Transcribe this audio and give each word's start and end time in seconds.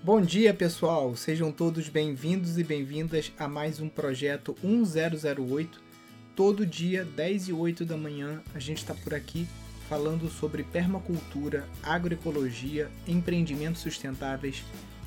Bom 0.00 0.20
dia, 0.20 0.54
pessoal! 0.54 1.16
Sejam 1.16 1.50
todos 1.50 1.88
bem-vindos 1.88 2.56
e 2.56 2.62
bem-vindas 2.62 3.32
a 3.36 3.48
mais 3.48 3.80
um 3.80 3.88
projeto 3.88 4.54
1008. 4.62 5.82
Todo 6.36 6.64
dia, 6.64 7.04
10 7.04 7.48
e 7.48 7.52
8 7.52 7.84
da 7.84 7.96
manhã, 7.96 8.40
a 8.54 8.60
gente 8.60 8.78
está 8.78 8.94
por 8.94 9.12
aqui 9.12 9.48
falando 9.88 10.30
sobre 10.30 10.62
permacultura, 10.62 11.66
agroecologia, 11.82 12.88
empreendimentos 13.08 13.82
sustentáveis, 13.82 14.62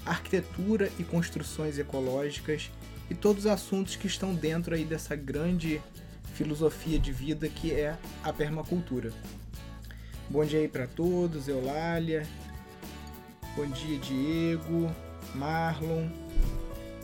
arquitetura 0.05 0.91
e 0.99 1.05
construções 1.05 1.79
ecológicas 1.79 2.69
e 3.09 3.15
todos 3.15 3.45
os 3.45 3.51
assuntos 3.51 3.95
que 3.95 4.07
estão 4.07 4.35
dentro 4.35 4.75
aí 4.75 4.83
dessa 4.83 5.15
grande 5.15 5.81
filosofia 6.33 6.99
de 6.99 7.13
vida 7.13 7.47
que 7.47 7.71
é 7.71 7.97
a 8.21 8.33
permacultura. 8.33 9.13
Bom 10.29 10.43
dia 10.43 10.59
aí 10.59 10.67
para 10.67 10.85
todos, 10.85 11.47
Eulália, 11.47 12.27
Bom 13.53 13.65
dia, 13.67 13.99
Diego, 13.99 14.89
Marlon. 15.35 16.07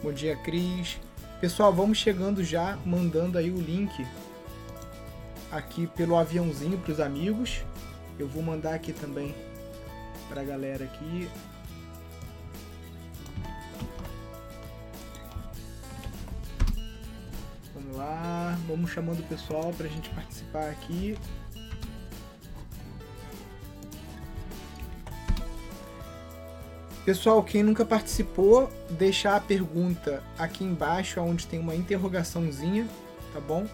Bom 0.01 0.13
dia, 0.13 0.33
Cris. 0.37 0.97
Pessoal, 1.41 1.73
vamos 1.73 1.97
chegando 1.97 2.41
já, 2.41 2.77
mandando 2.85 3.37
aí 3.37 3.51
o 3.51 3.59
link 3.59 4.07
aqui 5.51 5.87
pelo 5.87 6.15
aviãozinho 6.15 6.77
para 6.77 6.93
os 6.93 7.01
amigos. 7.01 7.65
Eu 8.17 8.29
vou 8.29 8.41
mandar 8.41 8.75
aqui 8.75 8.93
também 8.93 9.35
para 10.29 10.39
a 10.39 10.43
galera 10.45 10.85
aqui. 10.85 11.29
Vamos 17.73 17.97
lá, 17.97 18.57
vamos 18.65 18.89
chamando 18.89 19.19
o 19.19 19.23
pessoal 19.23 19.73
para 19.73 19.87
a 19.87 19.89
gente 19.89 20.09
participar 20.11 20.69
aqui. 20.69 21.17
Pessoal, 27.07 27.41
quem 27.41 27.63
nunca 27.63 27.85
participou, 27.85 28.69
deixar 28.89 29.37
a 29.37 29.39
pergunta 29.39 30.21
aqui 30.37 30.65
embaixo, 30.65 31.21
onde 31.21 31.47
tem 31.47 31.57
uma 31.57 31.73
interrogaçãozinha, 31.73 32.85
tá 33.31 33.39
bom? 33.39 33.65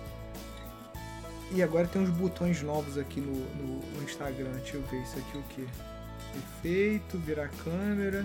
E 1.52 1.64
agora 1.64 1.88
tem 1.88 2.00
uns 2.00 2.12
botões 2.12 2.62
novos 2.62 2.96
aqui 2.96 3.20
no, 3.20 3.34
no, 3.34 3.80
no 3.80 4.04
Instagram. 4.04 4.52
Deixa 4.58 4.78
eu 4.78 4.84
ver 4.84 5.02
isso 5.02 5.18
aqui 5.18 5.38
o 5.40 5.44
que? 5.50 5.68
Efeito, 6.38 7.18
virar 7.18 7.50
câmera. 7.64 8.24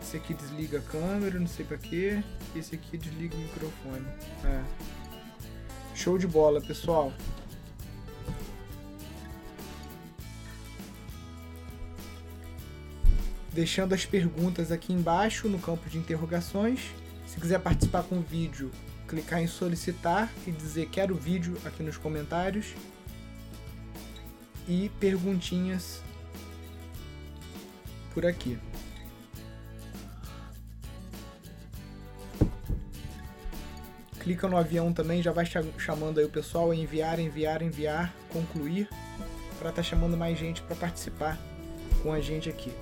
Esse 0.00 0.18
aqui 0.18 0.34
desliga 0.34 0.78
a 0.78 0.82
câmera, 0.82 1.40
não 1.40 1.48
sei 1.48 1.64
pra 1.64 1.78
quê. 1.78 2.22
Esse 2.54 2.76
aqui 2.76 2.96
desliga 2.96 3.34
o 3.34 3.38
microfone. 3.40 4.06
É. 4.44 4.62
Show 5.96 6.16
de 6.16 6.28
bola, 6.28 6.60
pessoal. 6.60 7.12
Deixando 13.52 13.94
as 13.94 14.04
perguntas 14.06 14.72
aqui 14.72 14.92
embaixo 14.92 15.48
no 15.48 15.58
campo 15.58 15.88
de 15.88 15.98
interrogações. 15.98 16.80
Se 17.26 17.38
quiser 17.38 17.60
participar 17.60 18.02
com 18.02 18.16
o 18.16 18.22
vídeo, 18.22 18.70
clicar 19.06 19.42
em 19.42 19.46
solicitar 19.46 20.32
e 20.46 20.50
dizer 20.50 20.88
quero 20.90 21.14
vídeo 21.14 21.56
aqui 21.64 21.82
nos 21.82 21.96
comentários. 21.96 22.74
E 24.68 24.90
perguntinhas 25.00 26.00
por 28.14 28.24
aqui. 28.24 28.58
Clica 34.20 34.46
no 34.46 34.56
avião 34.56 34.92
também, 34.92 35.20
já 35.20 35.32
vai 35.32 35.44
chamando 35.76 36.20
aí 36.20 36.24
o 36.24 36.28
pessoal 36.28 36.70
a 36.70 36.76
enviar, 36.76 37.18
enviar, 37.18 37.60
enviar, 37.60 38.14
concluir, 38.28 38.88
para 39.58 39.70
estar 39.70 39.72
tá 39.72 39.82
chamando 39.82 40.16
mais 40.16 40.38
gente 40.38 40.62
para 40.62 40.76
participar 40.76 41.36
com 42.04 42.12
a 42.12 42.20
gente 42.20 42.48
aqui. 42.48 42.72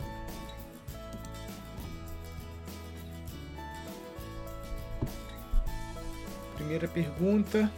Primeira 6.70 6.86
pergunta. 6.86 7.68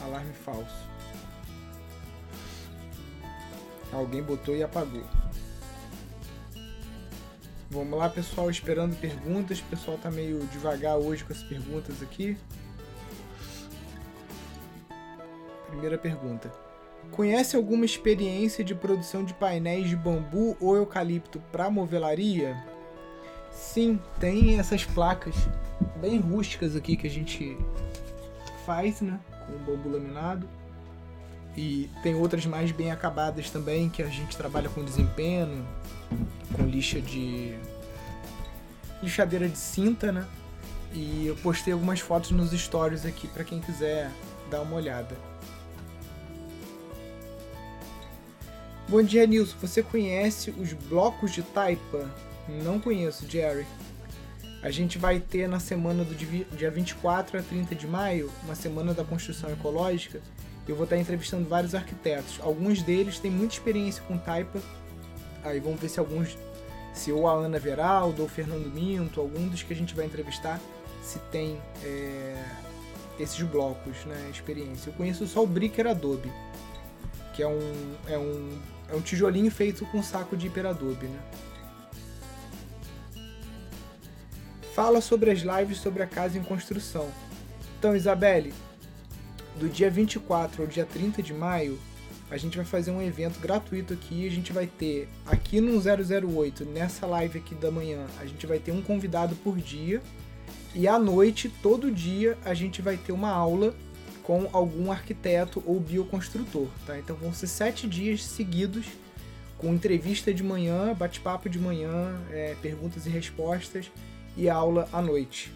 Alarme 0.00 0.32
falso. 0.32 0.88
Alguém 3.92 4.22
botou 4.22 4.54
e 4.54 4.62
apagou. 4.62 5.02
Vamos 7.68 7.98
lá, 7.98 8.08
pessoal, 8.08 8.48
esperando 8.48 8.94
perguntas. 9.00 9.58
O 9.58 9.64
pessoal 9.64 9.98
tá 9.98 10.08
meio 10.08 10.38
devagar 10.52 10.96
hoje 10.96 11.24
com 11.24 11.32
as 11.32 11.42
perguntas 11.42 12.00
aqui. 12.00 12.38
Primeira 15.66 15.98
pergunta. 15.98 16.48
Conhece 17.10 17.56
alguma 17.56 17.84
experiência 17.84 18.62
de 18.62 18.76
produção 18.76 19.24
de 19.24 19.34
painéis 19.34 19.88
de 19.88 19.96
bambu 19.96 20.56
ou 20.60 20.76
eucalipto 20.76 21.40
para 21.50 21.68
movelaria? 21.68 22.77
Sim, 23.58 24.00
tem 24.20 24.56
essas 24.58 24.84
placas 24.84 25.34
bem 26.00 26.20
rústicas 26.20 26.76
aqui 26.76 26.96
que 26.96 27.08
a 27.08 27.10
gente 27.10 27.58
faz, 28.64 29.00
né? 29.00 29.18
Com 29.46 29.58
bambu 29.64 29.90
laminado. 29.90 30.48
E 31.56 31.90
tem 32.02 32.14
outras 32.14 32.46
mais 32.46 32.70
bem 32.70 32.92
acabadas 32.92 33.50
também, 33.50 33.88
que 33.88 34.00
a 34.00 34.06
gente 34.06 34.36
trabalha 34.36 34.68
com 34.68 34.84
desempenho, 34.84 35.66
com 36.56 36.62
lixa 36.66 37.00
de. 37.00 37.58
lixadeira 39.02 39.48
de 39.48 39.58
cinta, 39.58 40.12
né? 40.12 40.24
E 40.92 41.26
eu 41.26 41.34
postei 41.36 41.72
algumas 41.72 41.98
fotos 41.98 42.30
nos 42.30 42.52
stories 42.52 43.04
aqui 43.04 43.26
para 43.26 43.42
quem 43.42 43.60
quiser 43.60 44.08
dar 44.48 44.60
uma 44.60 44.76
olhada. 44.76 45.16
Bom 48.88 49.02
dia, 49.02 49.26
Nilson. 49.26 49.56
Você 49.60 49.82
conhece 49.82 50.50
os 50.50 50.72
blocos 50.72 51.32
de 51.32 51.42
taipa? 51.42 52.08
Não 52.48 52.80
conheço, 52.80 53.28
Jerry. 53.28 53.66
A 54.62 54.70
gente 54.70 54.98
vai 54.98 55.20
ter 55.20 55.48
na 55.48 55.60
semana 55.60 56.02
do 56.02 56.14
dia 56.14 56.70
24 56.70 57.38
a 57.38 57.42
30 57.42 57.74
de 57.74 57.86
maio, 57.86 58.30
uma 58.42 58.54
semana 58.54 58.92
da 58.92 59.04
construção 59.04 59.50
ecológica. 59.50 60.20
Eu 60.66 60.74
vou 60.74 60.84
estar 60.84 60.96
entrevistando 60.96 61.48
vários 61.48 61.74
arquitetos. 61.74 62.40
Alguns 62.42 62.82
deles 62.82 63.18
têm 63.18 63.30
muita 63.30 63.54
experiência 63.54 64.02
com 64.02 64.18
taipa. 64.18 64.60
Aí 65.44 65.60
vamos 65.60 65.80
ver 65.80 65.88
se 65.88 66.00
alguns, 66.00 66.36
se 66.92 67.12
ou 67.12 67.28
a 67.28 67.32
Ana 67.32 67.58
Veraldo 67.58 68.22
ou 68.22 68.26
o 68.26 68.30
Fernando 68.30 68.68
Minto, 68.72 69.20
algum 69.20 69.48
dos 69.48 69.62
que 69.62 69.72
a 69.72 69.76
gente 69.76 69.94
vai 69.94 70.06
entrevistar, 70.06 70.60
se 71.02 71.18
tem 71.30 71.58
é, 71.84 72.44
esses 73.18 73.40
blocos, 73.42 74.04
né, 74.04 74.28
experiência. 74.30 74.90
Eu 74.90 74.94
conheço 74.94 75.26
só 75.26 75.42
o 75.44 75.46
Bricker 75.46 75.86
Adobe, 75.86 76.30
que 77.34 77.42
é 77.42 77.48
um, 77.48 77.94
é 78.08 78.18
um, 78.18 78.58
é 78.90 78.96
um 78.96 79.00
tijolinho 79.00 79.50
feito 79.50 79.86
com 79.86 80.02
saco 80.02 80.36
de 80.36 80.48
hiperadobe, 80.48 81.06
né? 81.06 81.20
Fala 84.78 85.00
sobre 85.00 85.32
as 85.32 85.40
lives 85.40 85.78
sobre 85.78 86.04
a 86.04 86.06
casa 86.06 86.38
em 86.38 86.42
construção. 86.44 87.08
Então, 87.76 87.96
Isabelle, 87.96 88.54
do 89.58 89.68
dia 89.68 89.90
24 89.90 90.62
ao 90.62 90.68
dia 90.68 90.86
30 90.86 91.20
de 91.20 91.34
maio, 91.34 91.76
a 92.30 92.36
gente 92.36 92.56
vai 92.56 92.64
fazer 92.64 92.92
um 92.92 93.02
evento 93.02 93.40
gratuito 93.40 93.92
aqui. 93.92 94.24
A 94.24 94.30
gente 94.30 94.52
vai 94.52 94.68
ter 94.68 95.08
aqui 95.26 95.60
no 95.60 95.80
008, 95.80 96.64
nessa 96.64 97.08
live 97.08 97.40
aqui 97.40 97.56
da 97.56 97.72
manhã, 97.72 98.06
a 98.20 98.24
gente 98.24 98.46
vai 98.46 98.60
ter 98.60 98.70
um 98.70 98.80
convidado 98.80 99.34
por 99.42 99.56
dia. 99.56 100.00
E 100.72 100.86
à 100.86 100.96
noite, 100.96 101.48
todo 101.60 101.90
dia, 101.90 102.38
a 102.44 102.54
gente 102.54 102.80
vai 102.80 102.96
ter 102.96 103.10
uma 103.10 103.30
aula 103.30 103.74
com 104.22 104.48
algum 104.52 104.92
arquiteto 104.92 105.60
ou 105.66 105.80
bioconstrutor, 105.80 106.68
tá? 106.86 106.96
Então 106.96 107.16
vão 107.16 107.32
ser 107.32 107.48
sete 107.48 107.88
dias 107.88 108.22
seguidos 108.22 108.86
com 109.56 109.74
entrevista 109.74 110.32
de 110.32 110.44
manhã, 110.44 110.94
bate-papo 110.94 111.48
de 111.48 111.58
manhã, 111.58 112.16
é, 112.30 112.54
perguntas 112.62 113.06
e 113.06 113.10
respostas 113.10 113.90
e 114.38 114.48
aula 114.48 114.88
à 114.92 115.02
noite. 115.02 115.52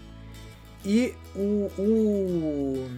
E 0.84 1.14
o, 1.36 1.70
o, 1.78 2.90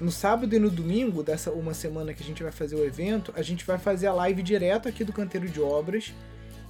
no 0.00 0.12
sábado 0.12 0.54
e 0.54 0.58
no 0.60 0.70
domingo, 0.70 1.22
dessa 1.22 1.50
uma 1.50 1.74
semana 1.74 2.14
que 2.14 2.22
a 2.22 2.26
gente 2.26 2.42
vai 2.42 2.52
fazer 2.52 2.76
o 2.76 2.84
evento, 2.84 3.34
a 3.36 3.42
gente 3.42 3.66
vai 3.66 3.76
fazer 3.76 4.06
a 4.06 4.14
live 4.14 4.40
direto 4.40 4.88
aqui 4.88 5.02
do 5.02 5.12
Canteiro 5.12 5.48
de 5.48 5.60
Obras. 5.60 6.14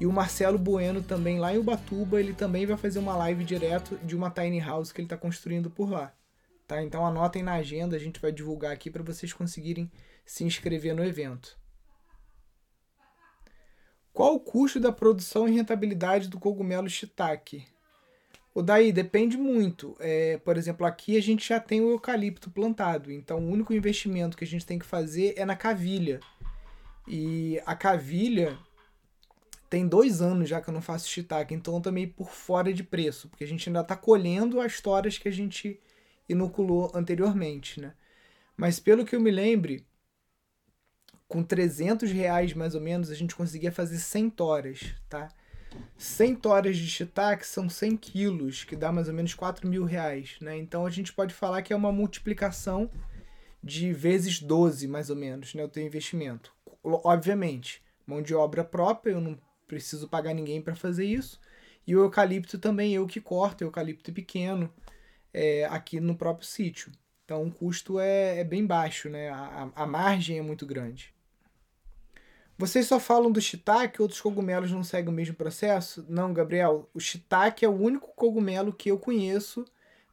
E 0.00 0.06
o 0.06 0.12
Marcelo 0.12 0.58
Bueno 0.58 1.02
também 1.02 1.38
lá 1.38 1.54
em 1.54 1.58
Ubatuba, 1.58 2.18
ele 2.18 2.32
também 2.32 2.64
vai 2.64 2.76
fazer 2.76 2.98
uma 2.98 3.14
live 3.14 3.44
direto 3.44 3.96
de 4.02 4.16
uma 4.16 4.30
tiny 4.30 4.58
house 4.58 4.90
que 4.90 5.00
ele 5.00 5.06
está 5.06 5.18
construindo 5.18 5.70
por 5.70 5.88
lá. 5.88 6.12
Tá? 6.66 6.82
Então 6.82 7.06
anotem 7.06 7.42
na 7.42 7.52
agenda, 7.52 7.94
a 7.94 8.00
gente 8.00 8.18
vai 8.18 8.32
divulgar 8.32 8.72
aqui 8.72 8.90
para 8.90 9.02
vocês 9.02 9.32
conseguirem 9.32 9.92
se 10.24 10.42
inscrever 10.44 10.96
no 10.96 11.04
evento. 11.04 11.60
Qual 14.12 14.34
o 14.34 14.40
custo 14.40 14.80
da 14.80 14.90
produção 14.90 15.46
e 15.46 15.52
rentabilidade 15.52 16.28
do 16.28 16.40
cogumelo 16.40 16.88
shiitake? 16.88 17.64
O 18.54 18.62
daí 18.62 18.92
depende 18.92 19.36
muito. 19.36 19.96
É, 19.98 20.38
por 20.38 20.56
exemplo, 20.56 20.86
aqui 20.86 21.16
a 21.16 21.22
gente 21.22 21.48
já 21.48 21.58
tem 21.58 21.80
o 21.80 21.90
eucalipto 21.90 22.50
plantado, 22.50 23.10
então 23.10 23.38
o 23.38 23.50
único 23.50 23.72
investimento 23.72 24.36
que 24.36 24.44
a 24.44 24.46
gente 24.46 24.66
tem 24.66 24.78
que 24.78 24.84
fazer 24.84 25.34
é 25.36 25.44
na 25.44 25.56
cavilha. 25.56 26.20
E 27.08 27.60
a 27.64 27.74
cavilha 27.74 28.58
tem 29.70 29.88
dois 29.88 30.20
anos 30.20 30.48
já 30.50 30.60
que 30.60 30.68
eu 30.68 30.74
não 30.74 30.82
faço 30.82 31.08
shiitake, 31.08 31.54
então 31.54 31.74
eu 31.74 31.80
tô 31.80 31.90
meio 31.90 32.12
por 32.12 32.30
fora 32.30 32.72
de 32.74 32.84
preço, 32.84 33.28
porque 33.28 33.44
a 33.44 33.46
gente 33.46 33.68
ainda 33.68 33.80
está 33.80 33.96
colhendo 33.96 34.60
as 34.60 34.80
toras 34.80 35.16
que 35.16 35.28
a 35.28 35.32
gente 35.32 35.80
inoculou 36.28 36.90
anteriormente, 36.94 37.80
né? 37.80 37.94
Mas 38.54 38.78
pelo 38.78 39.04
que 39.04 39.16
eu 39.16 39.20
me 39.20 39.30
lembre, 39.30 39.86
com 41.26 41.42
300 41.42 42.10
reais 42.12 42.52
mais 42.52 42.74
ou 42.74 42.82
menos, 42.82 43.10
a 43.10 43.14
gente 43.14 43.34
conseguia 43.34 43.72
fazer 43.72 43.98
100 43.98 44.30
toras, 44.30 44.94
tá? 45.08 45.28
100 45.96 46.36
toras 46.36 46.76
de 46.76 46.86
shiitake 46.86 47.46
são 47.46 47.68
100 47.68 47.96
quilos, 47.96 48.64
que 48.64 48.76
dá 48.76 48.90
mais 48.90 49.08
ou 49.08 49.14
menos 49.14 49.34
4 49.34 49.68
mil 49.68 49.84
reais, 49.84 50.36
né? 50.40 50.56
Então 50.56 50.84
a 50.84 50.90
gente 50.90 51.12
pode 51.12 51.32
falar 51.34 51.62
que 51.62 51.72
é 51.72 51.76
uma 51.76 51.92
multiplicação 51.92 52.90
de 53.62 53.92
vezes 53.92 54.40
12, 54.40 54.88
mais 54.88 55.10
ou 55.10 55.16
menos, 55.16 55.54
né? 55.54 55.64
O 55.64 55.68
teu 55.68 55.84
investimento. 55.84 56.52
Obviamente, 56.82 57.82
mão 58.06 58.20
de 58.20 58.34
obra 58.34 58.64
própria, 58.64 59.12
eu 59.12 59.20
não 59.20 59.38
preciso 59.68 60.08
pagar 60.08 60.34
ninguém 60.34 60.60
para 60.60 60.74
fazer 60.74 61.04
isso. 61.04 61.40
E 61.86 61.96
o 61.96 62.00
eucalipto 62.00 62.58
também 62.58 62.94
eu 62.94 63.06
que 63.06 63.20
corto, 63.20 63.64
eucalipto 63.64 64.12
pequeno, 64.12 64.72
é, 65.32 65.64
aqui 65.66 66.00
no 66.00 66.16
próprio 66.16 66.46
sítio. 66.46 66.92
Então 67.24 67.44
o 67.44 67.52
custo 67.52 67.98
é, 67.98 68.40
é 68.40 68.44
bem 68.44 68.66
baixo, 68.66 69.08
né? 69.08 69.30
A, 69.30 69.70
a 69.74 69.86
margem 69.86 70.38
é 70.38 70.42
muito 70.42 70.66
grande. 70.66 71.11
Vocês 72.62 72.86
só 72.86 73.00
falam 73.00 73.32
do 73.32 73.40
shiitake, 73.40 74.00
outros 74.00 74.20
cogumelos 74.20 74.70
não 74.70 74.84
seguem 74.84 75.08
o 75.08 75.12
mesmo 75.12 75.34
processo? 75.34 76.06
Não, 76.08 76.32
Gabriel. 76.32 76.88
O 76.94 77.00
shiitake 77.00 77.64
é 77.64 77.68
o 77.68 77.72
único 77.72 78.12
cogumelo 78.14 78.72
que 78.72 78.88
eu 78.88 79.00
conheço 79.00 79.64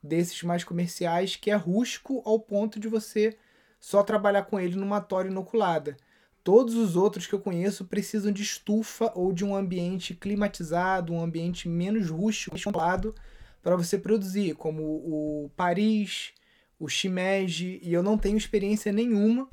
desses 0.01 0.41
mais 0.41 0.63
comerciais 0.63 1.35
que 1.35 1.51
é 1.51 1.55
rústico 1.55 2.23
ao 2.25 2.39
ponto 2.39 2.79
de 2.79 2.87
você 2.87 3.37
só 3.79 4.01
trabalhar 4.01 4.45
com 4.45 4.59
ele 4.59 4.75
numa 4.75 4.99
tora 4.99 5.27
inoculada. 5.27 5.95
Todos 6.43 6.73
os 6.73 6.95
outros 6.95 7.27
que 7.27 7.35
eu 7.35 7.39
conheço 7.39 7.85
precisam 7.85 8.31
de 8.31 8.41
estufa 8.41 9.11
ou 9.13 9.31
de 9.31 9.45
um 9.45 9.55
ambiente 9.55 10.15
climatizado, 10.15 11.13
um 11.13 11.21
ambiente 11.21 11.69
menos 11.69 12.09
rústico, 12.09 12.59
controlado, 12.59 13.13
para 13.61 13.75
você 13.75 13.95
produzir, 13.95 14.55
como 14.55 14.81
o 14.81 15.51
Paris, 15.55 16.33
o 16.79 16.89
shimeji, 16.89 17.79
e 17.83 17.93
eu 17.93 18.01
não 18.01 18.17
tenho 18.17 18.37
experiência 18.37 18.91
nenhuma 18.91 19.47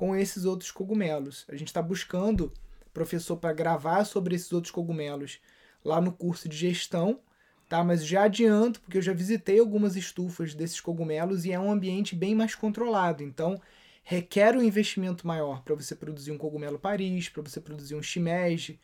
com 0.00 0.16
esses 0.16 0.46
outros 0.46 0.70
cogumelos. 0.70 1.44
A 1.46 1.54
gente 1.54 1.68
está 1.68 1.82
buscando 1.82 2.50
professor 2.90 3.36
para 3.36 3.52
gravar 3.52 4.06
sobre 4.06 4.34
esses 4.34 4.50
outros 4.50 4.70
cogumelos 4.70 5.40
lá 5.84 6.00
no 6.00 6.10
curso 6.10 6.48
de 6.48 6.56
gestão, 6.56 7.20
tá? 7.68 7.84
Mas 7.84 8.06
já 8.06 8.22
adianto, 8.22 8.80
porque 8.80 8.96
eu 8.96 9.02
já 9.02 9.12
visitei 9.12 9.60
algumas 9.60 9.96
estufas 9.96 10.54
desses 10.54 10.80
cogumelos 10.80 11.44
e 11.44 11.52
é 11.52 11.60
um 11.60 11.70
ambiente 11.70 12.16
bem 12.16 12.34
mais 12.34 12.54
controlado. 12.54 13.22
Então, 13.22 13.60
requer 14.02 14.56
um 14.56 14.62
investimento 14.62 15.26
maior 15.26 15.62
para 15.62 15.74
você 15.74 15.94
produzir 15.94 16.32
um 16.32 16.38
cogumelo 16.38 16.78
Paris, 16.78 17.28
para 17.28 17.42
você 17.42 17.60
produzir 17.60 17.94
um 17.94 18.02
shimeji, 18.02 18.80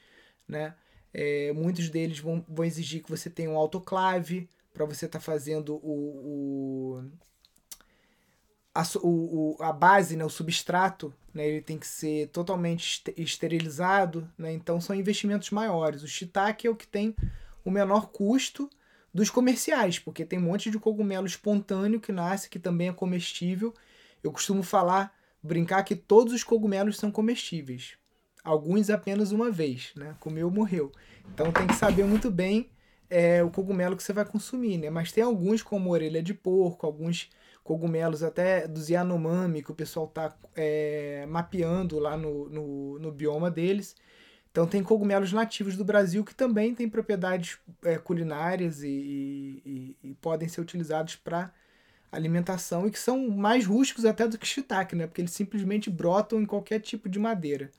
né? 0.47 0.75
É, 1.15 1.51
muitos 1.55 1.89
deles 1.89 2.19
vão, 2.19 2.45
vão 2.47 2.67
exigir 2.67 3.03
que 3.03 3.09
você 3.09 3.31
tenha 3.31 3.49
um 3.49 3.57
autoclave 3.57 4.51
para 4.71 4.85
você 4.85 5.07
estar 5.07 5.19
tá 5.19 5.25
fazendo 5.25 5.77
o, 5.77 6.99
o 6.99 7.11
a, 8.77 8.83
o, 9.03 9.57
a 9.59 9.73
base, 9.73 10.17
né, 10.17 10.25
o 10.25 10.29
substrato, 10.29 11.13
né, 11.33 11.49
ele 11.49 11.63
tem 11.63 11.79
que 11.79 11.87
ser 11.87 12.29
totalmente 12.29 13.03
esterilizado, 13.17 14.31
né, 14.37 14.53
então 14.53 14.81
são 14.81 14.95
investimentos 14.95 15.51
maiores. 15.51 16.03
O 16.03 16.09
shiitake 16.09 16.67
é 16.67 16.71
o 16.71 16.77
que 16.77 16.87
tem 16.87 17.17
o 17.65 17.71
menor 17.71 18.09
custo 18.11 18.69
dos 19.15 19.31
comerciais, 19.31 19.99
porque 19.99 20.27
tem 20.27 20.39
um 20.39 20.43
monte 20.43 20.71
de 20.71 20.79
cogumelo 20.79 21.27
espontâneo 21.27 22.01
que 22.01 22.13
nasce, 22.13 22.51
que 22.51 22.59
também 22.59 22.89
é 22.89 22.93
comestível. 22.93 23.73
Eu 24.23 24.31
costumo 24.31 24.63
falar, 24.63 25.15
brincar 25.43 25.83
que 25.83 25.97
todos 25.97 26.35
os 26.35 26.45
cogumelos 26.45 26.99
são 26.99 27.11
comestíveis. 27.11 27.95
Alguns 28.45 28.91
apenas 28.91 29.33
uma 29.33 29.51
vez, 29.51 29.93
né? 29.97 30.15
Comeu, 30.21 30.51
morreu. 30.51 30.93
Então 31.33 31.51
tem 31.51 31.67
que 31.67 31.75
saber 31.75 32.05
muito 32.05 32.31
bem 32.31 32.71
é, 33.09 33.43
o 33.43 33.51
cogumelo 33.51 33.97
que 33.97 34.03
você 34.03 34.13
vai 34.13 34.25
consumir, 34.25 34.77
né? 34.77 34.91
Mas 34.91 35.11
tem 35.11 35.25
alguns 35.25 35.63
como 35.63 35.91
orelha 35.91 36.23
de 36.23 36.35
porco, 36.35 36.87
alguns 36.87 37.31
cogumelos 37.67 38.23
até 38.23 38.69
dos 38.69 38.89
Yanomami, 38.89 39.61
que 39.61 39.73
o 39.73 39.75
pessoal 39.75 40.07
está 40.07 40.33
é, 40.55 41.27
mapeando 41.29 41.99
lá 41.99 42.17
no, 42.17 42.49
no, 42.49 42.99
no, 43.01 43.11
bioma 43.11 43.51
deles. 43.51 43.97
Então 44.53 44.69
tem 44.69 44.85
cogumelos 44.85 45.33
nativos 45.33 45.77
do 45.77 45.85
Brasil 45.85 46.25
que 46.25 46.35
também 46.35 46.77
têm 46.77 46.89
propriedades 46.89 47.59
é, 47.83 47.99
culinárias 47.99 48.85
e, 48.85 49.61
e, 49.67 49.97
e, 50.01 50.15
podem 50.15 50.49
ser 50.49 50.61
utilizados 50.61 51.17
para 51.17 51.53
alimentação 52.11 52.87
e 52.87 52.91
que 52.91 52.99
são 53.01 53.29
mais 53.29 53.67
rústicos 53.67 54.05
até 54.05 54.29
do 54.29 54.39
que 54.39 54.47
shiitake, 54.47 54.95
né? 54.95 55.09
Porque 55.09 55.21
eles 55.21 55.33
simplesmente 55.33 55.91
brotam 55.91 56.41
em 56.41 56.47
qualquer 56.47 56.79
tipo 56.79 57.09
de 57.09 57.19
madeira. 57.19 57.73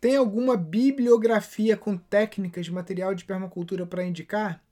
Tem 0.00 0.16
alguma 0.16 0.56
bibliografia 0.56 1.76
com 1.76 1.94
técnicas 1.94 2.64
de 2.64 2.72
material 2.72 3.14
de 3.14 3.26
permacultura 3.26 3.84
para 3.84 4.02
indicar? 4.02 4.64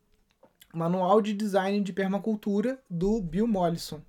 Manual 0.72 1.20
de 1.22 1.32
Design 1.32 1.80
de 1.80 1.92
Permacultura 1.92 2.82
do 2.88 3.20
Bill 3.20 3.46
Mollison. 3.46 4.02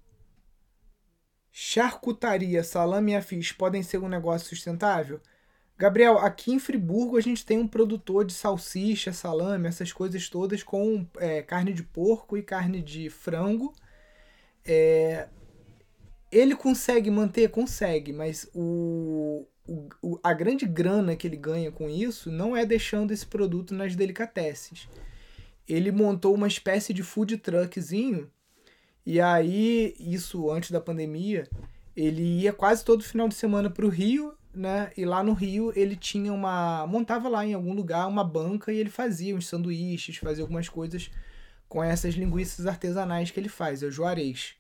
Charcutaria, 1.52 2.64
salame 2.64 3.14
e 3.14 3.16
afins 3.16 3.52
podem 3.52 3.82
ser 3.82 3.98
um 4.00 4.10
negócio 4.10 4.50
sustentável? 4.50 5.20
Gabriel, 5.78 6.18
aqui 6.18 6.52
em 6.52 6.60
Friburgo 6.60 7.18
a 7.18 7.22
gente 7.22 7.46
tem 7.46 7.58
um 7.58 7.68
produtor 7.68 8.26
de 8.26 8.34
salsicha, 8.34 9.14
salame, 9.14 9.68
essas 9.68 9.94
coisas 9.94 10.28
todas 10.28 10.62
com 10.62 11.08
é, 11.18 11.42
carne 11.42 11.72
de 11.72 11.84
porco 11.84 12.38
e 12.38 12.44
carne 12.44 12.82
de 12.82 13.10
frango. 13.10 13.74
É, 14.66 15.30
ele 16.30 16.56
consegue 16.56 17.10
manter? 17.10 17.50
Consegue, 17.50 18.12
mas 18.12 18.50
o, 18.54 19.48
o, 20.02 20.20
a 20.22 20.34
grande 20.34 20.66
grana 20.66 21.16
que 21.16 21.26
ele 21.26 21.38
ganha 21.38 21.72
com 21.72 21.90
isso 21.90 22.30
não 22.30 22.56
é 22.56 22.66
deixando 22.66 23.12
esse 23.12 23.26
produto 23.26 23.74
nas 23.74 23.96
delicatessen 23.96 24.78
ele 25.69 25.92
montou 25.92 26.33
uma 26.33 26.48
espécie 26.48 26.94
de 26.94 27.04
food 27.04 27.38
truckzinho. 27.38 28.30
E 29.06 29.21
aí, 29.21 29.95
isso 30.00 30.50
antes 30.51 30.71
da 30.71 30.81
pandemia, 30.81 31.48
ele 31.95 32.42
ia 32.42 32.51
quase 32.51 32.83
todo 32.83 33.04
final 33.04 33.30
de 33.30 33.36
semana 33.36 33.69
para 33.69 33.86
o 33.86 33.89
Rio, 33.89 34.33
né? 34.54 34.92
E 34.98 35.06
lá 35.06 35.24
no 35.24 35.33
Rio 35.33 35.71
ele 35.75 35.95
tinha 35.95 36.33
uma. 36.33 36.86
montava 36.88 37.30
lá 37.30 37.45
em 37.45 37.54
algum 37.54 37.74
lugar 37.74 38.07
uma 38.07 38.24
banca 38.24 38.74
e 38.74 38.77
ele 38.77 38.89
fazia 38.89 39.36
uns 39.36 39.48
sanduíches, 39.48 40.18
fazia 40.18 40.44
algumas 40.44 40.68
coisas 40.68 41.12
com 41.68 41.83
essas 41.83 42.15
linguiças 42.15 42.65
artesanais 42.65 43.30
que 43.30 43.39
ele 43.39 43.50
faz, 43.50 43.83
é 43.83 43.86
o 43.86 43.92
Juarez. 43.92 44.56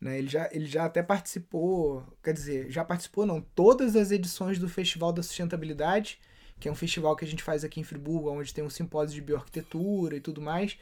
Né? 0.00 0.18
Ele, 0.18 0.28
já, 0.28 0.48
ele 0.50 0.66
já 0.66 0.86
até 0.86 1.02
participou, 1.02 2.04
quer 2.22 2.32
dizer, 2.32 2.70
já 2.70 2.84
participou 2.84 3.24
não, 3.24 3.40
todas 3.40 3.94
as 3.94 4.10
edições 4.10 4.58
do 4.58 4.68
Festival 4.68 5.12
da 5.12 5.22
Sustentabilidade 5.22 6.18
que 6.60 6.68
é 6.68 6.72
um 6.72 6.76
festival 6.76 7.16
que 7.16 7.24
a 7.24 7.28
gente 7.28 7.42
faz 7.42 7.64
aqui 7.64 7.80
em 7.80 7.84
Friburgo, 7.84 8.30
onde 8.30 8.54
tem 8.54 8.62
um 8.62 8.70
simpósio 8.70 9.14
de 9.14 9.22
bioarquitetura 9.22 10.16
e 10.16 10.20
tudo 10.20 10.40
mais. 10.40 10.78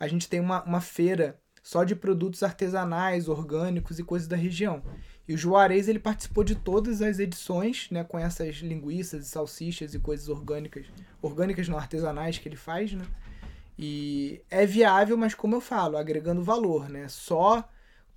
A 0.00 0.08
gente 0.08 0.28
tem 0.28 0.40
uma, 0.40 0.64
uma 0.64 0.80
feira 0.80 1.38
só 1.62 1.84
de 1.84 1.94
produtos 1.94 2.42
artesanais, 2.42 3.28
orgânicos 3.28 3.98
e 3.98 4.02
coisas 4.02 4.26
da 4.26 4.36
região. 4.36 4.82
E 5.28 5.34
o 5.34 5.38
Juarez 5.38 5.86
ele 5.86 5.98
participou 5.98 6.42
de 6.42 6.54
todas 6.54 7.02
as 7.02 7.18
edições, 7.18 7.88
né, 7.90 8.02
com 8.02 8.18
essas 8.18 8.56
linguiças 8.56 9.26
e 9.26 9.28
salsichas 9.28 9.92
e 9.92 9.98
coisas 9.98 10.30
orgânicas, 10.30 10.86
orgânicas 11.20 11.68
não 11.68 11.76
artesanais 11.76 12.38
que 12.38 12.48
ele 12.48 12.56
faz, 12.56 12.94
né? 12.94 13.04
E 13.78 14.40
é 14.50 14.64
viável, 14.64 15.16
mas 15.16 15.34
como 15.34 15.54
eu 15.54 15.60
falo, 15.60 15.98
agregando 15.98 16.42
valor, 16.42 16.88
né? 16.88 17.06
Só 17.08 17.68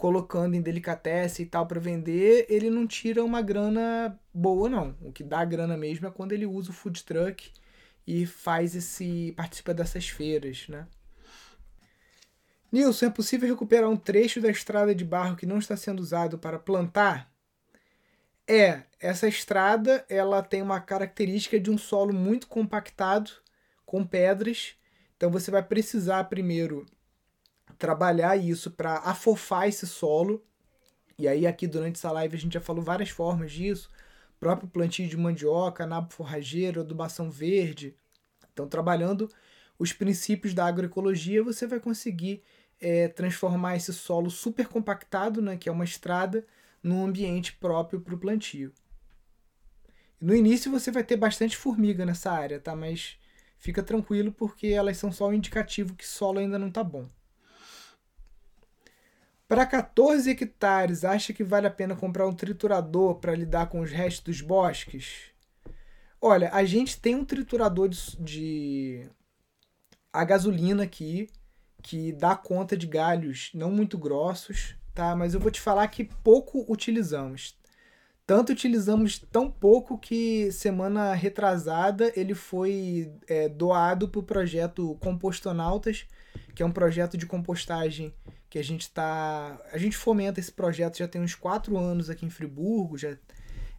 colocando 0.01 0.55
em 0.55 0.61
delicatessen 0.63 1.45
e 1.45 1.47
tal 1.47 1.67
para 1.67 1.79
vender, 1.79 2.47
ele 2.49 2.71
não 2.71 2.87
tira 2.87 3.23
uma 3.23 3.39
grana 3.39 4.19
boa 4.33 4.67
não. 4.67 4.97
O 4.99 5.11
que 5.11 5.23
dá 5.23 5.45
grana 5.45 5.77
mesmo 5.77 6.07
é 6.07 6.09
quando 6.09 6.31
ele 6.31 6.47
usa 6.47 6.71
o 6.71 6.73
food 6.73 7.03
truck 7.03 7.51
e 8.07 8.25
faz 8.25 8.75
esse 8.75 9.31
participa 9.37 9.75
dessas 9.75 10.09
feiras, 10.09 10.67
né? 10.67 10.87
Nilson, 12.71 13.05
é 13.05 13.09
possível 13.11 13.47
recuperar 13.47 13.91
um 13.91 13.95
trecho 13.95 14.41
da 14.41 14.49
estrada 14.49 14.95
de 14.95 15.05
barro 15.05 15.35
que 15.35 15.45
não 15.45 15.59
está 15.59 15.77
sendo 15.77 15.99
usado 15.99 16.39
para 16.39 16.57
plantar? 16.57 17.31
É, 18.47 18.81
essa 18.99 19.27
estrada 19.27 20.03
ela 20.09 20.41
tem 20.41 20.63
uma 20.63 20.81
característica 20.81 21.59
de 21.59 21.69
um 21.69 21.77
solo 21.77 22.11
muito 22.11 22.47
compactado 22.47 23.29
com 23.85 24.03
pedras. 24.03 24.73
Então 25.15 25.29
você 25.29 25.51
vai 25.51 25.61
precisar 25.61 26.23
primeiro 26.23 26.87
trabalhar 27.81 28.37
isso 28.37 28.69
para 28.69 28.97
afofar 28.97 29.67
esse 29.67 29.87
solo. 29.87 30.45
E 31.17 31.27
aí 31.27 31.47
aqui 31.47 31.65
durante 31.65 31.95
essa 31.95 32.11
live 32.11 32.37
a 32.37 32.39
gente 32.39 32.53
já 32.53 32.61
falou 32.61 32.83
várias 32.83 33.09
formas 33.09 33.51
disso, 33.51 33.89
próprio 34.39 34.69
plantio 34.69 35.09
de 35.09 35.17
mandioca, 35.17 35.87
nabo 35.87 36.13
forrageiro, 36.13 36.81
adubação 36.81 37.31
verde. 37.31 37.95
Então 38.53 38.67
trabalhando 38.67 39.27
os 39.79 39.91
princípios 39.91 40.53
da 40.53 40.67
agroecologia, 40.67 41.43
você 41.43 41.65
vai 41.65 41.79
conseguir 41.79 42.43
é, 42.79 43.07
transformar 43.07 43.77
esse 43.77 43.91
solo 43.91 44.29
super 44.29 44.67
compactado, 44.67 45.41
né, 45.41 45.57
que 45.57 45.67
é 45.67 45.71
uma 45.71 45.83
estrada, 45.83 46.45
num 46.83 47.03
ambiente 47.03 47.53
próprio 47.53 47.99
para 47.99 48.13
o 48.13 48.19
plantio. 48.19 48.71
No 50.19 50.35
início 50.35 50.69
você 50.69 50.91
vai 50.91 51.03
ter 51.03 51.17
bastante 51.17 51.57
formiga 51.57 52.05
nessa 52.05 52.31
área, 52.31 52.59
tá? 52.59 52.75
Mas 52.75 53.17
fica 53.57 53.81
tranquilo 53.81 54.31
porque 54.31 54.67
elas 54.67 54.97
são 54.97 55.11
só 55.11 55.29
um 55.29 55.33
indicativo 55.33 55.95
que 55.95 56.03
o 56.03 56.07
solo 56.07 56.37
ainda 56.37 56.59
não 56.59 56.67
está 56.67 56.83
bom. 56.83 57.07
Para 59.51 59.65
14 59.65 60.29
hectares, 60.29 61.03
acha 61.03 61.33
que 61.33 61.43
vale 61.43 61.67
a 61.67 61.69
pena 61.69 61.93
comprar 61.93 62.25
um 62.25 62.33
triturador 62.33 63.15
para 63.15 63.35
lidar 63.35 63.67
com 63.67 63.81
os 63.81 63.91
restos 63.91 64.37
dos 64.37 64.41
bosques? 64.41 65.23
Olha, 66.21 66.49
a 66.53 66.63
gente 66.63 66.97
tem 66.97 67.15
um 67.15 67.25
triturador 67.25 67.89
de, 67.89 68.15
de 68.17 69.09
a 70.13 70.23
gasolina 70.23 70.83
aqui 70.83 71.27
que 71.83 72.13
dá 72.13 72.33
conta 72.33 72.77
de 72.77 72.87
galhos 72.87 73.51
não 73.53 73.69
muito 73.69 73.97
grossos, 73.97 74.77
tá? 74.93 75.17
Mas 75.17 75.33
eu 75.33 75.39
vou 75.41 75.51
te 75.51 75.59
falar 75.59 75.85
que 75.89 76.05
pouco 76.23 76.65
utilizamos. 76.71 77.59
Tanto 78.25 78.53
utilizamos 78.53 79.19
tão 79.19 79.51
pouco 79.51 79.97
que 79.97 80.49
semana 80.53 81.13
retrasada 81.13 82.09
ele 82.15 82.33
foi 82.33 83.13
é, 83.27 83.49
doado 83.49 84.07
para 84.07 84.19
o 84.21 84.23
projeto 84.23 84.95
Compostonautas, 85.01 86.07
que 86.55 86.63
é 86.63 86.65
um 86.65 86.71
projeto 86.71 87.17
de 87.17 87.25
compostagem 87.25 88.13
que 88.51 88.59
a 88.59 88.63
gente 88.63 88.91
tá. 88.91 89.57
A 89.71 89.77
gente 89.77 89.95
fomenta 89.95 90.41
esse 90.41 90.51
projeto 90.51 90.97
já 90.97 91.07
tem 91.07 91.21
uns 91.21 91.33
quatro 91.33 91.77
anos 91.77 92.09
aqui 92.09 92.25
em 92.25 92.29
Friburgo, 92.29 92.97
já 92.97 93.17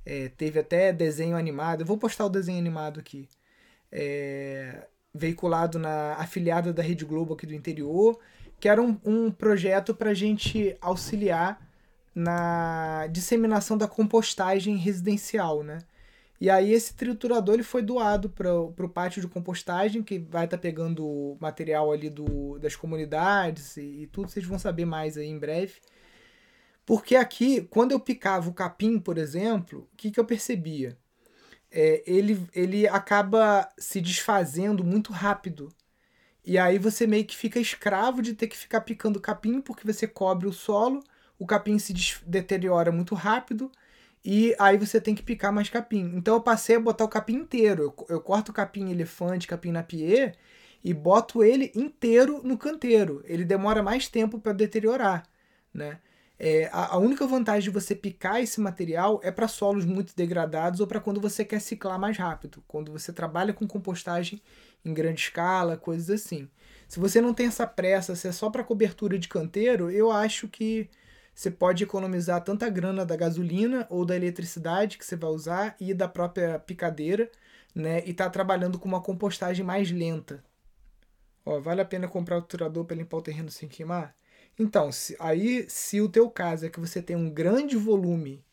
é, 0.04 0.30
teve 0.30 0.58
até 0.58 0.90
desenho 0.94 1.36
animado. 1.36 1.82
Eu 1.82 1.86
vou 1.86 1.98
postar 1.98 2.24
o 2.24 2.30
desenho 2.30 2.58
animado 2.58 2.98
aqui. 2.98 3.28
É, 3.92 4.88
veiculado 5.14 5.78
na 5.78 6.14
afiliada 6.14 6.72
da 6.72 6.82
Rede 6.82 7.04
Globo 7.04 7.34
aqui 7.34 7.46
do 7.46 7.54
interior, 7.54 8.18
que 8.58 8.66
era 8.66 8.80
um, 8.80 8.98
um 9.04 9.30
projeto 9.30 9.94
para 9.94 10.10
a 10.10 10.14
gente 10.14 10.74
auxiliar 10.80 11.60
na 12.14 13.06
disseminação 13.08 13.76
da 13.76 13.86
compostagem 13.86 14.76
residencial, 14.76 15.62
né? 15.62 15.80
E 16.42 16.50
aí 16.50 16.72
esse 16.72 16.92
triturador 16.94 17.54
ele 17.54 17.62
foi 17.62 17.82
doado 17.82 18.28
para 18.28 18.52
o 18.52 18.88
pátio 18.88 19.20
de 19.20 19.28
compostagem, 19.28 20.02
que 20.02 20.18
vai 20.18 20.44
estar 20.44 20.56
tá 20.56 20.60
pegando 20.60 21.36
material 21.40 21.92
ali 21.92 22.10
do, 22.10 22.58
das 22.58 22.74
comunidades 22.74 23.76
e, 23.76 24.02
e, 24.02 24.06
tudo, 24.08 24.28
vocês 24.28 24.44
vão 24.44 24.58
saber 24.58 24.84
mais 24.84 25.16
aí 25.16 25.28
em 25.28 25.38
breve. 25.38 25.74
Porque 26.84 27.14
aqui, 27.14 27.60
quando 27.70 27.92
eu 27.92 28.00
picava 28.00 28.50
o 28.50 28.52
capim, 28.52 28.98
por 28.98 29.18
exemplo, 29.18 29.88
o 29.92 29.96
que, 29.96 30.10
que 30.10 30.18
eu 30.18 30.24
percebia? 30.24 30.98
É, 31.70 32.02
ele, 32.04 32.44
ele 32.52 32.88
acaba 32.88 33.68
se 33.78 34.00
desfazendo 34.00 34.82
muito 34.82 35.12
rápido. 35.12 35.68
E 36.44 36.58
aí 36.58 36.76
você 36.76 37.06
meio 37.06 37.24
que 37.24 37.36
fica 37.36 37.60
escravo 37.60 38.20
de 38.20 38.34
ter 38.34 38.48
que 38.48 38.56
ficar 38.56 38.80
picando 38.80 39.20
capim, 39.20 39.60
porque 39.60 39.86
você 39.86 40.08
cobre 40.08 40.48
o 40.48 40.52
solo 40.52 41.04
o 41.42 41.46
capim 41.46 41.76
se 41.76 41.92
deteriora 42.24 42.92
muito 42.92 43.16
rápido 43.16 43.68
e 44.24 44.54
aí 44.58 44.78
você 44.78 45.00
tem 45.00 45.14
que 45.14 45.22
picar 45.22 45.52
mais 45.52 45.68
capim. 45.68 46.12
Então 46.14 46.34
eu 46.34 46.40
passei 46.40 46.76
a 46.76 46.80
botar 46.80 47.04
o 47.04 47.08
capim 47.08 47.34
inteiro. 47.34 47.94
Eu, 47.98 48.06
eu 48.08 48.20
corto 48.20 48.52
o 48.52 48.54
capim 48.54 48.90
elefante, 48.90 49.48
capim 49.48 49.72
napier 49.72 50.36
e 50.84 50.94
boto 50.94 51.42
ele 51.42 51.72
inteiro 51.74 52.40
no 52.44 52.56
canteiro. 52.56 53.22
Ele 53.26 53.44
demora 53.44 53.82
mais 53.82 54.08
tempo 54.08 54.38
para 54.38 54.52
deteriorar, 54.52 55.24
né? 55.74 55.98
É, 56.38 56.68
a, 56.72 56.94
a, 56.94 56.98
única 56.98 57.24
vantagem 57.24 57.62
de 57.62 57.70
você 57.70 57.94
picar 57.94 58.42
esse 58.42 58.60
material 58.60 59.20
é 59.22 59.30
para 59.30 59.46
solos 59.46 59.84
muito 59.84 60.12
degradados 60.16 60.80
ou 60.80 60.88
para 60.88 60.98
quando 60.98 61.20
você 61.20 61.44
quer 61.44 61.60
ciclar 61.60 62.00
mais 62.00 62.18
rápido, 62.18 62.64
quando 62.66 62.90
você 62.90 63.12
trabalha 63.12 63.52
com 63.52 63.64
compostagem 63.64 64.42
em 64.84 64.92
grande 64.92 65.20
escala, 65.20 65.76
coisas 65.76 66.10
assim. 66.10 66.48
Se 66.88 66.98
você 66.98 67.20
não 67.20 67.32
tem 67.32 67.46
essa 67.46 67.64
pressa, 67.64 68.16
se 68.16 68.26
é 68.26 68.32
só 68.32 68.50
para 68.50 68.64
cobertura 68.64 69.18
de 69.20 69.28
canteiro, 69.28 69.88
eu 69.88 70.10
acho 70.10 70.48
que 70.48 70.90
você 71.34 71.50
pode 71.50 71.82
economizar 71.82 72.42
tanta 72.44 72.68
grana 72.68 73.06
da 73.06 73.16
gasolina 73.16 73.86
ou 73.88 74.04
da 74.04 74.14
eletricidade 74.14 74.98
que 74.98 75.04
você 75.04 75.16
vai 75.16 75.30
usar 75.30 75.76
e 75.80 75.94
da 75.94 76.06
própria 76.06 76.58
picadeira, 76.58 77.30
né? 77.74 78.02
E 78.06 78.12
tá 78.12 78.28
trabalhando 78.28 78.78
com 78.78 78.86
uma 78.86 79.00
compostagem 79.00 79.64
mais 79.64 79.90
lenta. 79.90 80.44
Ó, 81.44 81.58
vale 81.60 81.80
a 81.80 81.84
pena 81.84 82.06
comprar 82.06 82.38
o 82.38 82.42
triturador 82.42 82.84
para 82.84 82.96
limpar 82.96 83.16
o 83.16 83.22
terreno 83.22 83.50
sem 83.50 83.68
queimar? 83.68 84.14
Então, 84.58 84.92
se, 84.92 85.16
aí 85.18 85.64
se 85.68 86.00
o 86.00 86.08
teu 86.08 86.30
caso 86.30 86.66
é 86.66 86.68
que 86.68 86.78
você 86.78 87.02
tem 87.02 87.16
um 87.16 87.30
grande 87.30 87.76
volume 87.76 88.44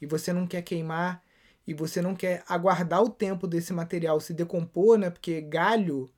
e 0.00 0.06
você 0.06 0.32
não 0.32 0.46
quer 0.46 0.62
queimar 0.62 1.22
e 1.66 1.74
você 1.74 2.00
não 2.00 2.14
quer 2.14 2.44
aguardar 2.48 3.02
o 3.02 3.10
tempo 3.10 3.46
desse 3.46 3.72
material 3.72 4.20
se 4.20 4.32
decompor, 4.32 4.96
né? 4.96 5.10
Porque 5.10 5.40
galho 5.40 6.08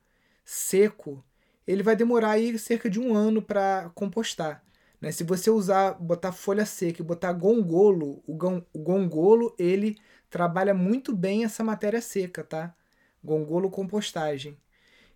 seco, 0.45 1.25
ele 1.67 1.83
vai 1.83 1.97
demorar 1.97 2.33
aí 2.33 2.59
cerca 2.59 2.89
de 2.91 3.01
um 3.01 3.15
ano 3.15 3.43
para 3.43 3.91
compostar. 3.95 4.63
Né? 5.01 5.11
Se 5.13 5.25
você 5.25 5.51
usar, 5.51 5.95
botar 5.95 6.33
folha 6.33 6.67
seca 6.67 7.01
e 7.03 7.05
botar 7.05 7.33
gongolo, 7.33 8.23
o, 8.27 8.37
o 8.73 8.79
gongolo 8.79 9.55
ele 9.59 9.97
trabalha 10.29 10.75
muito 10.75 11.15
bem 11.15 11.45
essa 11.45 11.65
matéria 11.65 12.01
seca, 12.01 12.45
tá? 12.45 12.75
Gongolo 13.23 13.71
compostagem. 13.71 14.59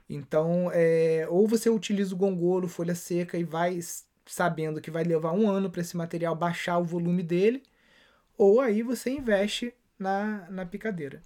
Então, 0.09 0.71
é, 0.73 1.27
ou 1.31 1.47
você 1.47 1.71
utiliza 1.71 2.15
o 2.15 2.19
gongolo, 2.19 2.69
folha 2.69 2.95
seca 2.95 3.39
e 3.39 3.45
vai 3.45 3.79
sabendo 4.27 4.81
que 4.81 4.91
vai 4.91 5.05
levar 5.05 5.33
um 5.33 5.49
ano 5.49 5.71
para 5.71 5.81
esse 5.81 5.97
material 5.97 6.35
baixar 6.35 6.79
o 6.79 6.85
volume 6.85 7.23
dele, 7.23 7.63
ou 8.37 8.61
aí 8.61 8.83
você 8.83 9.11
investe 9.11 9.75
na, 9.99 10.49
na 10.51 10.67
picadeira. 10.67 11.23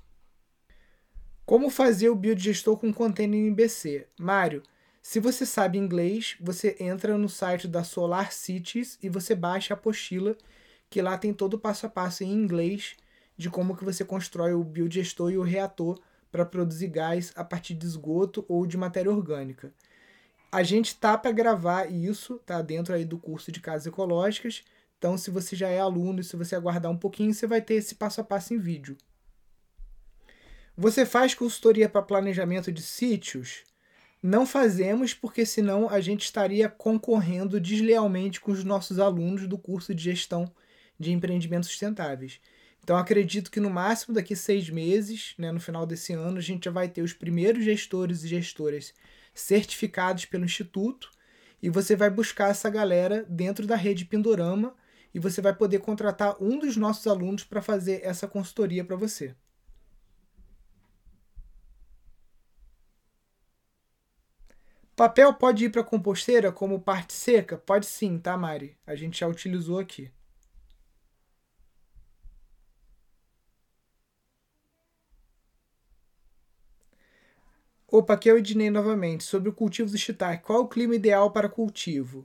Como 1.47 1.71
fazer 1.71 2.11
o 2.11 2.15
biodigestor 2.15 2.77
com 2.77 2.93
container 2.93 3.41
NBC? 3.41 4.07
Mário, 4.19 4.63
se 5.09 5.21
você 5.21 5.47
sabe 5.47 5.79
inglês, 5.79 6.37
você 6.39 6.77
entra 6.79 7.17
no 7.17 7.31
site 7.31 7.67
da 7.67 7.83
Solar 7.83 8.31
Cities 8.31 8.99
e 9.03 9.09
você 9.09 9.35
baixa 9.35 9.73
a 9.73 9.75
apostila, 9.75 10.37
que 10.91 11.01
lá 11.01 11.17
tem 11.17 11.33
todo 11.33 11.55
o 11.55 11.59
passo 11.59 11.87
a 11.87 11.89
passo 11.89 12.25
em 12.25 12.31
inglês 12.31 12.95
de 13.35 13.49
como 13.49 13.75
que 13.75 13.87
você 13.87 14.05
constrói 14.05 14.53
o 14.53 14.63
biodigestor 14.63 15.33
e 15.33 15.39
o 15.39 15.43
reator 15.43 15.99
para 16.31 16.45
produzir 16.45 16.89
gás 16.89 17.33
a 17.35 17.43
partir 17.43 17.73
de 17.73 17.87
esgoto 17.87 18.45
ou 18.51 18.67
de 18.67 18.77
matéria 18.77 19.11
orgânica. 19.11 19.73
A 20.53 20.63
gente 20.63 20.95
tá 20.95 21.17
para 21.17 21.33
gravar 21.33 21.91
isso, 21.91 22.39
tá 22.45 22.61
dentro 22.61 22.93
aí 22.93 23.07
do 23.07 23.17
curso 23.17 23.51
de 23.51 23.61
casas 23.61 23.87
ecológicas. 23.87 24.63
Então, 24.99 25.17
se 25.17 25.31
você 25.31 25.57
já 25.57 25.69
é 25.71 25.81
aluno, 25.81 26.23
se 26.23 26.37
você 26.37 26.55
aguardar 26.55 26.93
um 26.93 26.99
pouquinho, 26.99 27.33
você 27.33 27.47
vai 27.47 27.63
ter 27.63 27.77
esse 27.77 27.95
passo 27.95 28.21
a 28.21 28.25
passo 28.25 28.53
em 28.53 28.59
vídeo. 28.59 28.95
Você 30.77 31.07
faz 31.07 31.35
consultoria 31.35 31.89
para 31.89 32.03
planejamento 32.03 32.71
de 32.71 32.83
sítios? 32.83 33.65
Não 34.23 34.45
fazemos 34.45 35.15
porque 35.15 35.47
senão 35.47 35.89
a 35.89 36.01
gente 36.01 36.25
estaria 36.25 36.69
concorrendo 36.69 37.61
deslealmente 37.61 38.41
com 38.41 38.51
os 38.51 38.65
nossos 38.65 38.99
alunos 38.99 39.47
do 39.47 39.57
curso 39.57 39.95
de 39.95 40.03
gestão 40.03 40.53
de 40.99 41.13
empreendimentos 41.13 41.69
sustentáveis. 41.69 42.41
Então 42.83 42.97
acredito 42.97 43.51
que 43.51 43.61
no 43.61 43.71
máximo 43.71 44.15
daqui 44.15 44.35
seis 44.35 44.69
meses, 44.71 45.35
né, 45.39 45.53
no 45.53 45.61
final 45.61 45.87
desse 45.87 46.15
ano, 46.15 46.39
a 46.39 46.41
gente 46.41 46.65
já 46.65 46.71
vai 46.71 46.89
ter 46.89 47.03
os 47.03 47.13
primeiros 47.13 47.65
gestores 47.65 48.25
e 48.25 48.29
gestoras 48.29 48.93
certificados 49.35 50.25
pelo 50.25 50.45
Instituto 50.45 51.11
e 51.63 51.71
você 51.71 51.95
vai 51.95 52.11
buscar 52.11 52.51
essa 52.51 52.69
galera 52.69 53.25
dentro 53.29 53.67
da 53.67 53.77
rede 53.77 54.05
Pindorama 54.05 54.75
e 55.15 55.19
você 55.19 55.41
vai 55.41 55.55
poder 55.55 55.79
contratar 55.79 56.43
um 56.43 56.59
dos 56.59 56.77
nossos 56.77 57.07
alunos 57.07 57.45
para 57.45 57.63
fazer 57.63 58.01
essa 58.03 58.27
consultoria 58.27 58.85
para 58.85 58.97
você. 58.97 59.35
Papel 64.99 65.33
pode 65.33 65.65
ir 65.65 65.71
para 65.71 65.85
composteira 65.85 66.51
como 66.51 66.81
parte 66.81 67.13
seca? 67.13 67.57
Pode 67.57 67.87
sim, 67.87 68.19
tá, 68.19 68.37
Mari? 68.37 68.77
A 68.85 68.97
gente 68.97 69.21
já 69.21 69.29
utilizou 69.29 69.79
aqui. 69.79 70.11
Opa, 77.87 78.15
aqui 78.15 78.29
é 78.29 78.33
o 78.33 78.39
Ednei 78.39 78.71
novamente. 78.71 79.23
Sobre 79.23 79.49
o 79.49 79.53
cultivo 79.53 79.89
do 79.89 79.97
shiitake. 79.97 80.43
Qual 80.43 80.59
é 80.59 80.63
o 80.63 80.67
clima 80.67 80.97
ideal 80.97 81.31
para 81.31 81.49
cultivo? 81.49 82.25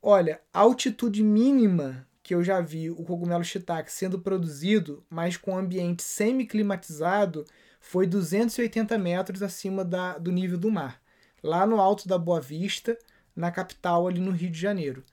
Olha, 0.00 0.40
a 0.50 0.60
altitude 0.60 1.22
mínima 1.22 2.08
que 2.22 2.34
eu 2.34 2.42
já 2.42 2.58
vi 2.62 2.90
o 2.90 3.04
cogumelo 3.04 3.44
shiitake 3.44 3.92
sendo 3.92 4.18
produzido, 4.18 5.04
mas 5.10 5.36
com 5.36 5.58
ambiente 5.58 6.02
semi-climatizado, 6.02 7.44
foi 7.78 8.06
280 8.06 8.96
metros 8.96 9.42
acima 9.42 9.84
da, 9.84 10.16
do 10.16 10.32
nível 10.32 10.56
do 10.56 10.70
mar 10.70 11.06
lá 11.42 11.66
no 11.66 11.80
alto 11.80 12.08
da 12.08 12.18
Boa 12.18 12.40
Vista, 12.40 12.98
na 13.34 13.50
capital, 13.50 14.06
ali 14.06 14.20
no 14.20 14.30
Rio 14.30 14.50
de 14.50 14.58
Janeiro. 14.58 15.04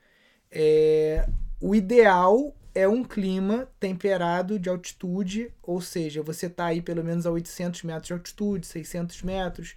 É, 0.52 1.28
o 1.62 1.76
ideal 1.76 2.56
é 2.74 2.88
um 2.88 3.04
clima 3.04 3.70
temperado 3.80 4.60
de 4.60 4.70
altitude, 4.70 5.52
ou 5.64 5.80
seja, 5.80 6.22
você 6.22 6.48
está 6.48 6.66
aí 6.66 6.82
pelo 6.82 7.04
menos 7.04 7.26
a 7.26 7.32
800 7.32 7.84
metros 7.84 8.08
de 8.08 8.14
altitude, 8.14 8.68
600 8.68 9.22
metros, 9.24 9.76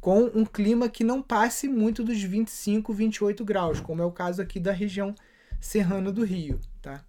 com 0.00 0.24
um 0.34 0.44
clima 0.44 0.88
que 0.88 1.02
não 1.02 1.22
passe 1.22 1.66
muito 1.66 2.04
dos 2.04 2.22
25, 2.22 2.92
28 2.92 3.44
graus, 3.44 3.80
como 3.80 4.02
é 4.02 4.04
o 4.04 4.12
caso 4.12 4.42
aqui 4.42 4.60
da 4.60 4.72
região 4.72 5.14
serrana 5.58 6.12
do 6.12 6.22
Rio. 6.24 6.60
Tá? 6.82 7.02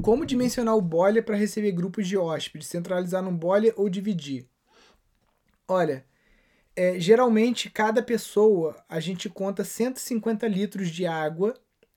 Como 0.00 0.24
dimensionar 0.24 0.74
o 0.74 0.80
boiler 0.80 1.22
para 1.22 1.36
receber 1.36 1.72
grupos 1.72 2.08
de 2.08 2.16
hóspedes? 2.16 2.68
Centralizar 2.68 3.22
num 3.22 3.36
boiler 3.36 3.74
ou 3.76 3.90
dividir? 3.90 4.48
Olha, 5.66 6.06
é, 6.78 7.00
geralmente, 7.00 7.68
cada 7.68 8.00
pessoa, 8.00 8.76
a 8.88 9.00
gente 9.00 9.28
conta 9.28 9.64
150 9.64 10.46
litros 10.46 10.90
de 10.90 11.06
água 11.06 11.52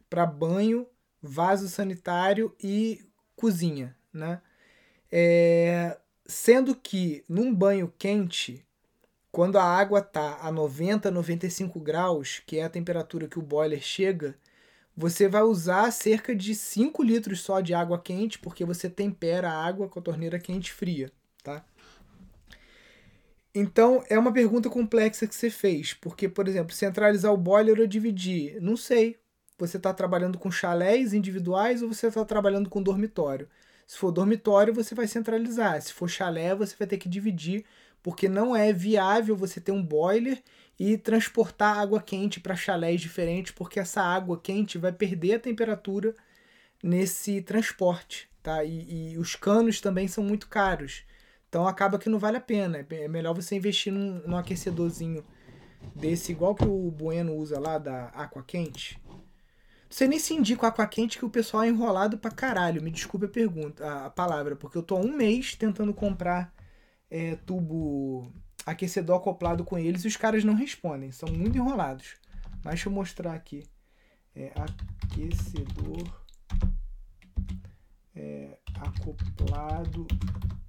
para 0.09 0.25
banho, 0.25 0.87
vaso 1.21 1.69
sanitário 1.69 2.55
e 2.59 3.05
cozinha, 3.35 3.95
né? 4.11 4.41
É, 5.11 5.99
sendo 6.25 6.75
que 6.75 7.23
num 7.29 7.53
banho 7.53 7.93
quente, 7.95 8.65
quando 9.31 9.59
a 9.59 9.63
água 9.63 10.01
tá 10.01 10.39
a 10.41 10.51
90, 10.51 11.11
95 11.11 11.79
graus, 11.79 12.41
que 12.43 12.57
é 12.57 12.63
a 12.63 12.69
temperatura 12.69 13.27
que 13.27 13.37
o 13.37 13.43
boiler 13.43 13.81
chega, 13.81 14.35
você 14.97 15.27
vai 15.27 15.43
usar 15.43 15.91
cerca 15.91 16.35
de 16.35 16.55
5 16.55 17.03
litros 17.03 17.41
só 17.41 17.61
de 17.61 17.75
água 17.75 18.01
quente, 18.01 18.39
porque 18.39 18.65
você 18.65 18.89
tempera 18.89 19.51
a 19.51 19.63
água 19.63 19.87
com 19.87 19.99
a 19.99 20.03
torneira 20.03 20.39
quente 20.39 20.73
fria, 20.73 21.11
tá? 21.43 21.63
Então, 23.53 24.03
é 24.09 24.17
uma 24.17 24.31
pergunta 24.31 24.69
complexa 24.69 25.27
que 25.27 25.35
você 25.35 25.49
fez, 25.49 25.93
porque, 25.93 26.29
por 26.29 26.47
exemplo, 26.47 26.73
centralizar 26.73 27.33
o 27.33 27.37
boiler 27.37 27.79
ou 27.79 27.87
dividir? 27.87 28.61
Não 28.61 28.77
sei, 28.77 29.19
você 29.57 29.77
está 29.77 29.93
trabalhando 29.93 30.37
com 30.39 30.49
chalés 30.49 31.13
individuais 31.13 31.81
ou 31.81 31.93
você 31.93 32.07
está 32.07 32.23
trabalhando 32.23 32.69
com 32.69 32.81
dormitório. 32.81 33.49
Se 33.85 33.97
for 33.97 34.11
dormitório, 34.11 34.73
você 34.73 34.95
vai 34.95 35.05
centralizar. 35.05 35.81
Se 35.81 35.91
for 35.93 36.09
chalé, 36.09 36.55
você 36.55 36.75
vai 36.77 36.87
ter 36.87 36.97
que 36.97 37.09
dividir, 37.09 37.65
porque 38.01 38.29
não 38.29 38.55
é 38.55 38.71
viável 38.71 39.35
você 39.35 39.59
ter 39.59 39.73
um 39.73 39.83
boiler 39.83 40.41
e 40.79 40.97
transportar 40.97 41.77
água 41.77 42.01
quente 42.01 42.39
para 42.39 42.55
chalés 42.55 43.01
diferentes, 43.01 43.51
porque 43.51 43.79
essa 43.79 44.01
água 44.01 44.39
quente 44.41 44.77
vai 44.77 44.93
perder 44.93 45.35
a 45.35 45.39
temperatura 45.39 46.15
nesse 46.83 47.41
transporte, 47.41 48.29
tá? 48.41 48.63
E, 48.63 49.13
e 49.13 49.17
os 49.17 49.35
canos 49.35 49.81
também 49.81 50.07
são 50.07 50.23
muito 50.23 50.47
caros. 50.47 51.03
Então 51.51 51.67
acaba 51.67 51.99
que 51.99 52.09
não 52.09 52.17
vale 52.17 52.37
a 52.37 52.41
pena. 52.41 52.87
É 52.89 53.07
melhor 53.09 53.35
você 53.35 53.57
investir 53.57 53.91
num, 53.91 54.25
num 54.25 54.37
aquecedorzinho 54.37 55.21
desse, 55.93 56.31
igual 56.31 56.55
que 56.55 56.63
o 56.63 56.89
Bueno 56.89 57.35
usa 57.35 57.59
lá 57.59 57.77
da 57.77 58.05
Aqua 58.05 58.41
Quente. 58.41 58.97
Sei 59.89 60.07
nem 60.07 60.17
se 60.17 60.33
indica 60.33 60.67
Aqua 60.67 60.87
Quente 60.87 61.17
que 61.17 61.25
o 61.25 61.29
pessoal 61.29 61.63
é 61.63 61.67
enrolado 61.67 62.17
pra 62.17 62.31
caralho. 62.31 62.81
Me 62.81 62.89
desculpe 62.89 63.25
a 63.25 63.29
pergunta, 63.29 63.85
a, 63.85 64.05
a 64.05 64.09
palavra, 64.09 64.55
porque 64.55 64.77
eu 64.77 64.83
tô 64.83 64.95
há 64.95 65.01
um 65.01 65.13
mês 65.13 65.53
tentando 65.53 65.93
comprar 65.93 66.53
é, 67.09 67.35
tubo 67.35 68.31
aquecedor 68.65 69.17
acoplado 69.17 69.65
com 69.65 69.77
eles 69.77 70.05
e 70.05 70.07
os 70.07 70.15
caras 70.15 70.45
não 70.45 70.53
respondem. 70.53 71.11
São 71.11 71.27
muito 71.27 71.57
enrolados. 71.57 72.15
Mas 72.63 72.75
deixa 72.75 72.87
eu 72.87 72.93
mostrar 72.93 73.33
aqui. 73.33 73.65
É, 74.33 74.53
aquecedor 74.55 76.20
é, 78.15 78.57
acoplado 78.75 80.07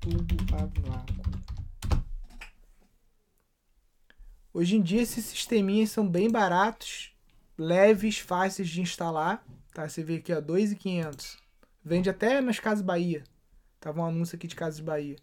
tubo 0.00 0.54
a 0.54 0.66
vácuo. 0.66 1.22
Hoje 4.54 4.76
em 4.76 4.82
dia 4.82 5.00
esses 5.02 5.25
sisteminhas 5.25 5.90
são 5.90 6.06
bem 6.06 6.30
baratos, 6.30 7.12
leves, 7.56 8.18
fáceis 8.18 8.68
de 8.68 8.80
instalar. 8.80 9.44
Tá? 9.72 9.88
Você 9.88 10.02
vê 10.02 10.16
aqui, 10.16 10.32
ó, 10.32 10.40
2.500. 10.40 11.38
Vende 11.84 12.11
até 12.11 12.40
nas 12.40 12.58
Casas 12.58 12.84
Bahia. 12.84 13.25
Tava 13.80 14.00
um 14.00 14.04
anúncio 14.04 14.37
aqui 14.37 14.46
de 14.46 14.54
Casas 14.54 14.80
Bahia. 14.80 15.16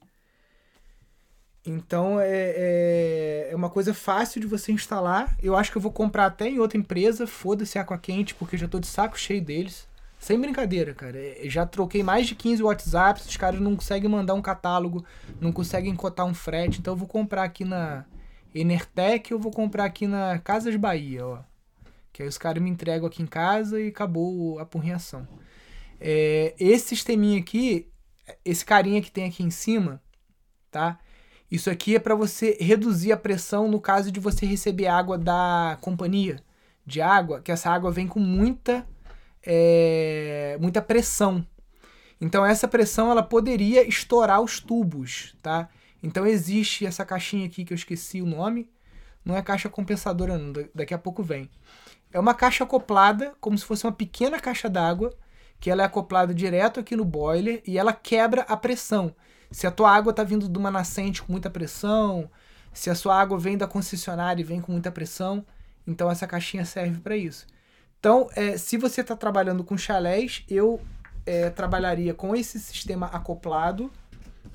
Então 1.66 2.20
é, 2.20 2.28
é, 2.30 3.50
é, 3.52 3.56
uma 3.56 3.70
coisa 3.70 3.94
fácil 3.94 4.42
de 4.42 4.48
você 4.48 4.72
instalar. 4.72 5.38
Eu 5.42 5.56
acho 5.56 5.72
que 5.72 5.78
eu 5.78 5.82
vou 5.82 5.92
comprar 5.92 6.26
até 6.26 6.48
em 6.48 6.60
outra 6.60 6.78
empresa. 6.78 7.28
Foda-se 7.28 7.78
Aqua 7.78 7.98
Quente, 7.98 8.34
porque 8.34 8.56
eu 8.56 8.60
já 8.60 8.68
tô 8.68 8.80
de 8.80 8.88
saco 8.88 9.20
cheio 9.20 9.44
deles. 9.44 9.88
Sem 10.20 10.40
brincadeira, 10.40 10.94
cara. 10.94 11.18
É, 11.18 11.42
já 11.46 11.66
troquei 11.66 12.04
mais 12.04 12.28
de 12.28 12.36
15 12.36 12.62
WhatsApps, 12.62 13.26
os 13.26 13.38
caras 13.38 13.62
não 13.62 13.76
conseguem 13.76 14.10
mandar 14.10 14.34
um 14.34 14.42
catálogo, 14.42 15.06
não 15.40 15.52
conseguem 15.52 15.96
cotar 15.96 16.26
um 16.26 16.34
frete. 16.34 16.80
Então 16.80 16.94
eu 16.94 16.98
vou 16.98 17.08
comprar 17.08 17.44
aqui 17.44 17.64
na 17.64 18.06
Enertec, 18.54 19.32
eu 19.32 19.40
vou 19.40 19.52
comprar 19.52 19.86
aqui 19.86 20.06
na 20.06 20.38
Casas 20.40 20.76
Bahia, 20.76 21.26
ó. 21.26 21.40
Que 22.12 22.24
aí 22.24 22.28
os 22.28 22.38
caras 22.38 22.62
me 22.62 22.70
entregam 22.70 23.08
aqui 23.08 23.24
em 23.24 23.28
casa 23.28 23.80
e 23.80 23.88
acabou 23.88 24.60
a 24.60 24.66
porrinhação. 24.66 25.26
É, 26.02 26.54
esse 26.60 26.90
sisteminha 26.90 27.40
aqui, 27.40 27.88
esse 28.44 28.66
carinha 28.66 29.02
que 29.02 29.12
tem 29.12 29.26
aqui 29.26 29.42
em 29.42 29.50
cima, 29.50 30.02
tá? 30.70 31.00
Isso 31.50 31.70
aqui 31.70 31.96
é 31.96 32.00
para 32.00 32.14
você 32.14 32.58
reduzir 32.60 33.14
a 33.14 33.18
pressão 33.18 33.70
no 33.70 33.80
caso 33.80 34.12
de 34.12 34.20
você 34.20 34.46
receber 34.46 34.88
água 34.88 35.18
da 35.18 35.78
companhia 35.80 36.44
de 36.86 37.02
água, 37.02 37.42
que 37.42 37.52
essa 37.52 37.70
água 37.70 37.90
vem 37.90 38.08
com 38.08 38.20
muita 38.20 38.86
é, 39.44 40.58
muita 40.60 40.82
pressão. 40.82 41.46
Então 42.22 42.46
essa 42.46 42.68
pressão 42.68 43.12
ela 43.12 43.24
poderia 43.24 43.88
estourar 43.88 44.42
os 44.42 44.60
tubos, 44.60 45.36
tá? 45.42 45.70
Então 46.04 46.26
existe 46.26 46.86
essa 46.86 47.06
caixinha 47.06 47.46
aqui 47.46 47.64
que 47.64 47.74
eu 47.74 47.76
esqueci 47.76 48.22
o 48.22 48.26
nome. 48.26 48.70
Não 49.24 49.36
é 49.36 49.42
caixa 49.42 49.70
compensadora, 49.70 50.38
não. 50.38 50.54
Daqui 50.74 50.94
a 50.94 50.98
pouco 50.98 51.22
vem. 51.22 51.50
É 52.12 52.20
uma 52.20 52.34
caixa 52.34 52.64
acoplada, 52.64 53.34
como 53.40 53.58
se 53.58 53.66
fosse 53.66 53.86
uma 53.86 53.92
pequena 53.92 54.40
caixa 54.40 54.70
d'água, 54.70 55.14
que 55.60 55.70
ela 55.70 55.84
é 55.84 55.86
acoplada 55.86 56.34
direto 56.34 56.80
aqui 56.80 56.96
no 56.96 57.06
boiler 57.06 57.62
e 57.66 57.78
ela 57.78 57.94
quebra 57.94 58.42
a 58.44 58.58
pressão. 58.58 59.14
Se 59.52 59.68
a 59.68 59.72
tua 59.72 59.92
água 59.92 60.12
está 60.12 60.24
vindo 60.24 60.48
de 60.48 60.58
uma 60.58 60.72
nascente 60.72 61.22
com 61.22 61.32
muita 61.32 61.50
pressão, 61.50 62.30
se 62.74 62.90
a 62.90 62.96
sua 62.96 63.20
água 63.20 63.38
vem 63.38 63.58
da 63.58 63.68
concessionária 63.68 64.42
e 64.42 64.46
vem 64.46 64.62
com 64.62 64.72
muita 64.72 64.92
pressão, 64.92 65.46
então 65.86 66.10
essa 66.10 66.28
caixinha 66.28 66.66
serve 66.66 67.00
para 67.00 67.16
isso. 67.16 67.46
Então, 68.00 68.30
é, 68.36 68.58
se 68.58 68.78
você 68.78 69.02
está 69.02 69.16
trabalhando 69.16 69.64
com 69.64 69.78
chalés, 69.78 70.44
eu 70.50 70.80
é, 71.26 71.50
trabalharia 71.50 72.14
com 72.14 72.36
esse 72.36 72.60
sistema 72.60 73.08
acoplado, 73.08 73.92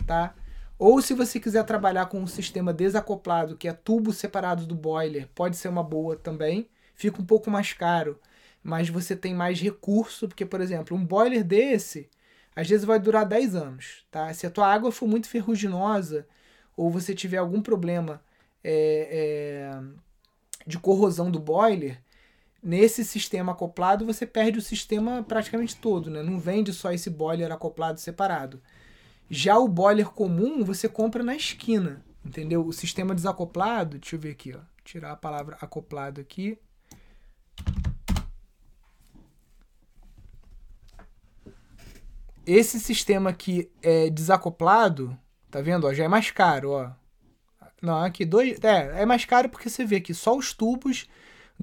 tá? 0.07 0.35
Ou 0.79 1.01
se 1.01 1.15
você 1.15 1.39
quiser 1.39 1.65
trabalhar 1.65 2.07
com 2.07 2.21
um 2.21 2.27
sistema 2.27 2.73
desacoplado, 2.73 3.57
que 3.57 3.69
é 3.69 3.73
tubo 3.73 4.13
separado 4.13 4.67
do 4.67 4.75
boiler, 4.75 5.29
pode 5.35 5.57
ser 5.57 5.69
uma 5.69 5.83
boa 5.83 6.17
também. 6.17 6.69
Fica 6.95 7.21
um 7.21 7.25
pouco 7.25 7.51
mais 7.51 7.73
caro, 7.73 8.19
mas 8.63 8.89
você 8.89 9.15
tem 9.15 9.35
mais 9.35 9.61
recurso, 9.61 10.27
porque, 10.27 10.47
por 10.47 10.61
exemplo, 10.61 10.97
um 10.97 11.05
boiler 11.05 11.45
desse, 11.45 12.09
às 12.57 12.69
vezes 12.69 12.85
vai 12.85 12.99
durar 12.99 13.27
10 13.27 13.55
anos, 13.55 14.07
tá? 14.11 14.33
Se 14.33 14.47
a 14.47 14.51
tua 14.51 14.73
água 14.73 14.91
for 14.91 15.07
muito 15.07 15.29
ferruginosa, 15.29 16.27
ou 16.77 16.91
você 16.91 17.15
tiver 17.15 17.39
algum 17.39 17.61
problema 17.61 18.23
é, 18.63 19.71
é, 19.71 19.81
de 20.67 20.79
corrosão 20.79 21.31
do 21.31 21.39
boiler, 21.39 22.01
nesse 22.65 23.05
sistema 23.05 23.53
acoplado 23.53 24.07
você 24.07 24.27
perde 24.27 24.59
o 24.59 24.63
sistema 24.63 25.23
praticamente 25.23 25.77
todo, 25.77 26.11
né? 26.11 26.23
Não 26.23 26.39
vende 26.41 26.73
só 26.73 26.91
esse 26.91 27.11
boiler 27.11 27.53
acoplado 27.53 28.01
separado. 28.01 28.61
Já 29.29 29.59
o 29.59 29.69
boiler 29.69 30.09
comum 30.09 30.65
você 30.65 30.89
compra 30.89 31.23
na 31.23 31.37
esquina, 31.37 32.03
entendeu? 32.25 32.67
O 32.67 32.73
sistema 32.73 33.15
desacoplado, 33.15 33.99
deixa 33.99 34.17
eu 34.17 34.21
ver 34.21 34.31
aqui, 34.31 34.55
ó. 34.57 34.61
Tirar 34.83 35.13
a 35.13 35.17
palavra 35.17 35.59
acoplado 35.61 36.21
aqui. 36.21 36.59
Esse 42.47 42.79
sistema 42.79 43.31
aqui 43.31 43.71
é 43.83 44.11
desacoplado, 44.11 45.19
tá 45.51 45.63
vendo? 45.63 45.87
Ó, 45.87 45.95
já 45.95 46.05
é 46.05 46.09
mais 46.09 46.31
caro, 46.31 46.71
ó. 46.73 46.91
Não, 47.81 48.03
aqui 48.03 48.25
dois, 48.25 48.59
é, 48.63 49.03
é 49.03 49.07
mais 49.07 49.25
caro 49.25 49.49
porque 49.49 49.69
você 49.69 49.85
vê 49.85 50.01
que 50.01 50.15
só 50.15 50.37
os 50.37 50.53
tubos 50.53 51.09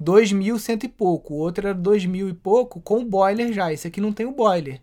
2.100 0.00 0.84
e 0.84 0.88
pouco. 0.88 1.34
O 1.34 1.38
outro 1.38 1.68
era 1.68 1.78
2.000 1.78 2.30
e 2.30 2.34
pouco 2.34 2.80
com 2.80 3.00
o 3.00 3.04
boiler 3.04 3.52
já. 3.52 3.72
Esse 3.72 3.88
aqui 3.88 4.00
não 4.00 4.12
tem 4.12 4.26
o 4.26 4.32
boiler. 4.32 4.80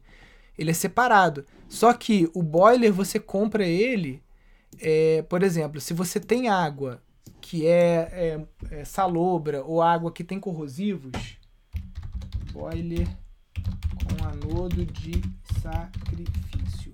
Ele 0.57 0.71
é 0.71 0.73
separado. 0.73 1.45
Só 1.67 1.93
que 1.93 2.29
o 2.33 2.43
boiler 2.43 2.91
você 2.91 3.19
compra 3.19 3.65
ele, 3.65 4.21
é, 4.79 5.21
por 5.23 5.43
exemplo, 5.43 5.79
se 5.79 5.93
você 5.93 6.19
tem 6.19 6.49
água 6.49 7.01
que 7.41 7.65
é, 7.65 8.45
é, 8.71 8.79
é 8.79 8.85
salobra 8.85 9.63
ou 9.63 9.81
água 9.81 10.11
que 10.11 10.23
tem 10.23 10.39
corrosivos, 10.39 11.37
boiler 12.51 13.07
com 14.03 14.27
anodo 14.27 14.85
de 14.85 15.21
sacrifício. 15.61 16.93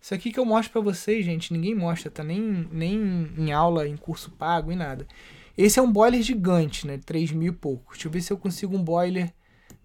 Isso 0.00 0.14
aqui 0.14 0.30
que 0.30 0.38
eu 0.38 0.44
mostro 0.44 0.72
para 0.72 0.80
vocês, 0.82 1.24
gente, 1.24 1.52
ninguém 1.52 1.74
mostra, 1.74 2.10
tá 2.10 2.22
nem, 2.22 2.40
nem 2.70 3.32
em 3.36 3.52
aula, 3.52 3.88
em 3.88 3.96
curso 3.96 4.30
pago, 4.30 4.70
em 4.70 4.76
nada. 4.76 5.06
Esse 5.56 5.78
é 5.78 5.82
um 5.82 5.90
boiler 5.90 6.22
gigante, 6.22 6.86
né? 6.86 6.98
3 6.98 7.32
mil 7.32 7.52
e 7.52 7.56
pouco. 7.56 7.92
Deixa 7.92 8.08
eu 8.08 8.12
ver 8.12 8.20
se 8.20 8.32
eu 8.32 8.36
consigo 8.36 8.76
um 8.76 8.82
boiler 8.84 9.32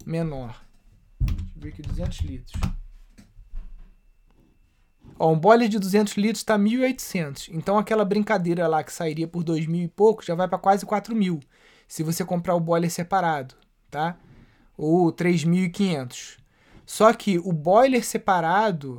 menor. 0.04 0.62
Deixa 1.20 1.42
eu 1.56 1.62
ver 1.62 1.68
aqui, 1.70 1.82
200 1.82 2.18
litros. 2.20 2.60
Ó, 5.18 5.32
um 5.32 5.38
boiler 5.38 5.68
de 5.68 5.78
200 5.78 6.14
litros 6.14 6.40
está 6.40 6.58
1.800. 6.58 7.48
Então 7.52 7.78
aquela 7.78 8.04
brincadeira 8.04 8.66
lá 8.66 8.82
que 8.82 8.92
sairia 8.92 9.26
por 9.28 9.42
2 9.44 9.66
mil 9.66 9.84
e 9.84 9.88
pouco 9.88 10.24
já 10.24 10.34
vai 10.34 10.48
para 10.48 10.58
quase 10.58 10.84
4 10.84 11.14
mil. 11.14 11.40
Se 11.86 12.02
você 12.02 12.24
comprar 12.24 12.54
o 12.54 12.60
boiler 12.60 12.90
separado, 12.90 13.54
tá? 13.90 14.18
Ou 14.76 15.12
3.500. 15.12 16.38
Só 16.84 17.12
que 17.12 17.38
o 17.38 17.52
boiler 17.52 18.04
separado, 18.04 18.98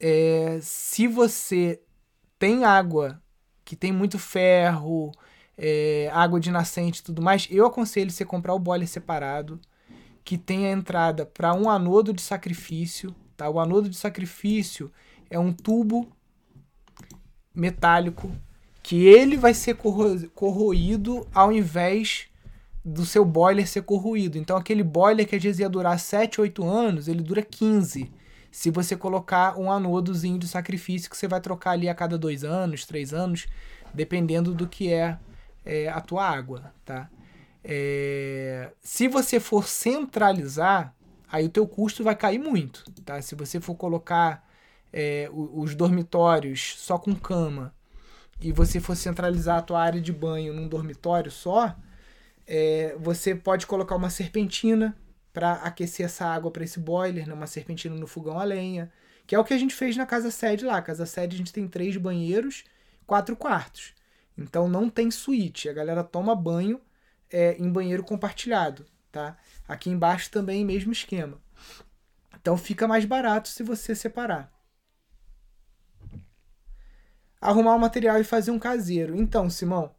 é, 0.00 0.58
se 0.60 1.06
você 1.06 1.80
tem 2.38 2.64
água 2.64 3.22
que 3.64 3.76
tem 3.76 3.92
muito 3.92 4.18
ferro, 4.18 5.12
é, 5.58 6.08
água 6.12 6.38
de 6.38 6.52
nascente 6.52 7.00
e 7.00 7.02
tudo 7.02 7.20
mais, 7.20 7.48
eu 7.50 7.66
aconselho 7.66 8.10
você 8.10 8.24
comprar 8.24 8.54
o 8.54 8.58
boiler 8.58 8.86
separado, 8.86 9.60
que 10.24 10.38
tenha 10.38 10.70
entrada 10.70 11.26
para 11.26 11.52
um 11.52 11.68
anodo 11.68 12.12
de 12.12 12.22
sacrifício. 12.22 13.14
Tá? 13.36 13.50
O 13.50 13.58
anodo 13.58 13.88
de 13.88 13.96
sacrifício 13.96 14.92
é 15.28 15.38
um 15.38 15.52
tubo 15.52 16.06
metálico 17.54 18.30
que 18.82 19.06
ele 19.06 19.36
vai 19.36 19.52
ser 19.52 19.74
corro 19.74 20.28
corroído 20.30 21.26
ao 21.34 21.52
invés 21.52 22.28
do 22.84 23.04
seu 23.04 23.24
boiler 23.24 23.66
ser 23.66 23.82
corroído. 23.82 24.38
Então 24.38 24.56
aquele 24.56 24.82
boiler 24.82 25.26
que 25.26 25.36
às 25.36 25.42
vezes 25.42 25.58
ia 25.58 25.68
durar 25.68 25.98
7, 25.98 26.40
8 26.40 26.64
anos, 26.64 27.08
ele 27.08 27.22
dura 27.22 27.42
15. 27.42 28.10
Se 28.50 28.70
você 28.70 28.96
colocar 28.96 29.58
um 29.58 29.70
anodozinho 29.70 30.38
de 30.38 30.48
sacrifício 30.48 31.10
que 31.10 31.16
você 31.16 31.28
vai 31.28 31.40
trocar 31.40 31.72
ali 31.72 31.88
a 31.88 31.94
cada 31.94 32.16
dois 32.16 32.44
anos, 32.44 32.86
três 32.86 33.12
anos, 33.12 33.46
dependendo 33.92 34.54
do 34.54 34.66
que 34.66 34.90
é 34.90 35.18
é, 35.64 35.88
a 35.88 36.00
tua 36.00 36.28
água, 36.28 36.72
tá? 36.84 37.10
É, 37.64 38.70
se 38.80 39.08
você 39.08 39.40
for 39.40 39.66
centralizar, 39.66 40.94
aí 41.30 41.46
o 41.46 41.50
teu 41.50 41.66
custo 41.66 42.04
vai 42.04 42.16
cair 42.16 42.38
muito, 42.38 42.84
tá? 43.04 43.20
Se 43.20 43.34
você 43.34 43.60
for 43.60 43.74
colocar 43.74 44.46
é, 44.92 45.28
os 45.32 45.74
dormitórios 45.74 46.74
só 46.78 46.98
com 46.98 47.14
cama 47.14 47.74
e 48.40 48.52
você 48.52 48.80
for 48.80 48.96
centralizar 48.96 49.58
a 49.58 49.62
tua 49.62 49.82
área 49.82 50.00
de 50.00 50.12
banho 50.12 50.54
num 50.54 50.68
dormitório 50.68 51.30
só, 51.30 51.76
é, 52.46 52.96
você 52.98 53.34
pode 53.34 53.66
colocar 53.66 53.96
uma 53.96 54.10
serpentina, 54.10 54.96
para 55.38 55.52
aquecer 55.52 56.06
essa 56.06 56.26
água 56.26 56.50
para 56.50 56.64
esse 56.64 56.80
boiler, 56.80 57.28
numa 57.28 57.46
serpentina 57.46 57.94
no 57.94 58.08
fogão 58.08 58.40
a 58.40 58.42
lenha, 58.42 58.90
que 59.24 59.36
é 59.36 59.38
o 59.38 59.44
que 59.44 59.54
a 59.54 59.58
gente 59.58 59.72
fez 59.72 59.96
na 59.96 60.04
casa 60.04 60.32
sede 60.32 60.64
lá. 60.64 60.82
Casa 60.82 61.06
sede 61.06 61.36
a 61.36 61.38
gente 61.38 61.52
tem 61.52 61.68
três 61.68 61.96
banheiros, 61.96 62.64
quatro 63.06 63.36
quartos. 63.36 63.94
Então 64.38 64.68
não 64.68 64.88
tem 64.88 65.10
suíte. 65.10 65.68
A 65.68 65.72
galera 65.72 66.04
toma 66.04 66.34
banho 66.34 66.80
é, 67.30 67.56
em 67.58 67.70
banheiro 67.70 68.04
compartilhado, 68.04 68.86
tá? 69.10 69.36
Aqui 69.66 69.90
embaixo 69.90 70.30
também 70.30 70.64
mesmo 70.64 70.92
esquema. 70.92 71.40
Então 72.40 72.56
fica 72.56 72.86
mais 72.86 73.04
barato 73.04 73.48
se 73.48 73.64
você 73.64 73.94
separar. 73.94 74.52
Arrumar 77.40 77.74
o 77.74 77.80
material 77.80 78.20
e 78.20 78.24
fazer 78.24 78.50
um 78.50 78.58
caseiro. 78.58 79.16
Então, 79.16 79.50
Simão, 79.50 79.94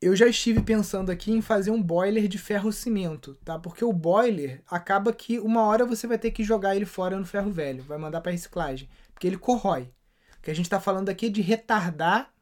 eu 0.00 0.14
já 0.14 0.26
estive 0.26 0.62
pensando 0.62 1.10
aqui 1.10 1.32
em 1.32 1.42
fazer 1.42 1.70
um 1.70 1.82
boiler 1.82 2.28
de 2.28 2.38
ferro 2.38 2.72
cimento, 2.72 3.34
tá? 3.44 3.58
Porque 3.58 3.84
o 3.84 3.92
boiler 3.92 4.62
acaba 4.68 5.12
que 5.12 5.38
uma 5.40 5.62
hora 5.62 5.84
você 5.84 6.06
vai 6.06 6.18
ter 6.18 6.30
que 6.30 6.44
jogar 6.44 6.76
ele 6.76 6.86
fora 6.86 7.18
no 7.18 7.26
ferro 7.26 7.50
velho, 7.50 7.82
vai 7.82 7.98
mandar 7.98 8.20
para 8.20 8.30
reciclagem, 8.30 8.88
porque 9.12 9.26
ele 9.26 9.36
corrói. 9.38 9.92
O 10.38 10.42
que 10.42 10.50
a 10.50 10.54
gente 10.54 10.66
está 10.66 10.78
falando 10.78 11.08
aqui 11.08 11.26
é 11.26 11.30
de 11.30 11.40
retardar 11.40 12.32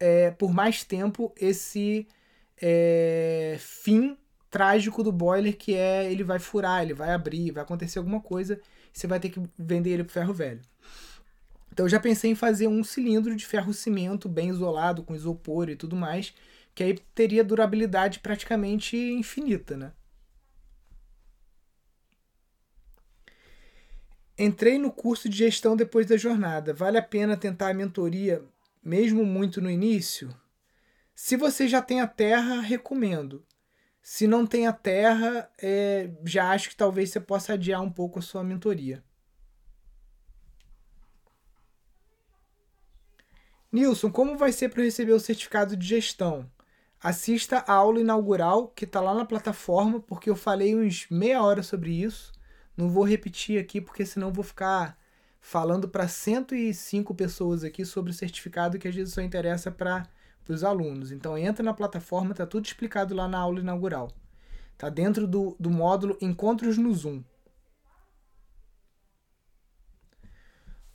é, 0.00 0.30
por 0.30 0.52
mais 0.52 0.82
tempo 0.82 1.32
esse 1.38 2.08
é, 2.60 3.56
fim 3.60 4.16
trágico 4.50 5.02
do 5.04 5.12
boiler, 5.12 5.56
que 5.56 5.74
é 5.74 6.10
ele 6.10 6.24
vai 6.24 6.38
furar, 6.38 6.82
ele 6.82 6.94
vai 6.94 7.12
abrir, 7.12 7.52
vai 7.52 7.62
acontecer 7.62 7.98
alguma 7.98 8.20
coisa, 8.20 8.60
você 8.92 9.06
vai 9.06 9.20
ter 9.20 9.28
que 9.28 9.40
vender 9.56 9.90
ele 9.90 10.04
pro 10.04 10.12
ferro 10.12 10.34
velho. 10.34 10.60
Então 11.72 11.86
eu 11.86 11.90
já 11.90 12.00
pensei 12.00 12.30
em 12.32 12.34
fazer 12.34 12.66
um 12.66 12.82
cilindro 12.82 13.36
de 13.36 13.46
ferro 13.46 13.72
cimento 13.72 14.28
bem 14.28 14.48
isolado, 14.48 15.04
com 15.04 15.14
isopor 15.14 15.68
e 15.68 15.76
tudo 15.76 15.94
mais, 15.94 16.34
que 16.74 16.82
aí 16.82 16.98
teria 17.14 17.44
durabilidade 17.44 18.18
praticamente 18.20 18.96
infinita, 18.96 19.76
né? 19.76 19.92
Entrei 24.36 24.78
no 24.78 24.90
curso 24.90 25.28
de 25.28 25.36
gestão 25.36 25.76
depois 25.76 26.06
da 26.06 26.16
jornada. 26.16 26.72
Vale 26.72 26.96
a 26.96 27.02
pena 27.02 27.36
tentar 27.36 27.68
a 27.68 27.74
mentoria, 27.74 28.42
mesmo 28.82 29.24
muito 29.24 29.60
no 29.60 29.70
início? 29.70 30.34
Se 31.14 31.36
você 31.36 31.68
já 31.68 31.82
tem 31.82 32.00
a 32.00 32.06
terra, 32.06 32.60
recomendo. 32.60 33.44
Se 34.02 34.26
não 34.26 34.46
tem 34.46 34.66
a 34.66 34.72
terra, 34.72 35.50
é, 35.60 36.10
já 36.24 36.50
acho 36.50 36.70
que 36.70 36.76
talvez 36.76 37.10
você 37.10 37.20
possa 37.20 37.52
adiar 37.52 37.82
um 37.82 37.90
pouco 37.90 38.18
a 38.18 38.22
sua 38.22 38.42
mentoria. 38.42 39.04
Nilson, 43.70 44.10
como 44.10 44.36
vai 44.36 44.52
ser 44.52 44.70
para 44.70 44.82
receber 44.82 45.12
o 45.12 45.20
certificado 45.20 45.76
de 45.76 45.86
gestão? 45.86 46.50
assista 47.02 47.64
a 47.66 47.72
aula 47.72 48.00
inaugural 48.00 48.68
que 48.68 48.84
está 48.84 49.00
lá 49.00 49.14
na 49.14 49.24
plataforma, 49.24 50.00
porque 50.00 50.28
eu 50.28 50.36
falei 50.36 50.76
uns 50.76 51.06
meia 51.10 51.42
hora 51.42 51.62
sobre 51.62 51.90
isso. 51.90 52.32
Não 52.76 52.88
vou 52.88 53.04
repetir 53.04 53.58
aqui, 53.58 53.80
porque 53.80 54.04
senão 54.04 54.32
vou 54.32 54.44
ficar 54.44 54.98
falando 55.40 55.88
para 55.88 56.06
105 56.06 57.14
pessoas 57.14 57.64
aqui 57.64 57.84
sobre 57.84 58.10
o 58.10 58.14
certificado 58.14 58.78
que 58.78 58.86
às 58.86 58.94
vezes 58.94 59.14
só 59.14 59.22
interessa 59.22 59.70
para 59.70 60.06
os 60.48 60.62
alunos. 60.62 61.10
Então 61.10 61.38
entra 61.38 61.62
na 61.62 61.72
plataforma, 61.72 62.34
tá 62.34 62.46
tudo 62.46 62.66
explicado 62.66 63.14
lá 63.14 63.26
na 63.26 63.38
aula 63.38 63.60
inaugural. 63.60 64.10
Tá 64.76 64.88
dentro 64.88 65.26
do, 65.26 65.56
do 65.58 65.70
módulo 65.70 66.16
Encontros 66.20 66.78
no 66.78 66.92
Zoom. 66.94 67.22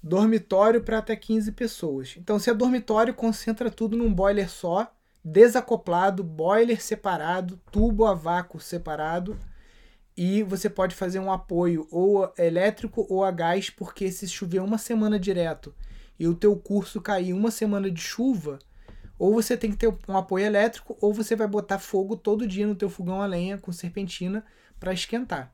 Dormitório 0.01 0.84
para 0.84 0.99
até 0.99 1.15
15 1.15 1.51
pessoas. 1.51 2.15
Então, 2.17 2.38
se 2.38 2.49
é 2.49 2.53
dormitório, 2.53 3.13
concentra 3.13 3.71
tudo 3.71 3.97
num 3.97 4.13
boiler 4.13 4.49
só 4.49 4.91
desacoplado, 5.23 6.23
boiler 6.23 6.79
separado, 6.79 7.60
tubo 7.71 8.05
a 8.05 8.13
vácuo 8.13 8.60
separado 8.60 9.36
e 10.17 10.43
você 10.43 10.69
pode 10.69 10.95
fazer 10.95 11.19
um 11.19 11.32
apoio 11.32 11.88
ou 11.91 12.32
elétrico 12.38 13.06
ou 13.10 13.23
a 13.23 13.32
gás, 13.32 13.69
porque 13.69 14.12
se 14.12 14.28
chover 14.28 14.62
uma 14.62 14.78
semana 14.78 15.19
direto 15.19 15.73
e 16.17 16.28
o 16.28 16.36
teu 16.36 16.56
curso 16.56 17.01
cair 17.01 17.34
uma 17.34 17.51
semana 17.51 17.91
de 17.91 18.01
chuva, 18.01 18.60
ou 19.17 19.34
você 19.34 19.58
tem 19.58 19.71
que 19.71 19.78
ter 19.78 19.93
um 20.08 20.17
apoio 20.17 20.45
elétrico 20.45 20.97
ou 21.01 21.13
você 21.13 21.36
vai 21.36 21.47
botar 21.47 21.80
fogo 21.80 22.15
todo 22.15 22.47
dia 22.47 22.67
no 22.67 22.75
teu 22.75 22.89
fogão 22.89 23.21
a 23.21 23.25
lenha 23.25 23.58
com 23.58 23.71
serpentina 23.71 24.45
para 24.80 24.93
esquentar. 24.93 25.54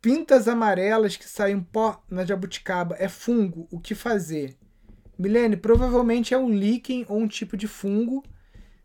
Pintas 0.00 0.46
amarelas 0.46 1.16
que 1.16 1.28
saem 1.28 1.60
pó 1.60 2.02
na 2.08 2.24
jabuticaba 2.24 2.94
é 2.98 3.08
fungo, 3.08 3.66
o 3.70 3.80
que 3.80 3.94
fazer? 3.94 4.56
Milene, 5.18 5.56
provavelmente 5.56 6.32
é 6.32 6.38
um 6.38 6.48
líquen 6.48 7.04
ou 7.08 7.18
um 7.18 7.26
tipo 7.26 7.56
de 7.56 7.66
fungo. 7.66 8.22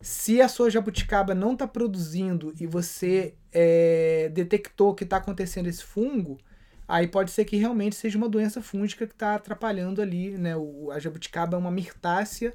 Se 0.03 0.41
a 0.41 0.49
sua 0.49 0.69
jabuticaba 0.69 1.33
não 1.33 1.53
está 1.53 1.65
produzindo 1.65 2.53
e 2.59 2.67
você 2.67 3.35
é, 3.53 4.29
detectou 4.33 4.93
que 4.93 5.05
está 5.05 5.15
acontecendo 5.15 5.67
esse 5.67 5.81
fungo, 5.81 6.37
aí 6.85 7.07
pode 7.07 7.31
ser 7.31 7.45
que 7.45 7.55
realmente 7.55 7.95
seja 7.95 8.17
uma 8.17 8.27
doença 8.27 8.61
fúngica 8.61 9.07
que 9.07 9.13
está 9.13 9.35
atrapalhando 9.35 10.01
ali, 10.01 10.31
né? 10.37 10.57
O, 10.57 10.91
a 10.91 10.99
jabuticaba 10.99 11.55
é 11.55 11.57
uma 11.57 11.71
mirtácea. 11.71 12.53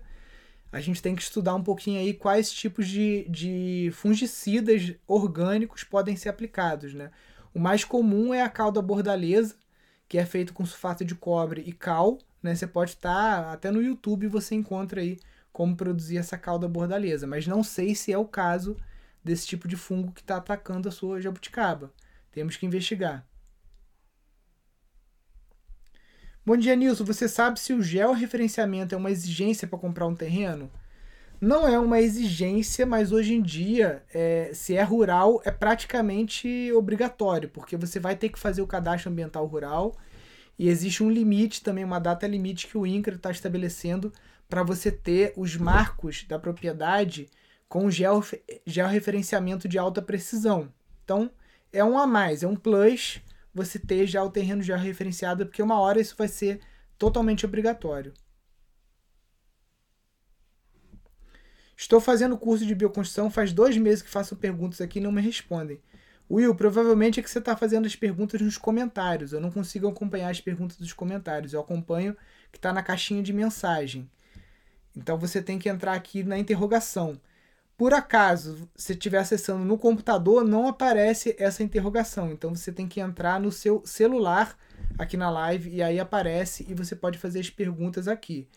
A 0.71 0.79
gente 0.79 1.01
tem 1.01 1.17
que 1.17 1.23
estudar 1.23 1.55
um 1.55 1.63
pouquinho 1.63 1.99
aí 1.99 2.13
quais 2.13 2.53
tipos 2.53 2.87
de, 2.87 3.27
de 3.31 3.91
fungicidas 3.95 4.95
orgânicos 5.07 5.83
podem 5.83 6.17
ser 6.17 6.29
aplicados, 6.29 6.93
né? 6.93 7.11
O 7.55 7.59
mais 7.59 7.83
comum 7.83 8.35
é 8.35 8.43
a 8.43 8.51
calda 8.51 8.83
bordaleza, 8.83 9.57
que 10.07 10.19
é 10.19 10.27
feito 10.27 10.53
com 10.53 10.67
sulfato 10.67 11.03
de 11.03 11.15
cobre 11.15 11.63
e 11.65 11.73
cal. 11.73 12.19
Né? 12.43 12.55
Você 12.55 12.67
pode 12.67 12.91
estar, 12.91 13.43
tá, 13.45 13.53
até 13.53 13.71
no 13.71 13.83
YouTube 13.83 14.27
você 14.27 14.55
encontra 14.55 15.01
aí 15.01 15.19
como 15.53 15.77
produzir 15.77 16.19
essa 16.19 16.39
calda 16.39 16.69
bordaleza, 16.69 17.27
mas 17.27 17.47
não 17.47 17.63
sei 17.63 17.95
se 17.95 18.13
é 18.13 18.19
o 18.19 18.25
caso 18.25 18.77
desse 19.25 19.47
tipo 19.47 19.67
de 19.67 19.77
fungo 19.77 20.13
que 20.13 20.21
está 20.21 20.37
atacando 20.37 20.89
a 20.89 20.93
sua 20.93 21.21
jabuticaba. 21.21 21.93
Temos 22.31 22.57
que 22.57 22.67
investigar. 22.67 23.27
Bom 26.45 26.57
dia, 26.57 26.75
Nilson. 26.75 27.05
Você 27.05 27.29
sabe 27.29 27.61
se 27.61 27.75
o 27.75 27.83
georreferenciamento 27.83 28.95
é 28.95 28.99
uma 28.99 29.11
exigência 29.11 29.69
para 29.69 29.79
comprar 29.79 30.07
um 30.07 30.15
terreno? 30.15 30.71
Não 31.41 31.69
é 31.69 31.79
uma 31.79 32.01
exigência, 32.01 32.87
mas 32.87 33.13
hoje 33.13 33.35
em 33.35 33.43
dia, 33.43 34.03
é, 34.13 34.51
se 34.55 34.75
é 34.75 34.83
rural, 34.83 35.41
é 35.45 35.51
praticamente 35.51 36.73
obrigatório, 36.73 37.49
porque 37.49 37.77
você 37.77 38.01
vai 38.01 38.17
ter 38.17 38.31
que 38.31 38.39
fazer 38.39 38.61
o 38.63 38.67
cadastro 38.67 39.11
ambiental 39.11 39.47
rural 39.47 39.95
e 40.59 40.69
existe 40.69 41.05
um 41.05 41.11
limite 41.11 41.63
também, 41.63 41.85
uma 41.85 42.01
data 42.01 42.27
limite 42.27 42.67
que 42.67 42.77
o 42.77 42.85
INCRA 42.85 43.15
está 43.15 43.31
estabelecendo 43.31 44.13
para 44.49 44.63
você 44.63 44.91
ter 44.91 45.33
os 45.37 45.57
marcos 45.57 46.25
da 46.25 46.39
propriedade 46.39 47.29
com 47.69 47.91
georreferenciamento 47.91 49.69
de 49.69 49.79
alta 49.79 50.01
precisão. 50.01 50.73
Então, 51.05 51.31
é 51.73 51.85
um 51.85 51.99
a 51.99 52.07
mais, 52.07 52.43
é 52.43 52.49
um 52.49 52.57
plus 52.57 53.21
você 53.55 53.79
ter 53.79 54.07
já 54.07 54.23
o 54.23 54.31
terreno 54.31 54.63
georreferenciado, 54.63 55.45
porque 55.47 55.63
uma 55.63 55.79
hora 55.79 56.01
isso 56.01 56.15
vai 56.17 56.29
ser 56.29 56.61
totalmente 56.97 57.45
obrigatório. 57.45 58.15
Estou 61.77 62.01
fazendo 62.01 62.37
curso 62.37 62.67
de 62.67 62.75
bioconstrução, 62.75 63.31
faz 63.31 63.53
dois 63.53 63.77
meses 63.77 64.03
que 64.03 64.11
faço 64.11 64.35
perguntas 64.35 64.81
aqui 64.81 64.99
e 64.99 65.03
não 65.03 65.13
me 65.13 65.21
respondem. 65.21 65.81
Will, 66.31 66.55
provavelmente 66.55 67.21
é 67.21 67.23
que 67.23 67.31
você 67.31 67.39
está 67.39 67.57
fazendo 67.57 67.87
as 67.87 67.97
perguntas 67.97 68.41
nos 68.41 68.59
comentários. 68.59 69.33
Eu 69.33 69.41
não 69.41 69.51
consigo 69.51 69.89
acompanhar 69.89 70.29
as 70.29 70.41
perguntas 70.41 70.77
dos 70.77 70.93
comentários. 70.93 71.53
Eu 71.53 71.61
acompanho 71.61 72.17
que 72.51 72.59
está 72.59 72.73
na 72.73 72.83
caixinha 72.83 73.23
de 73.23 73.33
mensagem. 73.33 74.11
Então 74.99 75.17
você 75.17 75.41
tem 75.41 75.59
que 75.59 75.69
entrar 75.69 75.95
aqui 75.95 76.23
na 76.25 76.39
interrogação. 76.39 77.21
Por 77.77 77.95
acaso, 77.95 78.69
se 78.75 78.93
estiver 78.93 79.19
acessando 79.19 79.65
no 79.65 79.79
computador, 79.79 80.45
não 80.45 80.67
aparece 80.67 81.37
essa 81.39 81.63
interrogação. 81.63 82.33
Então 82.33 82.55
você 82.55 82.73
tem 82.73 82.89
que 82.89 83.01
entrar 83.01 83.39
no 83.39 83.53
seu 83.53 83.81
celular 83.87 84.59
aqui 84.99 85.17
na 85.17 85.31
live 85.31 85.71
e 85.71 85.81
aí 85.81 86.01
aparece 86.01 86.67
e 86.69 86.75
você 86.75 86.97
pode 86.97 87.19
fazer 87.19 87.39
as 87.39 87.49
perguntas 87.49 88.09
aqui. 88.09 88.49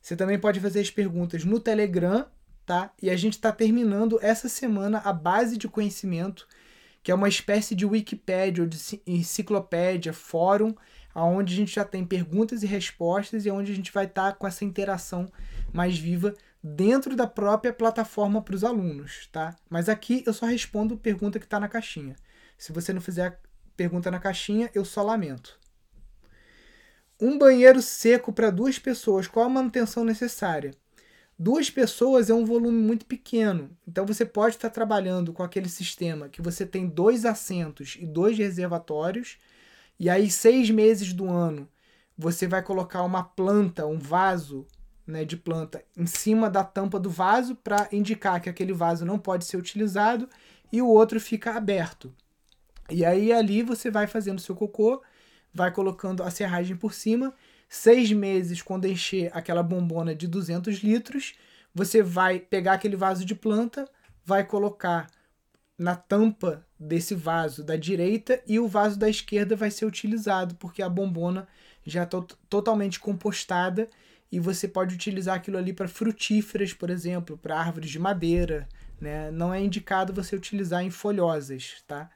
Você 0.00 0.16
também 0.16 0.38
pode 0.38 0.58
fazer 0.58 0.80
as 0.80 0.90
perguntas 0.90 1.44
no 1.44 1.60
Telegram, 1.60 2.26
tá? 2.66 2.92
E 3.00 3.08
a 3.10 3.16
gente 3.16 3.34
está 3.34 3.52
terminando 3.52 4.18
essa 4.20 4.48
semana 4.48 4.98
a 5.04 5.12
base 5.12 5.56
de 5.56 5.68
conhecimento 5.68 6.48
que 7.02 7.12
é 7.12 7.14
uma 7.14 7.28
espécie 7.28 7.74
de 7.74 7.86
Wikipédia 7.86 8.62
ou 8.62 8.68
de 8.68 8.78
enciclopédia, 9.06 10.12
fórum, 10.12 10.74
onde 11.14 11.54
a 11.54 11.56
gente 11.56 11.74
já 11.74 11.84
tem 11.84 12.04
perguntas 12.04 12.62
e 12.62 12.66
respostas 12.66 13.46
e 13.46 13.50
onde 13.50 13.72
a 13.72 13.74
gente 13.74 13.92
vai 13.92 14.04
estar 14.04 14.32
tá 14.32 14.36
com 14.36 14.46
essa 14.46 14.64
interação 14.64 15.30
mais 15.72 15.98
viva 15.98 16.34
dentro 16.62 17.14
da 17.14 17.26
própria 17.26 17.72
plataforma 17.72 18.42
para 18.42 18.54
os 18.54 18.64
alunos, 18.64 19.28
tá? 19.32 19.54
Mas 19.68 19.88
aqui 19.88 20.22
eu 20.26 20.32
só 20.32 20.46
respondo 20.46 20.96
pergunta 20.96 21.38
que 21.38 21.46
está 21.46 21.60
na 21.60 21.68
caixinha. 21.68 22.16
Se 22.56 22.72
você 22.72 22.92
não 22.92 23.00
fizer 23.00 23.40
pergunta 23.76 24.10
na 24.10 24.18
caixinha, 24.18 24.70
eu 24.74 24.84
só 24.84 25.02
lamento. 25.02 25.58
Um 27.20 27.38
banheiro 27.38 27.80
seco 27.82 28.32
para 28.32 28.50
duas 28.50 28.78
pessoas, 28.78 29.26
qual 29.26 29.46
a 29.46 29.48
manutenção 29.48 30.04
necessária? 30.04 30.72
Duas 31.38 31.70
pessoas 31.70 32.30
é 32.30 32.34
um 32.34 32.44
volume 32.44 32.80
muito 32.80 33.06
pequeno, 33.06 33.70
então 33.86 34.04
você 34.04 34.24
pode 34.24 34.56
estar 34.56 34.70
trabalhando 34.70 35.32
com 35.32 35.44
aquele 35.44 35.68
sistema 35.68 36.28
que 36.28 36.42
você 36.42 36.66
tem 36.66 36.88
dois 36.88 37.24
assentos 37.24 37.96
e 37.98 38.04
dois 38.04 38.36
reservatórios, 38.36 39.38
e 40.00 40.10
aí 40.10 40.28
seis 40.28 40.68
meses 40.68 41.12
do 41.12 41.28
ano 41.30 41.68
você 42.16 42.48
vai 42.48 42.60
colocar 42.60 43.04
uma 43.04 43.22
planta, 43.22 43.86
um 43.86 43.98
vaso 43.98 44.66
né, 45.08 45.24
de 45.24 45.36
planta 45.36 45.82
em 45.96 46.06
cima 46.06 46.50
da 46.50 46.62
tampa 46.62 47.00
do 47.00 47.08
vaso 47.08 47.56
para 47.56 47.88
indicar 47.90 48.40
que 48.40 48.50
aquele 48.50 48.74
vaso 48.74 49.06
não 49.06 49.18
pode 49.18 49.46
ser 49.46 49.56
utilizado 49.56 50.28
e 50.70 50.82
o 50.82 50.86
outro 50.86 51.18
fica 51.18 51.56
aberto. 51.56 52.14
E 52.90 53.04
aí 53.04 53.32
ali 53.32 53.62
você 53.62 53.90
vai 53.90 54.06
fazendo 54.06 54.40
seu 54.40 54.54
cocô, 54.54 55.02
vai 55.52 55.72
colocando 55.72 56.22
a 56.22 56.30
serragem 56.30 56.76
por 56.76 56.92
cima. 56.92 57.34
Seis 57.68 58.12
meses, 58.12 58.60
quando 58.60 58.86
encher 58.86 59.30
aquela 59.34 59.62
bombona 59.62 60.14
de 60.14 60.26
200 60.28 60.76
litros, 60.76 61.34
você 61.74 62.02
vai 62.02 62.38
pegar 62.38 62.74
aquele 62.74 62.96
vaso 62.96 63.24
de 63.24 63.34
planta, 63.34 63.88
vai 64.24 64.44
colocar 64.44 65.10
na 65.78 65.96
tampa 65.96 66.66
desse 66.78 67.14
vaso 67.14 67.64
da 67.64 67.76
direita 67.76 68.42
e 68.46 68.58
o 68.58 68.68
vaso 68.68 68.98
da 68.98 69.08
esquerda 69.08 69.56
vai 69.56 69.70
ser 69.70 69.86
utilizado, 69.86 70.54
porque 70.56 70.82
a 70.82 70.88
bombona 70.88 71.46
já 71.86 72.02
está 72.02 72.22
totalmente 72.48 73.00
compostada 73.00 73.88
e 74.30 74.38
você 74.38 74.68
pode 74.68 74.94
utilizar 74.94 75.36
aquilo 75.36 75.56
ali 75.56 75.72
para 75.72 75.88
frutíferas, 75.88 76.72
por 76.72 76.90
exemplo, 76.90 77.36
para 77.38 77.58
árvores 77.58 77.90
de 77.90 77.98
madeira. 77.98 78.68
Né? 79.00 79.30
Não 79.30 79.52
é 79.52 79.60
indicado 79.60 80.12
você 80.12 80.36
utilizar 80.36 80.82
em 80.82 80.90
folhosas, 80.90 81.82
tá? 81.86 82.10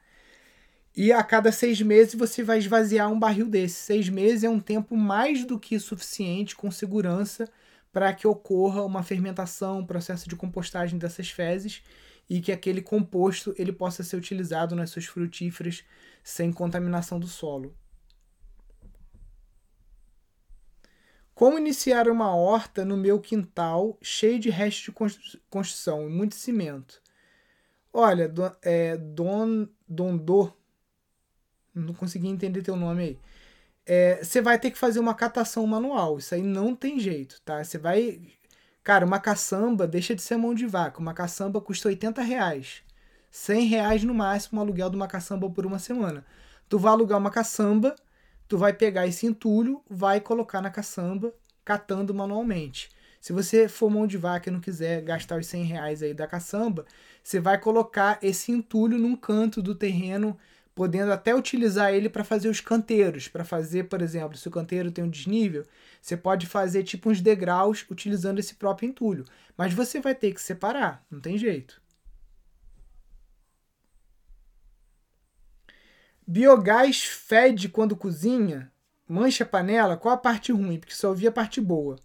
E 0.95 1.11
a 1.11 1.23
cada 1.23 1.51
seis 1.51 1.81
meses 1.81 2.13
você 2.13 2.43
vai 2.43 2.59
esvaziar 2.59 3.11
um 3.11 3.17
barril 3.17 3.47
desse. 3.47 3.75
Seis 3.75 4.09
meses 4.09 4.43
é 4.43 4.49
um 4.49 4.59
tempo 4.59 4.95
mais 4.95 5.43
do 5.43 5.59
que 5.59 5.79
suficiente, 5.79 6.55
com 6.55 6.69
segurança, 6.69 7.49
para 7.91 8.13
que 8.13 8.27
ocorra 8.27 8.83
uma 8.83 9.01
fermentação, 9.01 9.79
um 9.79 9.85
processo 9.85 10.29
de 10.29 10.35
compostagem 10.35 10.99
dessas 10.99 11.29
fezes 11.29 11.81
e 12.29 12.39
que 12.39 12.51
aquele 12.51 12.81
composto 12.81 13.55
ele 13.57 13.71
possa 13.71 14.03
ser 14.03 14.17
utilizado 14.17 14.75
nas 14.75 14.91
suas 14.91 15.05
frutíferas 15.05 15.83
sem 16.23 16.53
contaminação 16.53 17.19
do 17.19 17.27
solo. 17.27 17.75
Como 21.35 21.57
iniciar 21.57 22.07
uma 22.07 22.35
horta 22.35 22.85
no 22.85 22.95
meu 22.95 23.19
quintal 23.19 23.97
cheio 24.01 24.39
de 24.39 24.49
restos 24.49 24.85
de 24.85 25.41
construção 25.49 26.07
e 26.07 26.11
muito 26.11 26.35
cimento? 26.35 27.01
Olha, 27.91 28.27
do, 28.27 28.55
é, 28.61 28.97
Don, 28.97 29.67
Dondô, 29.87 30.53
não 31.73 31.93
consegui 31.93 32.27
entender 32.27 32.61
teu 32.61 32.75
nome 32.75 33.03
aí. 33.03 33.19
É, 33.85 34.23
você 34.23 34.41
vai 34.41 34.59
ter 34.59 34.71
que 34.71 34.77
fazer 34.77 34.99
uma 34.99 35.13
catação 35.13 35.65
manual. 35.67 36.17
Isso 36.17 36.33
aí 36.35 36.41
não 36.41 36.75
tem 36.75 36.99
jeito, 36.99 37.41
tá? 37.41 37.63
Você 37.63 37.77
vai. 37.77 38.21
Cara, 38.83 39.05
uma 39.05 39.19
caçamba 39.19 39.87
deixa 39.87 40.15
de 40.15 40.21
ser 40.21 40.37
mão 40.37 40.53
de 40.53 40.65
vaca. 40.65 40.99
Uma 40.99 41.13
caçamba 41.13 41.61
custa 41.61 41.89
80 41.89 42.21
reais. 42.21 42.83
100 43.31 43.65
reais 43.65 44.03
no 44.03 44.13
máximo 44.13 44.59
o 44.59 44.63
aluguel 44.63 44.89
de 44.89 44.95
uma 44.95 45.07
caçamba 45.07 45.49
por 45.49 45.65
uma 45.65 45.79
semana. 45.79 46.25
Tu 46.69 46.77
vai 46.79 46.91
alugar 46.93 47.19
uma 47.19 47.31
caçamba, 47.31 47.95
tu 48.53 48.57
vai 48.59 48.71
pegar 48.71 49.07
esse 49.07 49.25
entulho, 49.25 49.81
vai 49.89 50.21
colocar 50.21 50.61
na 50.61 50.69
caçamba, 50.69 51.33
catando 51.65 52.13
manualmente. 52.13 52.87
Se 53.19 53.33
você 53.33 53.67
for 53.67 53.89
mão 53.89 54.05
de 54.05 54.15
vaca 54.15 54.47
e 54.47 54.53
não 54.53 54.59
quiser 54.59 55.01
gastar 55.01 55.39
os 55.39 55.47
100 55.47 55.63
reais 55.63 56.03
aí 56.03 56.13
da 56.13 56.27
caçamba, 56.27 56.85
você 57.23 57.39
vai 57.39 57.57
colocar 57.57 58.19
esse 58.21 58.51
entulho 58.51 58.99
num 58.99 59.15
canto 59.15 59.59
do 59.59 59.73
terreno 59.73 60.37
podendo 60.75 61.11
até 61.11 61.33
utilizar 61.33 61.95
ele 61.95 62.09
para 62.09 62.23
fazer 62.23 62.47
os 62.47 62.59
canteiros, 62.59 63.27
para 63.27 63.43
fazer, 63.43 63.85
por 63.85 64.03
exemplo, 64.03 64.37
se 64.37 64.47
o 64.47 64.51
canteiro 64.51 64.91
tem 64.91 65.03
um 65.03 65.09
desnível, 65.09 65.65
você 65.99 66.15
pode 66.15 66.45
fazer 66.45 66.83
tipo 66.83 67.09
uns 67.09 67.21
degraus 67.21 67.83
utilizando 67.89 68.37
esse 68.37 68.53
próprio 68.53 68.87
entulho, 68.87 69.25
mas 69.57 69.73
você 69.73 69.99
vai 69.99 70.13
ter 70.13 70.31
que 70.31 70.39
separar, 70.39 71.03
não 71.09 71.19
tem 71.19 71.39
jeito. 71.39 71.81
Biogás 76.25 77.03
fede 77.03 77.67
quando 77.67 77.97
cozinha? 77.97 78.71
Mancha 79.07 79.43
a 79.43 79.47
panela? 79.47 79.97
Qual 79.97 80.13
a 80.13 80.17
parte 80.17 80.53
ruim? 80.53 80.79
Porque 80.79 80.95
só 80.95 81.09
ouvi 81.09 81.27
a 81.27 81.31
parte 81.31 81.59
boa. 81.59 81.97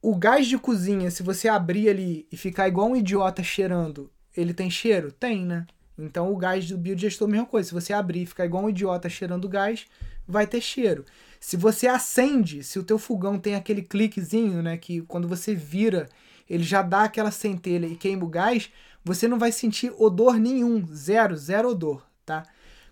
O 0.00 0.14
gás 0.14 0.46
de 0.46 0.56
cozinha, 0.56 1.10
se 1.10 1.24
você 1.24 1.48
abrir 1.48 1.88
ali 1.88 2.28
e 2.30 2.36
ficar 2.36 2.68
igual 2.68 2.88
um 2.88 2.96
idiota 2.96 3.42
cheirando, 3.42 4.10
ele 4.36 4.54
tem 4.54 4.70
cheiro? 4.70 5.10
Tem, 5.10 5.44
né? 5.44 5.66
Então 5.98 6.32
o 6.32 6.36
gás 6.36 6.68
do 6.68 6.78
biodigestor 6.78 7.26
é 7.26 7.30
a 7.30 7.32
mesma 7.32 7.46
coisa. 7.46 7.68
Se 7.68 7.74
você 7.74 7.92
abrir 7.92 8.22
e 8.22 8.26
ficar 8.26 8.46
igual 8.46 8.64
um 8.64 8.70
idiota 8.70 9.08
cheirando 9.08 9.48
gás, 9.48 9.86
vai 10.26 10.46
ter 10.46 10.60
cheiro. 10.60 11.04
Se 11.40 11.56
você 11.56 11.88
acende, 11.88 12.62
se 12.62 12.78
o 12.78 12.84
teu 12.84 12.98
fogão 12.98 13.36
tem 13.36 13.56
aquele 13.56 13.82
cliquezinho, 13.82 14.62
né, 14.62 14.76
que 14.76 15.02
quando 15.02 15.26
você 15.26 15.56
vira, 15.56 16.08
ele 16.48 16.62
já 16.62 16.82
dá 16.82 17.02
aquela 17.02 17.32
centelha 17.32 17.86
e 17.86 17.96
queima 17.96 18.24
o 18.24 18.28
gás, 18.28 18.70
você 19.04 19.26
não 19.26 19.40
vai 19.40 19.50
sentir 19.50 19.92
odor 19.98 20.38
nenhum, 20.38 20.86
zero, 20.94 21.36
zero 21.36 21.70
odor, 21.70 22.06
tá? 22.24 22.44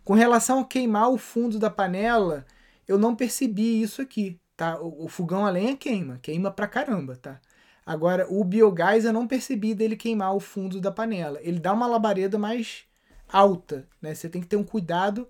Com 0.07 0.14
relação 0.14 0.61
a 0.61 0.64
queimar 0.64 1.11
o 1.11 1.19
fundo 1.19 1.59
da 1.59 1.69
panela, 1.69 2.47
eu 2.87 2.97
não 2.97 3.16
percebi 3.16 3.83
isso 3.83 4.01
aqui, 4.01 4.40
tá? 4.57 4.81
O, 4.81 5.07
o 5.07 5.09
fogão 5.09 5.45
a 5.45 5.51
lenha 5.51 5.77
queima, 5.77 6.21
queima 6.23 6.49
pra 6.49 6.69
caramba, 6.69 7.16
tá? 7.16 7.40
Agora, 7.85 8.25
o 8.31 8.45
biogás 8.45 9.05
eu 9.05 9.12
não 9.12 9.27
percebi 9.27 9.75
dele 9.75 9.97
queimar 9.97 10.33
o 10.33 10.38
fundo 10.38 10.81
da 10.81 10.92
panela. 10.92 11.40
Ele 11.42 11.59
dá 11.59 11.73
uma 11.73 11.88
labareda 11.88 12.38
mais 12.38 12.85
alta, 13.29 13.88
né? 14.01 14.14
Você 14.14 14.29
tem 14.29 14.40
que 14.40 14.47
ter 14.47 14.55
um 14.55 14.62
cuidado 14.62 15.27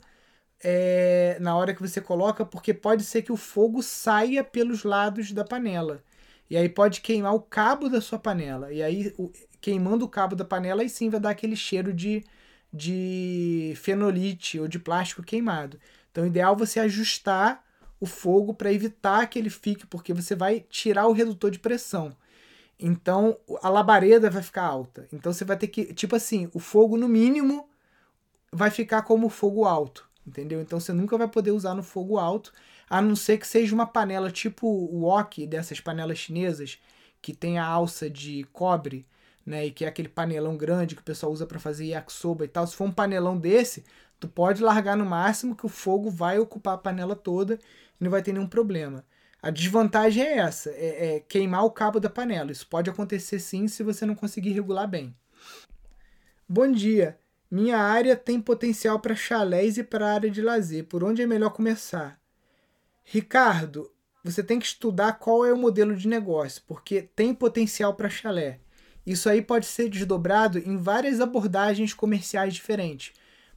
é, 0.63 1.39
na 1.41 1.57
hora 1.57 1.73
que 1.75 1.81
você 1.81 1.99
coloca, 1.99 2.45
porque 2.45 2.75
pode 2.75 3.03
ser 3.03 3.23
que 3.23 3.33
o 3.33 3.37
fogo 3.37 3.83
saia 3.83 4.45
pelos 4.45 4.85
lados 4.85 5.33
da 5.33 5.43
panela. 5.43 6.03
E 6.51 6.57
aí 6.57 6.69
pode 6.69 7.01
queimar 7.01 7.35
o 7.35 7.41
cabo 7.41 7.89
da 7.89 8.03
sua 8.03 8.19
panela. 8.19 8.71
E 8.71 8.83
aí, 8.83 9.15
o, 9.17 9.33
queimando 9.59 10.05
o 10.05 10.09
cabo 10.09 10.37
da 10.37 10.45
panela, 10.45 10.83
aí 10.83 10.91
sim 10.91 11.09
vai 11.09 11.19
dar 11.19 11.31
aquele 11.31 11.57
cheiro 11.57 11.95
de, 11.95 12.23
de 12.77 13.75
fenolite 13.77 14.61
ou 14.61 14.69
de 14.69 14.79
plástico 14.79 15.23
queimado. 15.23 15.79
Então, 16.11 16.25
o 16.25 16.27
ideal 16.27 16.55
é 16.55 16.59
você 16.59 16.81
ajustar 16.81 17.65
o 17.99 18.07
fogo 18.07 18.53
para 18.55 18.73
evitar 18.73 19.27
que 19.27 19.39
ele 19.39 19.51
fique, 19.51 19.87
porque 19.87 20.13
você 20.13 20.35
vai 20.35 20.61
tirar 20.69 21.07
o 21.07 21.13
redutor 21.13 21.51
de 21.51 21.59
pressão. 21.59 22.17
Então, 22.79 23.39
a 23.63 23.69
labareda 23.69 24.29
vai 24.29 24.43
ficar 24.43 24.65
alta. 24.65 25.09
Então, 25.13 25.33
você 25.33 25.45
vai 25.45 25.57
ter 25.57 25.69
que, 25.69 25.95
tipo 25.95 26.15
assim, 26.15 26.51
o 26.53 26.59
fogo 26.59 26.97
no 26.97 27.09
mínimo 27.09 27.69
vai 28.53 28.71
ficar 28.71 29.03
como 29.03 29.29
fogo 29.29 29.65
alto, 29.65 30.09
entendeu? 30.27 30.61
Então 30.61 30.81
você 30.81 30.93
nunca 30.93 31.19
vai 31.19 31.29
poder 31.29 31.51
usar 31.51 31.75
no 31.75 31.83
fogo 31.83 32.19
alto, 32.19 32.53
a 32.89 33.03
não 33.03 33.17
ser 33.17 33.39
que 33.39 33.47
seja 33.47 33.75
uma 33.75 33.87
panela 33.87 34.31
tipo 34.31 34.67
o 34.67 35.03
wok 35.03 35.47
dessas 35.47 35.81
panelas 35.81 36.19
chinesas 36.19 36.79
que 37.21 37.35
tem 37.35 37.59
a 37.59 37.67
alça 37.67 38.09
de 38.09 38.45
cobre, 38.53 39.07
né, 39.47 39.67
e 39.67 39.71
que 39.71 39.85
é 39.85 39.89
aquele 39.89 40.09
panelão 40.09 40.57
grande 40.57 40.97
que 40.97 41.01
o 41.01 41.05
pessoal 41.05 41.33
usa 41.33 41.47
para 41.47 41.61
fazer 41.61 41.87
yakisoba 41.87 42.45
e 42.45 42.49
tal. 42.49 42.67
Se 42.67 42.75
for 42.75 42.85
um 42.85 42.93
panelão 42.93 43.39
desse, 43.39 43.85
tu 44.19 44.27
pode 44.27 44.63
largar 44.63 44.97
no 44.97 45.07
máximo 45.07 45.55
que 45.55 45.65
o 45.65 45.69
fogo 45.69 46.11
vai 46.11 46.39
ocupar 46.39 46.75
a 46.75 46.79
panela 46.79 47.15
toda 47.15 47.55
e 48.01 48.05
não 48.05 48.11
vai 48.11 48.23
ter 48.23 48.33
nenhum 48.33 48.49
problema. 48.49 49.05
A 49.41 49.51
desvantagem 49.51 50.25
é 50.25 50.39
essa, 50.39 50.71
é, 50.71 51.17
é 51.17 51.21
queimar 51.21 51.65
o 51.65 51.71
cabo 51.71 52.01
da 52.01 52.11
panela. 52.11 52.51
Isso 52.51 52.67
pode 52.67 52.91
acontecer 52.91 53.39
sim 53.39 53.69
se 53.69 53.85
você 53.85 54.05
não 54.05 54.17
conseguir 54.17 54.51
regular 54.51 54.89
bem. 54.89 55.15
Bom 56.49 56.71
dia. 56.73 57.17
Minha 57.49 57.79
área 57.79 58.17
tem 58.17 58.41
potencial 58.41 58.99
para 58.99 59.15
chalés 59.15 59.79
e 59.79 59.85
para 59.85 60.13
área 60.13 60.29
de 60.29 60.43
lazer. 60.43 60.85
Por 60.87 61.05
onde 61.05 61.23
é 61.23 61.27
melhor 61.27 61.51
começar? 61.51 62.21
Ricardo, 63.05 63.89
você 64.25 64.43
tem 64.43 64.59
que 64.59 64.67
estudar 64.67 65.13
qual 65.13 65.47
é 65.47 65.53
o 65.53 65.57
modelo 65.57 65.95
de 65.95 66.09
negócio, 66.09 66.61
porque 66.67 67.03
tem 67.03 67.33
potencial 67.33 67.95
para 67.95 68.11
chalé. 68.11 68.59
Isso 69.07 69.29
aí 69.29 69.41
pode 69.41 69.67
ser 69.67 69.89
desdobrado 69.89 70.59
em 70.59 70.77
várias 70.77 71.21
abordagens 71.21 71.95
comerciais 71.95 72.55
diferentes. 72.55 73.13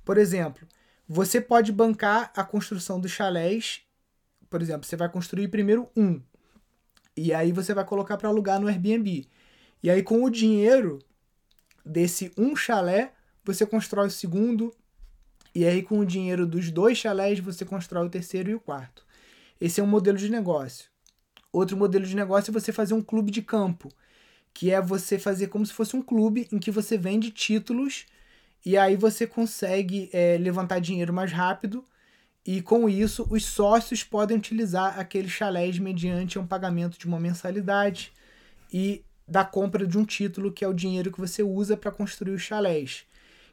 Por 0.05 0.17
exemplo, 0.17 0.67
você 1.07 1.41
pode 1.41 1.71
bancar 1.71 2.31
a 2.35 2.43
construção 2.43 2.99
dos 2.99 3.11
chalés. 3.11 3.81
Por 4.49 4.61
exemplo, 4.61 4.85
você 4.85 4.95
vai 4.95 5.09
construir 5.09 5.47
primeiro 5.47 5.89
um. 5.97 6.21
E 7.17 7.33
aí 7.33 7.51
você 7.51 7.73
vai 7.73 7.83
colocar 7.83 8.15
para 8.15 8.29
alugar 8.29 8.59
no 8.59 8.67
Airbnb. 8.67 9.27
E 9.81 9.89
aí, 9.89 10.03
com 10.03 10.23
o 10.23 10.29
dinheiro 10.29 10.99
desse 11.85 12.31
um 12.37 12.55
chalé, 12.55 13.13
você 13.43 13.65
constrói 13.65 14.07
o 14.07 14.11
segundo, 14.11 14.71
e 15.55 15.65
aí 15.65 15.81
com 15.81 15.99
o 15.99 16.05
dinheiro 16.05 16.45
dos 16.45 16.69
dois 16.69 16.97
chalés 16.97 17.39
você 17.39 17.65
constrói 17.65 18.05
o 18.05 18.09
terceiro 18.09 18.49
e 18.51 18.55
o 18.55 18.59
quarto. 18.59 19.05
Esse 19.59 19.81
é 19.81 19.83
um 19.83 19.87
modelo 19.87 20.17
de 20.17 20.29
negócio. 20.29 20.89
Outro 21.51 21.75
modelo 21.75 22.05
de 22.05 22.15
negócio 22.15 22.51
é 22.51 22.53
você 22.53 22.71
fazer 22.71 22.93
um 22.93 23.01
clube 23.01 23.31
de 23.31 23.41
campo, 23.41 23.91
que 24.53 24.71
é 24.71 24.81
você 24.81 25.17
fazer 25.17 25.47
como 25.47 25.65
se 25.65 25.73
fosse 25.73 25.95
um 25.95 26.01
clube 26.01 26.47
em 26.51 26.59
que 26.59 26.71
você 26.71 26.97
vende 26.97 27.31
títulos 27.31 28.05
e 28.65 28.77
aí 28.77 28.95
você 28.95 29.25
consegue 29.25 30.09
é, 30.11 30.37
levantar 30.37 30.79
dinheiro 30.79 31.13
mais 31.13 31.31
rápido 31.31 31.85
e 32.45 32.61
com 32.61 32.89
isso 32.89 33.27
os 33.29 33.45
sócios 33.45 34.03
podem 34.03 34.37
utilizar 34.37 34.99
aqueles 34.99 35.31
chalés 35.31 35.77
mediante 35.79 36.39
um 36.39 36.47
pagamento 36.47 36.97
de 36.97 37.05
uma 37.05 37.19
mensalidade 37.19 38.11
e 38.71 39.03
da 39.27 39.45
compra 39.45 39.85
de 39.85 39.97
um 39.97 40.03
título 40.03 40.51
que 40.51 40.65
é 40.65 40.67
o 40.67 40.73
dinheiro 40.73 41.11
que 41.11 41.19
você 41.19 41.43
usa 41.43 41.77
para 41.77 41.91
construir 41.91 42.31
os 42.31 42.41
chalés. 42.41 43.05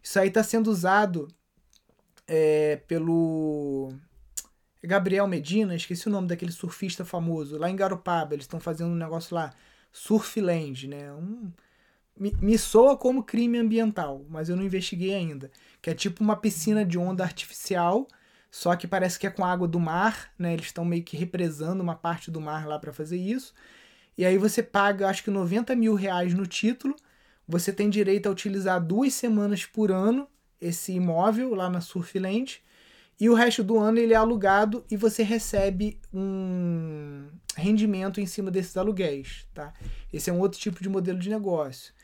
Isso 0.03 0.19
aí 0.19 0.29
está 0.29 0.43
sendo 0.43 0.71
usado 0.71 1.29
é, 2.27 2.77
pelo 2.89 3.93
Gabriel 4.83 5.27
Medina, 5.27 5.75
esqueci 5.75 6.09
o 6.09 6.11
nome 6.11 6.29
daquele 6.29 6.53
surfista 6.53 7.05
famoso, 7.05 7.59
lá 7.59 7.69
em 7.69 7.77
Garopaba, 7.77 8.35
eles 8.35 8.45
estão 8.45 8.61
fazendo 8.61 8.91
um 8.91 8.97
negócio 8.97 9.35
lá, 9.35 9.53
Surfland, 9.97 10.87
né? 10.87 11.11
Um, 11.15 11.51
me, 12.15 12.31
me 12.39 12.59
soa 12.59 12.99
como 12.99 13.23
crime 13.23 13.57
ambiental, 13.57 14.27
mas 14.29 14.51
eu 14.51 14.57
não 14.57 14.63
investiguei 14.63 15.15
ainda. 15.15 15.51
Que 15.81 15.89
é 15.89 15.95
tipo 15.95 16.23
uma 16.23 16.37
piscina 16.37 16.85
de 16.85 16.99
onda 16.99 17.25
artificial, 17.25 18.07
só 18.51 18.77
que 18.77 18.87
parece 18.87 19.19
que 19.19 19.27
é 19.27 19.31
com 19.31 19.43
água 19.43 19.67
do 19.67 19.81
mar, 19.81 20.31
né? 20.39 20.53
Eles 20.53 20.67
estão 20.67 20.85
meio 20.85 21.03
que 21.03 21.17
represando 21.17 21.83
uma 21.83 21.95
parte 21.95 22.31
do 22.31 22.43
mar 22.43 22.67
lá 22.67 22.79
para 22.79 22.93
fazer 22.93 23.17
isso. 23.17 23.55
E 24.19 24.25
aí 24.27 24.37
você 24.37 24.63
paga, 24.63 25.09
acho 25.09 25.25
que 25.25 25.31
90 25.31 25.75
mil 25.75 25.95
reais 25.95 26.35
no 26.35 26.47
título, 26.47 26.95
você 27.49 27.73
tem 27.73 27.89
direito 27.89 28.27
a 28.27 28.33
utilizar 28.33 28.79
duas 28.85 29.15
semanas 29.15 29.65
por 29.65 29.91
ano 29.91 30.29
esse 30.61 30.93
imóvel 30.93 31.55
lá 31.55 31.71
na 31.71 31.81
Surfland 31.81 32.63
e 33.19 33.31
o 33.31 33.35
resto 33.35 33.65
do 33.65 33.79
ano 33.79 33.99
ele 33.99 34.13
é 34.13 34.17
alugado 34.17 34.85
e 34.91 34.97
você 34.97 35.23
recebe 35.23 35.99
um 36.13 37.29
rendimento 37.57 38.21
em 38.21 38.27
cima 38.27 38.51
desses 38.51 38.77
aluguéis, 38.77 39.49
tá? 39.55 39.73
Esse 40.13 40.29
é 40.29 40.33
um 40.33 40.41
outro 40.41 40.61
tipo 40.61 40.83
de 40.83 40.89
modelo 40.89 41.19
de 41.19 41.31
negócio. 41.31 41.95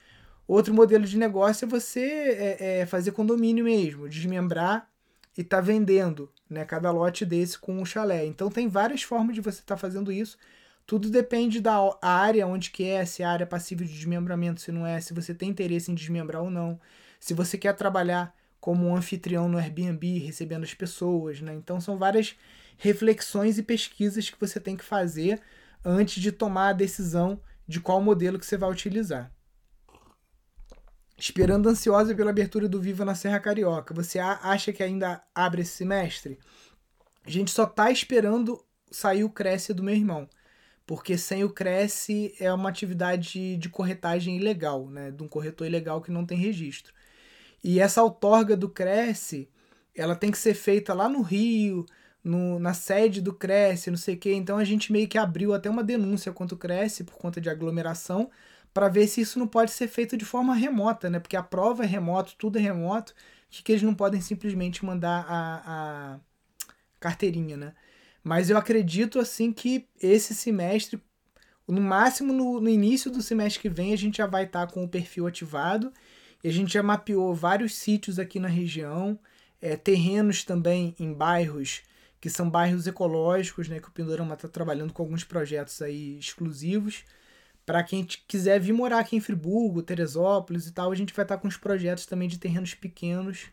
Outro 0.48 0.72
modelo 0.72 1.04
de 1.04 1.18
negócio 1.18 1.66
é 1.66 1.68
você 1.68 2.00
é, 2.00 2.80
é 2.80 2.86
fazer 2.86 3.12
condomínio 3.12 3.64
mesmo, 3.64 4.08
desmembrar 4.08 4.88
e 5.36 5.44
tá 5.44 5.60
vendendo, 5.60 6.30
né? 6.48 6.64
Cada 6.64 6.90
lote 6.90 7.26
desse 7.26 7.58
com 7.58 7.74
um 7.74 7.84
chalé. 7.84 8.24
Então 8.24 8.50
tem 8.50 8.66
várias 8.66 9.02
formas 9.02 9.34
de 9.34 9.42
você 9.42 9.60
estar 9.60 9.74
tá 9.74 9.80
fazendo 9.80 10.10
isso. 10.10 10.38
Tudo 10.86 11.10
depende 11.10 11.60
da 11.60 11.76
área 12.00 12.46
onde 12.46 12.70
que 12.70 12.84
é, 12.84 13.04
se 13.04 13.22
a 13.22 13.30
área 13.30 13.44
é 13.44 13.46
passível 13.46 13.86
de 13.86 13.92
desmembramento, 13.92 14.62
se 14.62 14.72
não 14.72 14.86
é, 14.86 15.00
se 15.00 15.12
você 15.14 15.34
tem 15.34 15.50
interesse 15.50 15.92
em 15.92 15.94
desmembrar 15.94 16.42
ou 16.42 16.50
não. 16.50 16.80
Se 17.20 17.34
você 17.34 17.56
quer 17.56 17.74
trabalhar 17.74 18.34
como 18.62 18.86
um 18.86 18.94
anfitrião 18.94 19.48
no 19.48 19.58
Airbnb, 19.58 20.20
recebendo 20.20 20.62
as 20.62 20.72
pessoas, 20.72 21.40
né? 21.40 21.52
Então 21.52 21.80
são 21.80 21.98
várias 21.98 22.36
reflexões 22.78 23.58
e 23.58 23.62
pesquisas 23.62 24.30
que 24.30 24.38
você 24.38 24.60
tem 24.60 24.76
que 24.76 24.84
fazer 24.84 25.42
antes 25.84 26.22
de 26.22 26.30
tomar 26.30 26.68
a 26.68 26.72
decisão 26.72 27.40
de 27.66 27.80
qual 27.80 28.00
modelo 28.00 28.38
que 28.38 28.46
você 28.46 28.56
vai 28.56 28.70
utilizar. 28.70 29.32
Esperando 31.18 31.68
ansiosa 31.68 32.14
pela 32.14 32.30
abertura 32.30 32.68
do 32.68 32.80
Viva 32.80 33.04
na 33.04 33.16
Serra 33.16 33.40
Carioca. 33.40 33.92
Você 33.94 34.20
acha 34.20 34.72
que 34.72 34.84
ainda 34.84 35.20
abre 35.34 35.62
esse 35.62 35.72
semestre? 35.72 36.38
A 37.26 37.30
gente 37.30 37.50
só 37.50 37.66
tá 37.66 37.90
esperando 37.90 38.64
sair 38.92 39.24
o 39.24 39.30
Cresce 39.30 39.74
do 39.74 39.82
meu 39.82 39.94
irmão. 39.94 40.30
Porque 40.86 41.18
sem 41.18 41.42
o 41.42 41.50
Cresce 41.50 42.32
é 42.38 42.52
uma 42.52 42.68
atividade 42.68 43.56
de 43.56 43.68
corretagem 43.68 44.36
ilegal, 44.36 44.88
né? 44.88 45.10
De 45.10 45.20
um 45.20 45.28
corretor 45.28 45.66
ilegal 45.66 46.00
que 46.00 46.12
não 46.12 46.24
tem 46.24 46.38
registro. 46.38 46.94
E 47.62 47.80
essa 47.80 48.02
outorga 48.02 48.56
do 48.56 48.68
Cresce, 48.68 49.48
ela 49.94 50.16
tem 50.16 50.30
que 50.30 50.38
ser 50.38 50.54
feita 50.54 50.94
lá 50.94 51.08
no 51.08 51.22
Rio, 51.22 51.86
no, 52.24 52.58
na 52.58 52.74
sede 52.74 53.20
do 53.20 53.32
Cresce, 53.32 53.90
não 53.90 53.98
sei 53.98 54.14
o 54.14 54.18
quê. 54.18 54.32
Então 54.32 54.58
a 54.58 54.64
gente 54.64 54.92
meio 54.92 55.08
que 55.08 55.18
abriu 55.18 55.54
até 55.54 55.68
uma 55.70 55.84
denúncia 55.84 56.32
contra 56.32 56.54
o 56.54 56.58
Cresce 56.58 57.04
por 57.04 57.14
conta 57.14 57.40
de 57.40 57.50
aglomeração 57.50 58.30
para 58.72 58.88
ver 58.88 59.06
se 59.06 59.20
isso 59.20 59.38
não 59.38 59.46
pode 59.46 59.70
ser 59.70 59.88
feito 59.88 60.16
de 60.16 60.24
forma 60.24 60.54
remota, 60.54 61.10
né? 61.10 61.20
Porque 61.20 61.36
a 61.36 61.42
prova 61.42 61.84
é 61.84 61.86
remoto, 61.86 62.34
tudo 62.38 62.58
é 62.58 62.60
remoto, 62.60 63.14
de 63.50 63.62
que 63.62 63.72
eles 63.72 63.82
não 63.82 63.94
podem 63.94 64.20
simplesmente 64.20 64.84
mandar 64.84 65.26
a, 65.28 66.14
a 66.14 66.20
carteirinha, 66.98 67.56
né? 67.56 67.74
Mas 68.24 68.48
eu 68.48 68.56
acredito 68.56 69.18
assim 69.18 69.52
que 69.52 69.86
esse 70.00 70.34
semestre, 70.34 71.00
no 71.68 71.80
máximo 71.80 72.32
no, 72.32 72.60
no 72.60 72.68
início 72.68 73.10
do 73.10 73.20
semestre 73.20 73.60
que 73.60 73.68
vem, 73.68 73.92
a 73.92 73.98
gente 73.98 74.18
já 74.18 74.26
vai 74.26 74.44
estar 74.44 74.66
tá 74.66 74.72
com 74.72 74.84
o 74.84 74.88
perfil 74.88 75.26
ativado. 75.26 75.92
E 76.42 76.48
a 76.48 76.52
gente 76.52 76.72
já 76.72 76.82
mapeou 76.82 77.34
vários 77.34 77.74
sítios 77.74 78.18
aqui 78.18 78.40
na 78.40 78.48
região, 78.48 79.18
é, 79.60 79.76
terrenos 79.76 80.44
também 80.44 80.94
em 80.98 81.12
bairros 81.12 81.82
que 82.20 82.30
são 82.30 82.48
bairros 82.48 82.86
ecológicos, 82.86 83.68
né? 83.68 83.80
Que 83.80 83.88
o 83.88 83.90
Pindorama 83.90 84.34
está 84.34 84.48
trabalhando 84.48 84.92
com 84.92 85.02
alguns 85.02 85.24
projetos 85.24 85.82
aí 85.82 86.18
exclusivos 86.18 87.04
para 87.64 87.82
quem 87.82 88.04
quiser 88.04 88.60
vir 88.60 88.72
morar 88.72 88.98
aqui 88.98 89.16
em 89.16 89.20
Friburgo, 89.20 89.82
Teresópolis 89.82 90.66
e 90.66 90.72
tal, 90.72 90.90
a 90.90 90.94
gente 90.94 91.14
vai 91.14 91.24
estar 91.24 91.36
tá 91.36 91.40
com 91.40 91.48
os 91.48 91.56
projetos 91.56 92.06
também 92.06 92.28
de 92.28 92.38
terrenos 92.38 92.74
pequenos, 92.74 93.46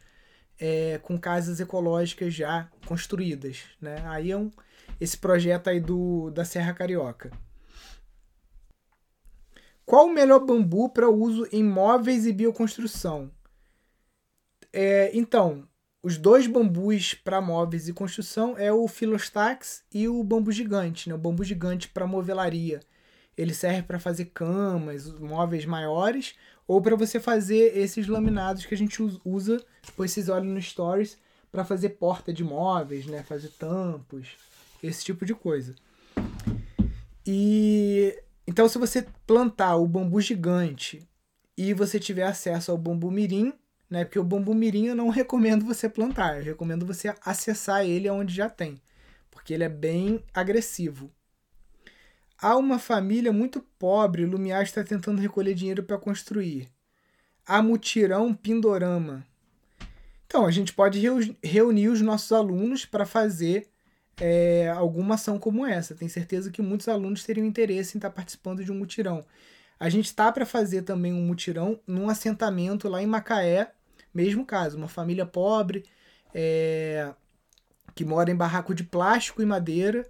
é, 0.59 0.99
com 1.03 1.17
casas 1.17 1.59
ecológicas 1.59 2.33
já 2.33 2.67
construídas. 2.85 3.61
Né? 3.79 4.01
Aí 4.07 4.31
é 4.31 4.37
um, 4.37 4.51
esse 4.99 5.17
projeto 5.17 5.69
aí 5.69 5.79
do, 5.79 6.31
da 6.31 6.43
Serra 6.43 6.73
Carioca. 6.73 7.31
Qual 9.89 10.05
o 10.05 10.13
melhor 10.13 10.45
bambu 10.45 10.87
para 10.87 11.09
uso 11.09 11.47
em 11.51 11.63
móveis 11.63 12.27
e 12.27 12.31
bioconstrução? 12.31 13.31
É, 14.71 15.09
então, 15.17 15.67
os 16.03 16.15
dois 16.15 16.45
bambus 16.45 17.15
para 17.15 17.41
móveis 17.41 17.87
e 17.87 17.93
construção 17.93 18.55
é 18.55 18.71
o 18.71 18.87
Filostax 18.87 19.83
e 19.91 20.07
o 20.07 20.23
bambu 20.23 20.51
gigante, 20.51 21.09
né? 21.09 21.15
o 21.15 21.17
bambu 21.17 21.43
gigante 21.43 21.89
para 21.89 22.05
movelaria 22.05 22.81
ele 23.35 23.51
serve 23.51 23.81
para 23.81 23.97
fazer 23.99 24.25
camas, 24.25 25.11
móveis 25.17 25.65
maiores, 25.65 26.35
ou 26.67 26.79
para 26.79 26.95
você 26.95 27.19
fazer 27.19 27.75
esses 27.75 28.05
laminados 28.05 28.67
que 28.67 28.75
a 28.75 28.77
gente 28.77 29.01
usa, 29.25 29.57
depois 29.83 30.11
vocês 30.11 30.29
olham 30.29 30.53
no 30.53 30.61
Stories, 30.61 31.17
para 31.51 31.65
fazer 31.65 31.89
porta 31.89 32.31
de 32.31 32.43
móveis, 32.43 33.07
né? 33.07 33.23
fazer 33.23 33.49
tampos, 33.57 34.37
esse 34.83 35.03
tipo 35.03 35.25
de 35.25 35.33
coisa. 35.33 35.73
E 37.25 38.21
então, 38.49 38.67
se 38.67 38.79
você 38.79 39.05
plantar 39.27 39.75
o 39.75 39.87
bambu 39.87 40.19
gigante 40.19 41.07
e 41.55 41.71
você 41.71 41.99
tiver 41.99 42.23
acesso 42.23 42.71
ao 42.71 42.79
bambu 42.79 43.11
mirim, 43.11 43.53
né? 43.87 44.03
Porque 44.03 44.17
o 44.17 44.23
bambu 44.23 44.55
mirim 44.55 44.87
eu 44.87 44.95
não 44.95 45.09
recomendo 45.13 45.63
você 45.63 45.87
plantar, 45.87 46.39
eu 46.39 46.43
recomendo 46.43 46.83
você 46.83 47.13
acessar 47.23 47.85
ele 47.85 48.09
onde 48.09 48.33
já 48.33 48.49
tem, 48.49 48.81
porque 49.29 49.53
ele 49.53 49.63
é 49.63 49.69
bem 49.69 50.25
agressivo. 50.33 51.11
Há 52.41 52.57
uma 52.57 52.79
família 52.79 53.31
muito 53.31 53.61
pobre, 53.77 54.25
Lumiar 54.25 54.63
está 54.63 54.83
tentando 54.83 55.21
recolher 55.21 55.53
dinheiro 55.53 55.83
para 55.83 55.99
construir. 55.99 56.67
Há 57.45 57.61
mutirão 57.61 58.33
Pindorama. 58.33 59.23
Então, 60.25 60.43
a 60.47 60.49
gente 60.49 60.73
pode 60.73 60.99
reunir 61.43 61.89
os 61.89 62.01
nossos 62.01 62.31
alunos 62.31 62.83
para 62.83 63.05
fazer 63.05 63.69
é, 64.19 64.69
alguma 64.69 65.15
ação 65.15 65.39
como 65.39 65.65
essa. 65.65 65.95
Tenho 65.95 66.11
certeza 66.11 66.51
que 66.51 66.61
muitos 66.61 66.87
alunos 66.87 67.23
teriam 67.23 67.45
interesse 67.45 67.97
em 67.97 67.99
estar 67.99 68.09
participando 68.09 68.63
de 68.63 68.71
um 68.71 68.75
mutirão. 68.75 69.25
A 69.79 69.89
gente 69.89 70.05
está 70.05 70.31
para 70.31 70.45
fazer 70.45 70.81
também 70.81 71.13
um 71.13 71.25
mutirão 71.25 71.79
num 71.87 72.09
assentamento 72.09 72.89
lá 72.89 73.01
em 73.01 73.07
Macaé, 73.07 73.71
mesmo 74.13 74.45
caso, 74.45 74.77
uma 74.77 74.87
família 74.87 75.25
pobre 75.25 75.85
é, 76.33 77.13
que 77.95 78.03
mora 78.03 78.31
em 78.31 78.35
barraco 78.35 78.73
de 78.73 78.83
plástico 78.83 79.41
e 79.41 79.45
madeira 79.45 80.05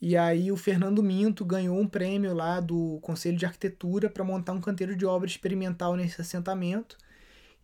e 0.00 0.16
aí 0.16 0.50
o 0.50 0.56
Fernando 0.56 1.02
Minto 1.02 1.44
ganhou 1.44 1.78
um 1.78 1.86
prêmio 1.86 2.32
lá 2.32 2.58
do 2.58 2.98
Conselho 3.02 3.36
de 3.36 3.44
Arquitetura 3.44 4.08
para 4.08 4.24
montar 4.24 4.52
um 4.52 4.60
canteiro 4.60 4.96
de 4.96 5.04
obra 5.04 5.28
experimental 5.28 5.94
nesse 5.94 6.20
assentamento 6.20 6.96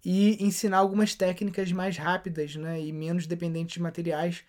e 0.05 0.43
ensinar 0.45 0.79
algumas 0.79 1.15
técnicas 1.15 1.73
mais 1.73 1.97
rápidas 1.97 2.55
né, 2.55 2.81
e 2.81 2.93
menos 2.93 3.27
dependentes 3.27 3.75
de 3.75 3.83
materiais 3.83 4.45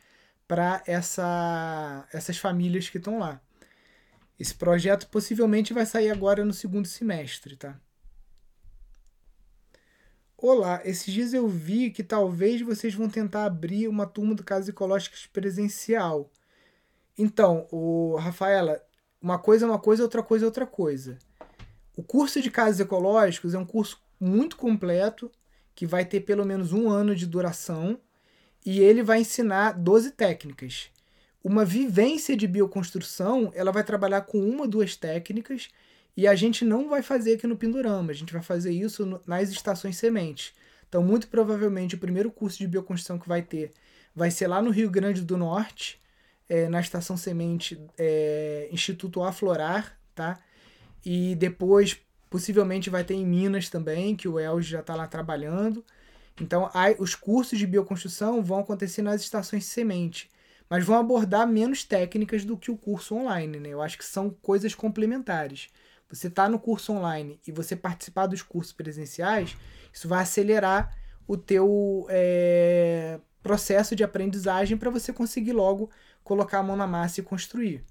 para 0.47 0.81
essa, 0.87 2.07
essas 2.13 2.37
famílias 2.37 2.89
que 2.89 2.97
estão 2.97 3.19
lá. 3.19 3.41
Esse 4.39 4.55
projeto 4.55 5.07
possivelmente 5.09 5.73
vai 5.73 5.85
sair 5.85 6.09
agora 6.09 6.45
no 6.45 6.53
segundo 6.53 6.87
semestre, 6.87 7.55
tá? 7.55 7.79
Olá, 10.37 10.81
esses 10.85 11.11
dias 11.11 11.33
eu 11.33 11.47
vi 11.47 11.89
que 11.89 12.03
talvez 12.03 12.61
vocês 12.61 12.93
vão 12.93 13.09
tentar 13.09 13.45
abrir 13.45 13.87
uma 13.87 14.05
turma 14.05 14.35
do 14.35 14.43
Caso 14.43 14.69
Ecológicas 14.69 15.25
presencial. 15.25 16.31
Então, 17.17 17.67
o 17.71 18.15
Rafaela, 18.17 18.79
uma 19.19 19.39
coisa 19.39 19.65
é 19.65 19.67
uma 19.67 19.79
coisa, 19.79 20.03
outra 20.03 20.21
coisa 20.21 20.45
é 20.45 20.47
outra 20.47 20.67
coisa. 20.67 21.17
O 21.95 22.03
curso 22.03 22.39
de 22.39 22.51
casos 22.51 22.79
ecológicos 22.79 23.55
é 23.55 23.57
um 23.57 23.65
curso 23.65 23.99
muito 24.19 24.55
completo, 24.55 25.31
que 25.73 25.87
vai 25.87 26.05
ter 26.05 26.21
pelo 26.21 26.45
menos 26.45 26.71
um 26.71 26.87
ano 26.87 27.15
de 27.15 27.25
duração, 27.25 27.99
e 28.65 28.79
ele 28.79 29.03
vai 29.03 29.21
ensinar 29.21 29.73
12 29.73 30.11
técnicas. 30.11 30.89
Uma 31.43 31.63
vivência 31.63 32.35
de 32.35 32.47
bioconstrução, 32.47 33.51
ela 33.55 33.71
vai 33.71 33.83
trabalhar 33.83 34.21
com 34.21 34.39
uma, 34.39 34.67
duas 34.67 34.95
técnicas, 34.95 35.69
e 36.15 36.27
a 36.27 36.35
gente 36.35 36.65
não 36.65 36.89
vai 36.89 37.01
fazer 37.01 37.33
aqui 37.33 37.45
no 37.45 37.55
Pindorama, 37.55 38.11
a 38.11 38.15
gente 38.15 38.33
vai 38.33 38.41
fazer 38.41 38.71
isso 38.71 39.21
nas 39.25 39.49
estações 39.49 39.97
sementes. 39.97 40.53
Então, 40.89 41.03
muito 41.03 41.27
provavelmente, 41.27 41.95
o 41.95 41.99
primeiro 41.99 42.31
curso 42.31 42.57
de 42.57 42.67
bioconstrução 42.67 43.19
que 43.19 43.27
vai 43.27 43.41
ter 43.41 43.71
vai 44.15 44.31
ser 44.31 44.47
lá 44.47 44.61
no 44.61 44.71
Rio 44.71 44.89
Grande 44.89 45.21
do 45.21 45.37
Norte, 45.37 46.01
é, 46.49 46.67
na 46.67 46.79
Estação 46.79 47.15
Semente 47.15 47.79
é, 47.97 48.67
Instituto 48.71 49.21
Aflorar, 49.21 49.95
tá? 50.15 50.39
E 51.05 51.35
depois, 51.35 51.99
possivelmente, 52.29 52.89
vai 52.89 53.03
ter 53.03 53.13
em 53.13 53.25
Minas 53.25 53.69
também, 53.69 54.15
que 54.15 54.27
o 54.27 54.39
Els 54.39 54.65
já 54.65 54.79
está 54.79 54.95
lá 54.95 55.05
trabalhando. 55.07 55.85
Então, 56.39 56.69
os 56.99 57.15
cursos 57.15 57.57
de 57.57 57.65
bioconstrução 57.65 58.43
vão 58.43 58.59
acontecer 58.59 59.01
nas 59.01 59.21
estações 59.21 59.63
de 59.63 59.69
semente, 59.69 60.29
mas 60.69 60.85
vão 60.85 60.97
abordar 60.97 61.47
menos 61.47 61.83
técnicas 61.83 62.45
do 62.45 62.57
que 62.57 62.69
o 62.69 62.77
curso 62.77 63.15
online, 63.15 63.59
né? 63.59 63.69
Eu 63.69 63.81
acho 63.81 63.97
que 63.97 64.05
são 64.05 64.29
coisas 64.29 64.75
complementares. 64.75 65.69
Você 66.09 66.27
está 66.27 66.47
no 66.47 66.59
curso 66.59 66.93
online 66.93 67.39
e 67.45 67.51
você 67.51 67.75
participar 67.75 68.27
dos 68.27 68.41
cursos 68.41 68.71
presenciais, 68.71 69.57
isso 69.91 70.07
vai 70.07 70.21
acelerar 70.21 70.95
o 71.27 71.35
teu 71.35 72.05
é, 72.09 73.19
processo 73.43 73.95
de 73.95 74.03
aprendizagem 74.03 74.77
para 74.77 74.89
você 74.89 75.11
conseguir 75.11 75.53
logo 75.53 75.89
colocar 76.23 76.59
a 76.59 76.63
mão 76.63 76.75
na 76.75 76.87
massa 76.87 77.19
e 77.19 77.23
construir. 77.23 77.83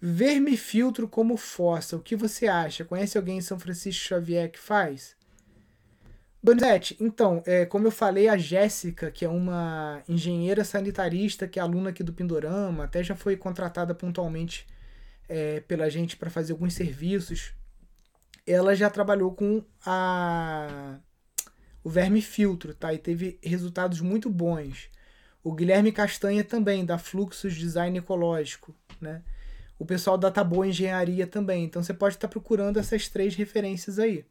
Vermifiltro 0.00 1.08
como 1.08 1.36
fossa, 1.36 1.96
o 1.96 2.02
que 2.02 2.14
você 2.14 2.46
acha? 2.46 2.84
Conhece 2.84 3.16
alguém 3.16 3.38
em 3.38 3.42
São 3.42 3.58
Francisco 3.58 4.04
Xavier 4.04 4.50
que 4.50 4.58
faz? 4.58 5.15
Donizete, 6.46 6.96
então, 7.00 7.42
é, 7.44 7.66
como 7.66 7.88
eu 7.88 7.90
falei, 7.90 8.28
a 8.28 8.36
Jéssica, 8.36 9.10
que 9.10 9.24
é 9.24 9.28
uma 9.28 10.00
engenheira 10.08 10.62
sanitarista, 10.62 11.48
que 11.48 11.58
é 11.58 11.62
aluna 11.62 11.90
aqui 11.90 12.04
do 12.04 12.12
Pindorama, 12.12 12.84
até 12.84 13.02
já 13.02 13.16
foi 13.16 13.36
contratada 13.36 13.92
pontualmente 13.92 14.64
é, 15.28 15.58
pela 15.62 15.90
gente 15.90 16.16
para 16.16 16.30
fazer 16.30 16.52
alguns 16.52 16.74
serviços. 16.74 17.52
ela 18.46 18.76
já 18.76 18.88
trabalhou 18.88 19.34
com 19.34 19.64
a 19.84 21.00
o 21.82 21.90
verme 21.90 22.22
filtro, 22.22 22.74
tá? 22.74 22.94
E 22.94 22.98
teve 22.98 23.40
resultados 23.42 24.00
muito 24.00 24.30
bons. 24.30 24.88
O 25.42 25.52
Guilherme 25.52 25.90
Castanha 25.90 26.44
também, 26.44 26.84
da 26.84 26.96
Fluxus 26.96 27.56
Design 27.56 27.98
Ecológico, 27.98 28.72
né? 29.00 29.22
O 29.80 29.84
pessoal 29.84 30.16
da 30.16 30.30
Taboa 30.30 30.68
Engenharia 30.68 31.26
também. 31.26 31.64
Então 31.64 31.82
você 31.82 31.92
pode 31.92 32.14
estar 32.14 32.28
procurando 32.28 32.78
essas 32.78 33.08
três 33.08 33.34
referências 33.34 33.98
aí. 33.98 34.24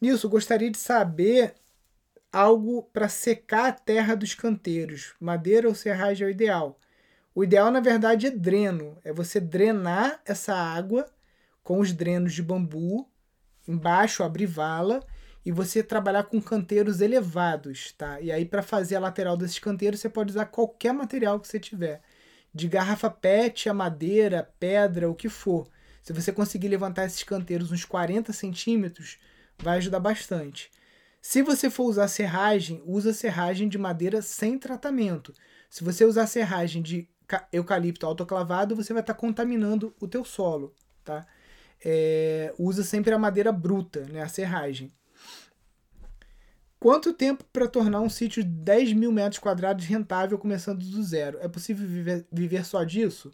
Nisso, 0.00 0.28
gostaria 0.28 0.70
de 0.70 0.78
saber 0.78 1.54
algo 2.32 2.82
para 2.92 3.08
secar 3.08 3.68
a 3.68 3.72
terra 3.72 4.14
dos 4.14 4.34
canteiros. 4.34 5.14
Madeira 5.18 5.68
ou 5.68 5.74
serragem 5.74 6.24
é 6.26 6.28
o 6.28 6.30
ideal. 6.30 6.78
O 7.34 7.42
ideal, 7.42 7.70
na 7.70 7.80
verdade, 7.80 8.26
é 8.26 8.30
dreno. 8.30 8.98
É 9.04 9.12
você 9.12 9.40
drenar 9.40 10.20
essa 10.24 10.54
água 10.54 11.06
com 11.62 11.80
os 11.80 11.92
drenos 11.92 12.34
de 12.34 12.42
bambu, 12.42 13.08
embaixo 13.66 14.22
abrir 14.22 14.46
vala 14.46 15.00
e 15.44 15.50
você 15.50 15.82
trabalhar 15.82 16.24
com 16.24 16.40
canteiros 16.40 17.00
elevados, 17.00 17.92
tá? 17.92 18.20
E 18.20 18.30
aí 18.32 18.44
para 18.44 18.62
fazer 18.62 18.96
a 18.96 19.00
lateral 19.00 19.36
desses 19.36 19.58
canteiros 19.58 20.00
você 20.00 20.08
pode 20.08 20.30
usar 20.30 20.46
qualquer 20.46 20.92
material 20.92 21.40
que 21.40 21.46
você 21.46 21.58
tiver, 21.58 22.02
de 22.52 22.68
garrafa 22.68 23.10
PET 23.10 23.68
a 23.68 23.74
madeira, 23.74 24.52
pedra, 24.58 25.10
o 25.10 25.14
que 25.14 25.28
for. 25.28 25.68
Se 26.02 26.12
você 26.12 26.32
conseguir 26.32 26.68
levantar 26.68 27.04
esses 27.04 27.22
canteiros 27.22 27.70
uns 27.70 27.84
40 27.84 28.32
centímetros, 28.32 29.18
vai 29.58 29.78
ajudar 29.78 30.00
bastante. 30.00 30.70
Se 31.20 31.42
você 31.42 31.68
for 31.68 31.84
usar 31.84 32.08
serragem, 32.08 32.82
usa 32.86 33.12
serragem 33.12 33.68
de 33.68 33.76
madeira 33.76 34.22
sem 34.22 34.58
tratamento. 34.58 35.32
Se 35.68 35.82
você 35.82 36.04
usar 36.04 36.26
serragem 36.26 36.80
de 36.80 37.08
eucalipto 37.52 38.06
autoclavado, 38.06 38.76
você 38.76 38.92
vai 38.92 39.02
estar 39.02 39.14
tá 39.14 39.18
contaminando 39.18 39.94
o 40.00 40.06
teu 40.06 40.24
solo, 40.24 40.74
tá? 41.02 41.26
É, 41.84 42.54
usa 42.58 42.82
sempre 42.84 43.12
a 43.12 43.18
madeira 43.18 43.50
bruta, 43.50 44.06
né, 44.06 44.22
a 44.22 44.28
serragem. 44.28 44.92
Quanto 46.78 47.12
tempo 47.12 47.44
para 47.52 47.66
tornar 47.66 48.00
um 48.00 48.08
sítio 48.08 48.44
de 48.44 48.48
10 48.48 48.92
mil 48.92 49.10
metros 49.10 49.40
quadrados 49.40 49.84
rentável 49.84 50.38
começando 50.38 50.84
do 50.84 51.02
zero? 51.02 51.38
É 51.40 51.48
possível 51.48 51.86
viver, 51.88 52.26
viver 52.30 52.64
só 52.64 52.84
disso? 52.84 53.32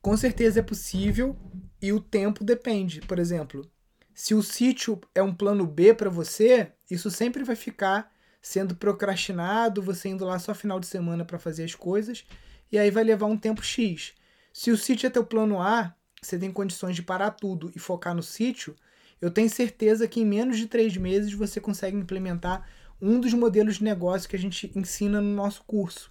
Com 0.00 0.16
certeza 0.16 0.60
é 0.60 0.62
possível 0.62 1.36
e 1.80 1.92
o 1.92 2.00
tempo 2.00 2.44
depende. 2.44 3.00
Por 3.00 3.18
exemplo, 3.18 3.68
se 4.14 4.34
o 4.34 4.42
sítio 4.42 5.00
é 5.14 5.22
um 5.22 5.34
plano 5.34 5.66
B 5.66 5.94
para 5.94 6.10
você, 6.10 6.72
isso 6.90 7.10
sempre 7.10 7.44
vai 7.44 7.56
ficar 7.56 8.10
sendo 8.40 8.74
procrastinado, 8.74 9.82
você 9.82 10.08
indo 10.08 10.24
lá 10.24 10.38
só 10.38 10.54
final 10.54 10.78
de 10.80 10.86
semana 10.86 11.24
para 11.24 11.38
fazer 11.38 11.64
as 11.64 11.74
coisas, 11.74 12.24
e 12.70 12.78
aí 12.78 12.90
vai 12.90 13.04
levar 13.04 13.26
um 13.26 13.36
tempo 13.36 13.62
X. 13.62 14.14
Se 14.52 14.70
o 14.70 14.76
sítio 14.76 15.06
é 15.06 15.10
teu 15.10 15.24
plano 15.24 15.60
A, 15.60 15.94
você 16.20 16.38
tem 16.38 16.50
condições 16.50 16.96
de 16.96 17.02
parar 17.02 17.32
tudo 17.32 17.70
e 17.74 17.78
focar 17.78 18.14
no 18.14 18.22
sítio, 18.22 18.74
eu 19.20 19.30
tenho 19.30 19.50
certeza 19.50 20.06
que 20.06 20.20
em 20.20 20.26
menos 20.26 20.56
de 20.58 20.66
três 20.66 20.96
meses 20.96 21.32
você 21.32 21.60
consegue 21.60 21.96
implementar 21.96 22.68
um 23.00 23.20
dos 23.20 23.32
modelos 23.34 23.76
de 23.76 23.84
negócio 23.84 24.28
que 24.28 24.36
a 24.36 24.38
gente 24.38 24.70
ensina 24.74 25.20
no 25.20 25.34
nosso 25.34 25.62
curso. 25.64 26.10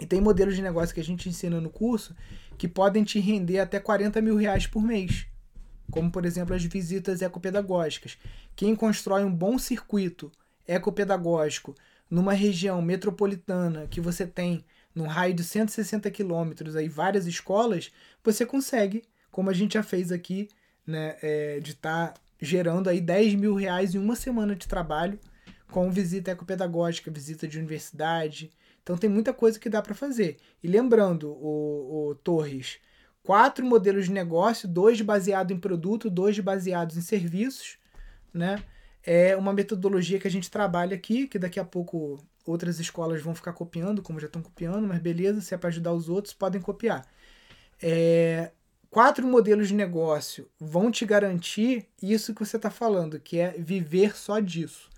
E 0.00 0.06
tem 0.06 0.20
modelos 0.20 0.54
de 0.54 0.62
negócio 0.62 0.94
que 0.94 1.00
a 1.00 1.04
gente 1.04 1.28
ensina 1.28 1.60
no 1.60 1.70
curso 1.70 2.14
que 2.58 2.68
podem 2.68 3.04
te 3.04 3.20
render 3.20 3.60
até 3.60 3.78
40 3.78 4.20
mil 4.20 4.36
reais 4.36 4.66
por 4.66 4.82
mês. 4.82 5.26
Como, 5.90 6.10
por 6.10 6.26
exemplo, 6.26 6.54
as 6.54 6.64
visitas 6.64 7.22
ecopedagógicas. 7.22 8.18
Quem 8.54 8.74
constrói 8.74 9.24
um 9.24 9.34
bom 9.34 9.58
circuito 9.58 10.30
ecopedagógico 10.66 11.74
numa 12.10 12.34
região 12.34 12.82
metropolitana 12.82 13.86
que 13.86 14.00
você 14.00 14.26
tem 14.26 14.64
num 14.94 15.06
raio 15.06 15.32
de 15.32 15.44
160 15.44 16.10
quilômetros 16.10 16.74
aí 16.74 16.88
várias 16.88 17.26
escolas, 17.26 17.92
você 18.22 18.44
consegue, 18.44 19.04
como 19.30 19.48
a 19.48 19.52
gente 19.52 19.74
já 19.74 19.82
fez 19.82 20.10
aqui, 20.10 20.48
né, 20.86 21.16
é, 21.22 21.60
de 21.60 21.72
estar 21.72 22.08
tá 22.08 22.20
gerando 22.40 22.88
aí 22.88 23.00
10 23.00 23.34
mil 23.34 23.54
reais 23.54 23.94
em 23.94 23.98
uma 23.98 24.16
semana 24.16 24.56
de 24.56 24.66
trabalho 24.66 25.18
com 25.70 25.90
visita 25.90 26.30
ecopedagógica, 26.30 27.10
visita 27.10 27.46
de 27.46 27.58
universidade. 27.58 28.50
Então 28.88 28.96
tem 28.96 29.10
muita 29.10 29.34
coisa 29.34 29.60
que 29.60 29.68
dá 29.68 29.82
para 29.82 29.94
fazer. 29.94 30.38
E 30.62 30.66
lembrando, 30.66 31.30
o, 31.30 32.08
o 32.08 32.14
Torres, 32.14 32.78
quatro 33.22 33.62
modelos 33.66 34.06
de 34.06 34.12
negócio, 34.12 34.66
dois 34.66 34.98
baseados 35.02 35.54
em 35.54 35.60
produto, 35.60 36.08
dois 36.08 36.38
baseados 36.38 36.96
em 36.96 37.02
serviços, 37.02 37.76
né? 38.32 38.64
É 39.04 39.36
uma 39.36 39.52
metodologia 39.52 40.18
que 40.18 40.26
a 40.26 40.30
gente 40.30 40.50
trabalha 40.50 40.96
aqui, 40.96 41.28
que 41.28 41.38
daqui 41.38 41.60
a 41.60 41.66
pouco 41.66 42.18
outras 42.46 42.80
escolas 42.80 43.20
vão 43.20 43.34
ficar 43.34 43.52
copiando, 43.52 44.00
como 44.00 44.18
já 44.18 44.26
estão 44.26 44.40
copiando, 44.40 44.88
mas 44.88 45.00
beleza, 45.00 45.42
se 45.42 45.54
é 45.54 45.58
para 45.58 45.68
ajudar 45.68 45.92
os 45.92 46.08
outros, 46.08 46.32
podem 46.32 46.58
copiar. 46.58 47.06
É, 47.82 48.52
quatro 48.88 49.26
modelos 49.26 49.68
de 49.68 49.74
negócio 49.74 50.48
vão 50.58 50.90
te 50.90 51.04
garantir 51.04 51.86
isso 52.02 52.32
que 52.32 52.42
você 52.42 52.56
está 52.56 52.70
falando, 52.70 53.20
que 53.20 53.38
é 53.38 53.50
viver 53.50 54.16
só 54.16 54.40
disso. 54.40 54.88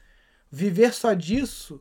Viver 0.49 0.95
só 0.95 1.12
disso 1.12 1.80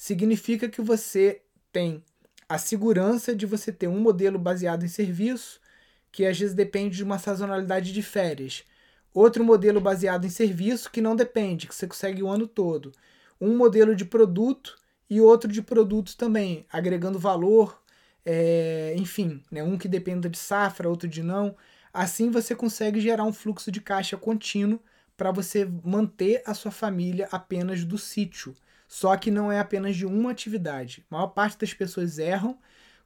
significa 0.00 0.66
que 0.66 0.80
você 0.80 1.42
tem 1.70 2.02
a 2.48 2.56
segurança 2.56 3.36
de 3.36 3.44
você 3.44 3.70
ter 3.70 3.86
um 3.86 4.00
modelo 4.00 4.38
baseado 4.38 4.82
em 4.82 4.88
serviço, 4.88 5.60
que 6.10 6.24
às 6.24 6.38
vezes 6.38 6.54
depende 6.54 6.96
de 6.96 7.04
uma 7.04 7.18
sazonalidade 7.18 7.92
de 7.92 8.02
férias. 8.02 8.64
Outro 9.12 9.44
modelo 9.44 9.78
baseado 9.78 10.24
em 10.24 10.30
serviço 10.30 10.90
que 10.90 11.02
não 11.02 11.14
depende, 11.14 11.66
que 11.66 11.74
você 11.74 11.86
consegue 11.86 12.22
o 12.22 12.30
ano 12.30 12.48
todo. 12.48 12.92
Um 13.38 13.54
modelo 13.54 13.94
de 13.94 14.06
produto 14.06 14.78
e 15.08 15.20
outro 15.20 15.52
de 15.52 15.60
produtos 15.60 16.14
também, 16.14 16.64
agregando 16.72 17.18
valor, 17.18 17.82
é, 18.24 18.94
enfim, 18.96 19.42
né, 19.50 19.62
um 19.62 19.76
que 19.76 19.86
dependa 19.86 20.30
de 20.30 20.38
safra, 20.38 20.88
outro 20.88 21.06
de 21.06 21.22
não. 21.22 21.54
Assim 21.92 22.30
você 22.30 22.54
consegue 22.54 23.02
gerar 23.02 23.24
um 23.24 23.34
fluxo 23.34 23.70
de 23.70 23.82
caixa 23.82 24.16
contínuo 24.16 24.80
para 25.14 25.30
você 25.30 25.68
manter 25.84 26.42
a 26.46 26.54
sua 26.54 26.70
família 26.70 27.28
apenas 27.30 27.84
do 27.84 27.98
sítio. 27.98 28.56
Só 28.90 29.16
que 29.16 29.30
não 29.30 29.52
é 29.52 29.60
apenas 29.60 29.94
de 29.94 30.04
uma 30.04 30.32
atividade. 30.32 31.06
A 31.08 31.14
maior 31.14 31.28
parte 31.28 31.56
das 31.58 31.72
pessoas 31.72 32.18
erram 32.18 32.58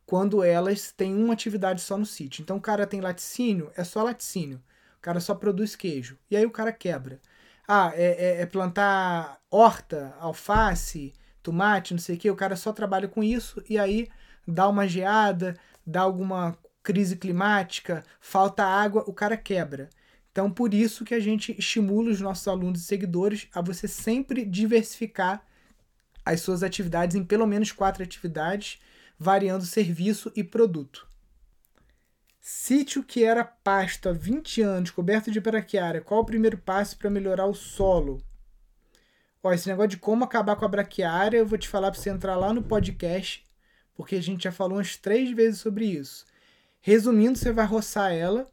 quando 0.06 0.42
elas 0.42 0.90
têm 0.90 1.14
uma 1.14 1.34
atividade 1.34 1.82
só 1.82 1.98
no 1.98 2.06
sítio. 2.06 2.40
Então 2.40 2.56
o 2.56 2.60
cara 2.60 2.86
tem 2.86 3.02
laticínio, 3.02 3.70
é 3.76 3.84
só 3.84 4.02
laticínio. 4.02 4.62
O 4.96 5.00
cara 5.02 5.20
só 5.20 5.34
produz 5.34 5.76
queijo. 5.76 6.18
E 6.30 6.38
aí 6.38 6.46
o 6.46 6.50
cara 6.50 6.72
quebra. 6.72 7.20
Ah, 7.68 7.92
é, 7.94 8.38
é, 8.38 8.40
é 8.40 8.46
plantar 8.46 9.38
horta, 9.50 10.16
alface, 10.18 11.12
tomate, 11.42 11.92
não 11.92 12.00
sei 12.00 12.16
o 12.16 12.18
que. 12.18 12.30
O 12.30 12.36
cara 12.36 12.56
só 12.56 12.72
trabalha 12.72 13.06
com 13.06 13.22
isso 13.22 13.62
e 13.68 13.78
aí 13.78 14.08
dá 14.48 14.66
uma 14.66 14.88
geada, 14.88 15.54
dá 15.86 16.00
alguma 16.00 16.56
crise 16.82 17.14
climática, 17.14 18.02
falta 18.22 18.64
água, 18.64 19.04
o 19.06 19.12
cara 19.12 19.36
quebra. 19.36 19.90
Então, 20.32 20.50
por 20.50 20.72
isso 20.72 21.04
que 21.04 21.14
a 21.14 21.20
gente 21.20 21.54
estimula 21.58 22.10
os 22.10 22.22
nossos 22.22 22.48
alunos 22.48 22.80
e 22.80 22.84
seguidores 22.84 23.48
a 23.54 23.60
você 23.60 23.86
sempre 23.86 24.46
diversificar 24.46 25.44
as 26.24 26.40
suas 26.40 26.62
atividades 26.62 27.16
em 27.16 27.24
pelo 27.24 27.46
menos 27.46 27.72
quatro 27.72 28.02
atividades, 28.02 28.80
variando 29.18 29.64
serviço 29.64 30.32
e 30.34 30.42
produto. 30.42 31.06
Sítio 32.40 33.02
que 33.02 33.24
era 33.24 33.44
pasto 33.44 34.08
há 34.08 34.12
20 34.12 34.62
anos, 34.62 34.90
coberto 34.90 35.30
de 35.30 35.40
braquiária, 35.40 36.00
qual 36.00 36.20
o 36.20 36.26
primeiro 36.26 36.58
passo 36.58 36.96
para 36.98 37.10
melhorar 37.10 37.46
o 37.46 37.54
solo? 37.54 38.22
Ó, 39.42 39.52
esse 39.52 39.68
negócio 39.68 39.90
de 39.90 39.96
como 39.96 40.24
acabar 40.24 40.56
com 40.56 40.64
a 40.64 40.68
braquiária, 40.68 41.38
eu 41.38 41.46
vou 41.46 41.58
te 41.58 41.68
falar 41.68 41.90
para 41.90 42.00
você 42.00 42.10
entrar 42.10 42.36
lá 42.36 42.52
no 42.52 42.62
podcast 42.62 43.44
porque 43.94 44.16
a 44.16 44.22
gente 44.22 44.44
já 44.44 44.52
falou 44.52 44.78
umas 44.78 44.96
três 44.96 45.30
vezes 45.30 45.60
sobre 45.60 45.86
isso. 45.86 46.26
Resumindo, 46.80 47.38
você 47.38 47.52
vai 47.52 47.66
roçar 47.66 48.12
ela 48.12 48.48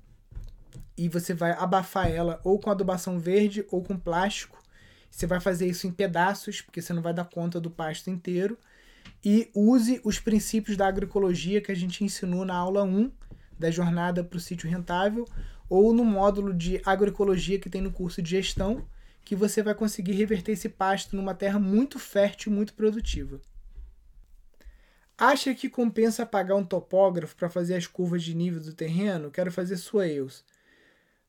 e 0.98 1.10
você 1.10 1.34
vai 1.34 1.52
abafar 1.52 2.10
ela 2.10 2.40
ou 2.44 2.60
com 2.60 2.70
adubação 2.70 3.20
verde 3.20 3.66
ou 3.72 3.84
com 3.84 3.98
plástico. 3.98 4.61
Você 5.12 5.28
vai 5.28 5.42
fazer 5.42 5.68
isso 5.68 5.86
em 5.86 5.92
pedaços, 5.92 6.62
porque 6.62 6.82
você 6.82 6.94
não 6.94 7.02
vai 7.02 7.14
dar 7.14 7.26
conta 7.26 7.60
do 7.60 7.70
pasto 7.70 8.10
inteiro. 8.10 8.58
E 9.24 9.52
use 9.54 10.00
os 10.04 10.20
princípios 10.20 10.78
da 10.78 10.88
agroecologia 10.88 11.62
que 11.62 11.72
a 11.72 11.76
gente 11.76 12.04
ensinou 12.04 12.46
na 12.46 12.56
aula 12.56 12.84
1 12.84 13.12
da 13.60 13.70
jornada 13.70 14.24
para 14.24 14.38
o 14.38 14.40
sítio 14.40 14.70
rentável 14.70 15.28
ou 15.70 15.94
no 15.94 16.04
módulo 16.04 16.54
de 16.54 16.82
agroecologia 16.86 17.60
que 17.60 17.70
tem 17.70 17.82
no 17.82 17.92
curso 17.92 18.22
de 18.22 18.32
gestão, 18.32 18.86
que 19.24 19.36
você 19.36 19.62
vai 19.62 19.76
conseguir 19.76 20.14
reverter 20.14 20.54
esse 20.54 20.68
pasto 20.68 21.16
numa 21.16 21.36
terra 21.36 21.60
muito 21.60 22.00
fértil 22.00 22.52
e 22.52 22.56
muito 22.56 22.74
produtiva. 22.74 23.40
Acha 25.18 25.54
que 25.54 25.70
compensa 25.70 26.26
pagar 26.26 26.56
um 26.56 26.66
topógrafo 26.66 27.36
para 27.36 27.50
fazer 27.50 27.76
as 27.76 27.86
curvas 27.86 28.24
de 28.24 28.34
nível 28.34 28.60
do 28.60 28.74
terreno? 28.74 29.30
Quero 29.30 29.52
fazer 29.52 29.78
swales. 29.78 30.44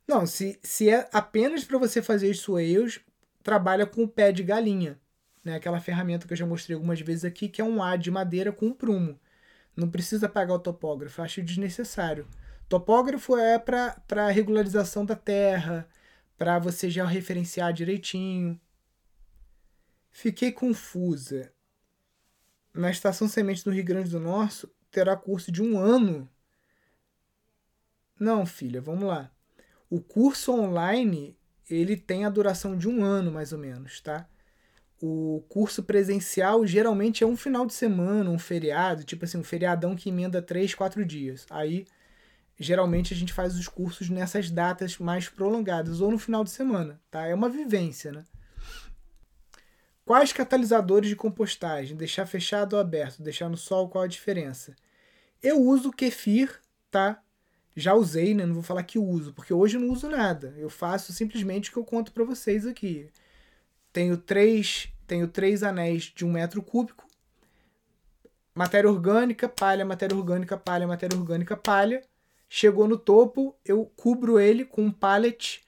Não, 0.09 0.27
se, 0.27 0.59
se 0.63 0.89
é 0.89 1.09
apenas 1.13 1.63
para 1.63 1.79
você 1.79 2.01
fazer 2.01 2.33
swales, 2.35 3.01
trabalha 3.43 3.87
com 3.87 4.05
o 4.05 4.09
pé 4.09 4.33
de 4.33 4.43
galinha. 4.43 4.99
Né? 5.45 5.57
Aquela 5.57 5.81
ferramenta 5.81 6.27
que 6.27 6.33
eu 6.33 6.37
já 6.37 6.47
mostrei 6.47 6.75
algumas 6.75 7.01
vezes 7.01 7.25
aqui, 7.25 7.49
que 7.49 7.61
é 7.61 7.65
um 7.65 7.83
A 7.83 7.97
de 7.97 8.11
madeira 8.11 8.53
com 8.53 8.67
um 8.67 8.75
prumo. 8.75 9.19
Não 9.77 9.91
precisa 9.91 10.29
pagar 10.29 10.55
o 10.55 10.59
topógrafo, 10.59 11.23
acho 11.23 11.43
desnecessário. 11.43 12.29
Topógrafo 12.69 13.37
é 13.37 13.59
para 13.59 14.29
regularização 14.31 15.05
da 15.05 15.17
terra, 15.17 15.89
para 16.37 16.59
você 16.59 16.89
já 16.91 17.05
referenciar 17.05 17.73
direitinho. 17.73 18.61
Fiquei 20.11 20.53
confusa 20.53 21.53
na 22.75 22.91
Estação 22.91 23.29
Semente 23.29 23.65
do 23.65 23.71
Rio 23.71 23.85
Grande 23.85 24.11
do 24.11 24.21
Norte 24.21 24.67
terá 24.91 25.17
curso 25.17 25.51
de 25.51 25.63
um 25.63 25.79
ano. 25.79 26.29
Não, 28.19 28.47
filha, 28.47 28.81
vamos 28.81 29.05
lá. 29.05 29.31
O 29.91 30.01
curso 30.01 30.53
online, 30.53 31.37
ele 31.69 31.97
tem 31.97 32.25
a 32.25 32.31
duração 32.31 32.77
de 32.77 32.89
um 32.89 33.03
ano, 33.05 33.31
mais 33.33 33.53
ou 33.53 33.59
menos, 33.59 34.01
tá? 34.01 34.27
O 35.01 35.45
curso 35.49 35.83
presencial 35.83 36.67
geralmente 36.67 37.25
é 37.25 37.27
um 37.27 37.37
final 37.37 37.67
de 37.67 37.75
semana, 37.75 38.31
um 38.31 38.39
feriado, 38.39 39.05
tipo 39.05 39.25
assim, 39.25 39.39
um 39.39 39.45
feriadão 39.45 39.97
que 39.97 40.11
emenda 40.11 40.41
três, 40.41 40.75
quatro 40.75 41.05
dias. 41.05 41.45
Aí, 41.51 41.87
geralmente, 42.59 43.13
a 43.13 43.17
gente 43.17 43.33
faz 43.33 43.59
os 43.59 43.67
cursos 43.67 44.09
nessas 44.09 44.51
datas 44.51 44.99
mais 44.99 45.29
prolongadas, 45.29 46.01
ou 46.01 46.11
no 46.11 46.19
final 46.19 46.45
de 46.45 46.51
semana, 46.51 47.01
tá? 47.11 47.27
É 47.27 47.35
uma 47.35 47.49
vivência, 47.49 48.13
né? 48.13 48.25
Quais 50.05 50.33
catalisadores 50.33 51.09
de 51.09 51.17
compostagem? 51.17 51.97
Deixar 51.97 52.27
fechado 52.27 52.75
ou 52.75 52.81
aberto? 52.81 53.23
Deixar 53.23 53.49
no 53.49 53.57
sol, 53.57 53.89
qual 53.89 54.05
a 54.05 54.09
diferença? 54.09 54.75
Eu 55.43 55.61
uso 55.61 55.91
kefir, 55.91 56.61
tá? 56.91 57.23
Já 57.75 57.95
usei, 57.95 58.35
né? 58.35 58.45
Não 58.45 58.55
vou 58.55 58.63
falar 58.63 58.83
que 58.83 58.99
uso, 58.99 59.33
porque 59.33 59.53
hoje 59.53 59.77
eu 59.77 59.81
não 59.81 59.91
uso 59.91 60.09
nada. 60.09 60.55
Eu 60.59 60.69
faço 60.69 61.13
simplesmente 61.13 61.71
o 61.71 61.73
que 61.73 61.79
eu 61.79 61.85
conto 61.85 62.13
para 62.13 62.25
vocês 62.25 62.67
aqui. 62.67 63.11
Tenho 63.93 64.17
três, 64.17 64.89
tenho 65.07 65.29
três 65.29 65.63
anéis 65.63 66.05
de 66.05 66.25
um 66.25 66.33
metro 66.33 66.63
cúbico. 66.63 67.07
Matéria 68.55 68.91
orgânica, 68.91 69.49
palha, 69.49 69.85
matéria 69.85 70.17
orgânica, 70.17 70.57
palha, 70.57 70.87
matéria 70.87 71.17
orgânica, 71.17 71.57
palha. 71.57 72.03
Chegou 72.49 72.87
no 72.87 72.99
topo, 72.99 73.57
eu 73.65 73.87
cubro 73.97 74.39
ele 74.39 74.67
com 74.67 74.83
um 74.83 74.93
pallet, 74.93 75.63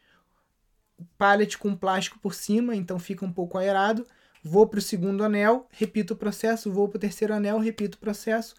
pallet 1.16 1.56
com 1.56 1.74
plástico 1.74 2.18
por 2.18 2.34
cima, 2.34 2.76
então 2.76 2.98
fica 2.98 3.24
um 3.24 3.32
pouco 3.32 3.56
aerado. 3.56 4.06
Vou 4.42 4.66
para 4.66 4.78
o 4.78 4.82
segundo 4.82 5.24
anel, 5.24 5.66
repito 5.70 6.12
o 6.12 6.16
processo, 6.16 6.70
vou 6.70 6.86
para 6.86 6.98
o 6.98 7.00
terceiro 7.00 7.32
anel, 7.32 7.58
repito 7.58 7.96
o 7.96 8.00
processo. 8.00 8.54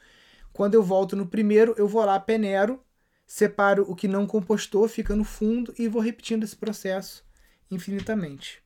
Quando 0.52 0.74
eu 0.74 0.82
volto 0.82 1.16
no 1.16 1.28
primeiro, 1.28 1.76
eu 1.78 1.88
vou 1.88 2.04
lá, 2.04 2.20
peneiro, 2.20 2.84
separo 3.26 3.90
o 3.90 3.96
que 3.96 4.08
não 4.08 4.28
compostou, 4.28 4.88
fica 4.88 5.16
no 5.16 5.24
fundo 5.24 5.74
e 5.78 5.88
vou 5.88 6.02
repetindo 6.02 6.44
esse 6.44 6.56
processo 6.56 7.26
infinitamente. 7.70 8.62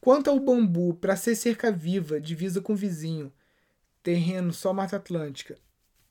Quanto 0.00 0.30
ao 0.30 0.38
bambu, 0.40 0.94
para 0.94 1.16
ser 1.16 1.34
cerca 1.34 1.70
viva, 1.70 2.20
divisa 2.20 2.60
com 2.60 2.74
vizinho, 2.74 3.32
terreno 4.02 4.52
só 4.52 4.72
Mata 4.72 4.96
Atlântica. 4.96 5.58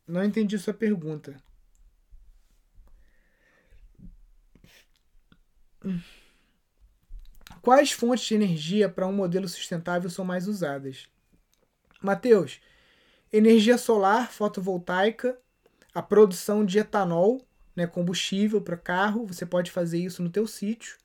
Não 0.05 0.23
entendi 0.23 0.57
sua 0.59 0.73
pergunta. 0.73 1.41
Quais 7.61 7.91
fontes 7.91 8.25
de 8.25 8.35
energia 8.35 8.87
para 8.89 9.07
um 9.07 9.13
modelo 9.13 9.47
sustentável 9.47 10.09
são 10.09 10.23
mais 10.23 10.47
usadas? 10.47 11.07
Mateus, 12.01 12.61
energia 13.31 13.77
solar, 13.77 14.31
fotovoltaica, 14.31 15.37
a 15.97 16.01
produção 16.03 16.63
de 16.63 16.77
etanol, 16.77 17.43
né, 17.75 17.87
combustível 17.87 18.61
para 18.61 18.77
carro, 18.77 19.25
você 19.25 19.47
pode 19.47 19.71
fazer 19.71 19.97
isso 19.97 20.21
no 20.21 20.29
teu 20.29 20.45
sítio. 20.45 20.95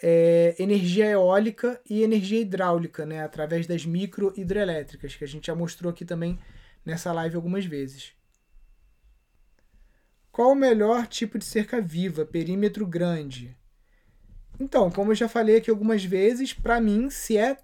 É, 0.00 0.54
energia 0.56 1.06
eólica 1.06 1.80
e 1.90 2.00
energia 2.00 2.40
hidráulica, 2.40 3.04
né, 3.04 3.24
através 3.24 3.66
das 3.66 3.84
micro 3.84 4.32
hidrelétricas, 4.36 5.16
que 5.16 5.24
a 5.24 5.26
gente 5.26 5.48
já 5.48 5.54
mostrou 5.56 5.90
aqui 5.90 6.04
também 6.04 6.38
nessa 6.86 7.12
live 7.12 7.34
algumas 7.34 7.64
vezes. 7.64 8.12
Qual 10.30 10.52
o 10.52 10.54
melhor 10.54 11.08
tipo 11.08 11.36
de 11.36 11.44
cerca 11.44 11.80
viva? 11.80 12.24
Perímetro 12.24 12.86
grande. 12.86 13.56
Então, 14.60 14.92
como 14.92 15.10
eu 15.10 15.16
já 15.16 15.28
falei 15.28 15.56
aqui 15.56 15.70
algumas 15.70 16.04
vezes, 16.04 16.52
para 16.52 16.80
mim, 16.80 17.10
se 17.10 17.36
é 17.36 17.58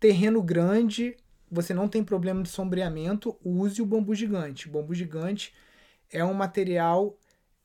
terreno 0.00 0.42
grande, 0.42 1.16
você 1.48 1.72
não 1.72 1.86
tem 1.86 2.02
problema 2.02 2.42
de 2.42 2.48
sombreamento, 2.48 3.38
use 3.44 3.80
o 3.80 3.86
bambu 3.86 4.16
gigante. 4.16 4.68
O 4.68 4.72
bambu 4.72 4.92
gigante 4.92 5.54
é 6.10 6.24
um 6.24 6.34
material 6.34 7.16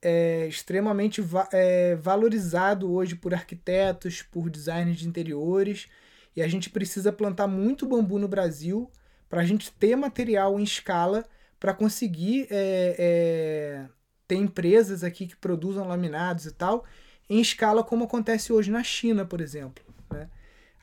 é, 0.01 0.47
extremamente 0.47 1.21
va 1.21 1.47
é, 1.51 1.95
valorizado 1.95 2.91
hoje 2.91 3.15
por 3.15 3.33
arquitetos, 3.33 4.21
por 4.21 4.49
designers 4.49 4.99
de 4.99 5.07
interiores, 5.07 5.87
e 6.35 6.41
a 6.41 6.47
gente 6.47 6.69
precisa 6.69 7.11
plantar 7.11 7.47
muito 7.47 7.85
bambu 7.85 8.17
no 8.17 8.27
Brasil 8.27 8.89
para 9.29 9.41
a 9.41 9.45
gente 9.45 9.71
ter 9.71 9.95
material 9.95 10.59
em 10.59 10.63
escala 10.63 11.25
para 11.59 11.73
conseguir 11.73 12.47
é, 12.49 12.95
é, 12.97 13.85
ter 14.27 14.35
empresas 14.35 15.03
aqui 15.03 15.27
que 15.27 15.35
produzam 15.35 15.87
laminados 15.87 16.45
e 16.45 16.51
tal, 16.51 16.83
em 17.29 17.39
escala 17.39 17.83
como 17.83 18.05
acontece 18.05 18.51
hoje 18.51 18.71
na 18.71 18.83
China, 18.83 19.25
por 19.25 19.39
exemplo. 19.39 19.83
Né? 20.11 20.27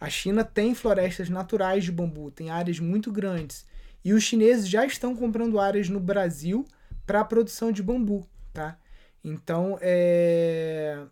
A 0.01 0.09
China 0.09 0.45
tem 0.45 0.75
florestas 0.75 1.29
naturais 1.29 1.85
de 1.85 1.91
bambu, 1.91 2.31
tem 2.31 2.51
áreas 2.51 2.79
muito 2.79 3.11
grandes. 3.11 3.67
E 4.05 4.13
os 4.13 4.23
chineses 4.23 4.69
já 4.69 4.87
estão 4.87 5.17
comprando 5.17 5.59
áreas 5.59 5.89
no 5.89 5.99
Brasil 5.99 6.65
para 7.09 7.21
a 7.21 7.25
produção 7.25 7.73
de 7.73 7.83
bambu, 7.83 8.29
tá? 8.53 8.79
Então, 9.25 9.79
é... 9.81 11.07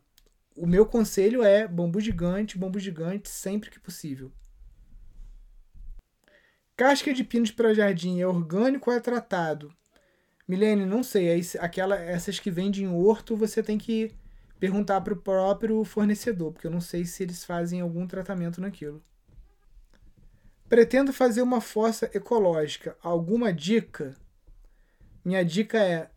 o 0.54 0.66
meu 0.66 0.84
conselho 0.84 1.42
é 1.42 1.66
bambu 1.66 1.98
gigante, 2.00 2.58
bambu 2.58 2.78
gigante 2.78 3.30
sempre 3.30 3.70
que 3.70 3.80
possível. 3.80 4.30
Casca 6.76 7.14
de 7.14 7.24
pinos 7.24 7.50
para 7.50 7.72
jardim 7.72 8.20
é 8.20 8.26
orgânico 8.26 8.90
ou 8.90 8.96
é 8.96 9.00
tratado? 9.00 9.72
Milene, 10.46 10.84
não 10.84 11.02
sei. 11.02 11.30
É 11.30 11.40
aquela, 11.60 11.96
essas 11.96 12.38
que 12.38 12.50
vendem 12.50 12.84
em 12.84 12.88
horto, 12.88 13.34
você 13.34 13.62
tem 13.62 13.78
que 13.78 14.14
perguntar 14.60 15.00
para 15.00 15.14
o 15.14 15.22
próprio 15.22 15.82
fornecedor, 15.82 16.52
porque 16.52 16.66
eu 16.66 16.70
não 16.70 16.80
sei 16.82 17.06
se 17.06 17.22
eles 17.22 17.42
fazem 17.42 17.80
algum 17.80 18.06
tratamento 18.06 18.60
naquilo. 18.60 19.02
Pretendo 20.68 21.10
fazer 21.10 21.40
uma 21.40 21.62
fossa 21.62 22.10
ecológica. 22.12 22.98
Alguma 23.02 23.50
dica? 23.50 24.14
Minha 25.26 25.44
dica 25.44 25.76
é 25.76 26.08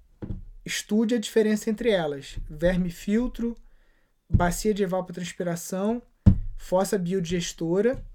estude 0.64 1.16
a 1.16 1.20
diferença 1.20 1.68
entre 1.68 1.89
elas: 1.89 2.38
verme 2.47 2.91
filtro, 2.91 3.57
bacia 4.30 4.72
de 4.72 4.84
evapotranspiração, 4.84 5.99
fossa 6.55 6.95
biodigestora 6.95 8.05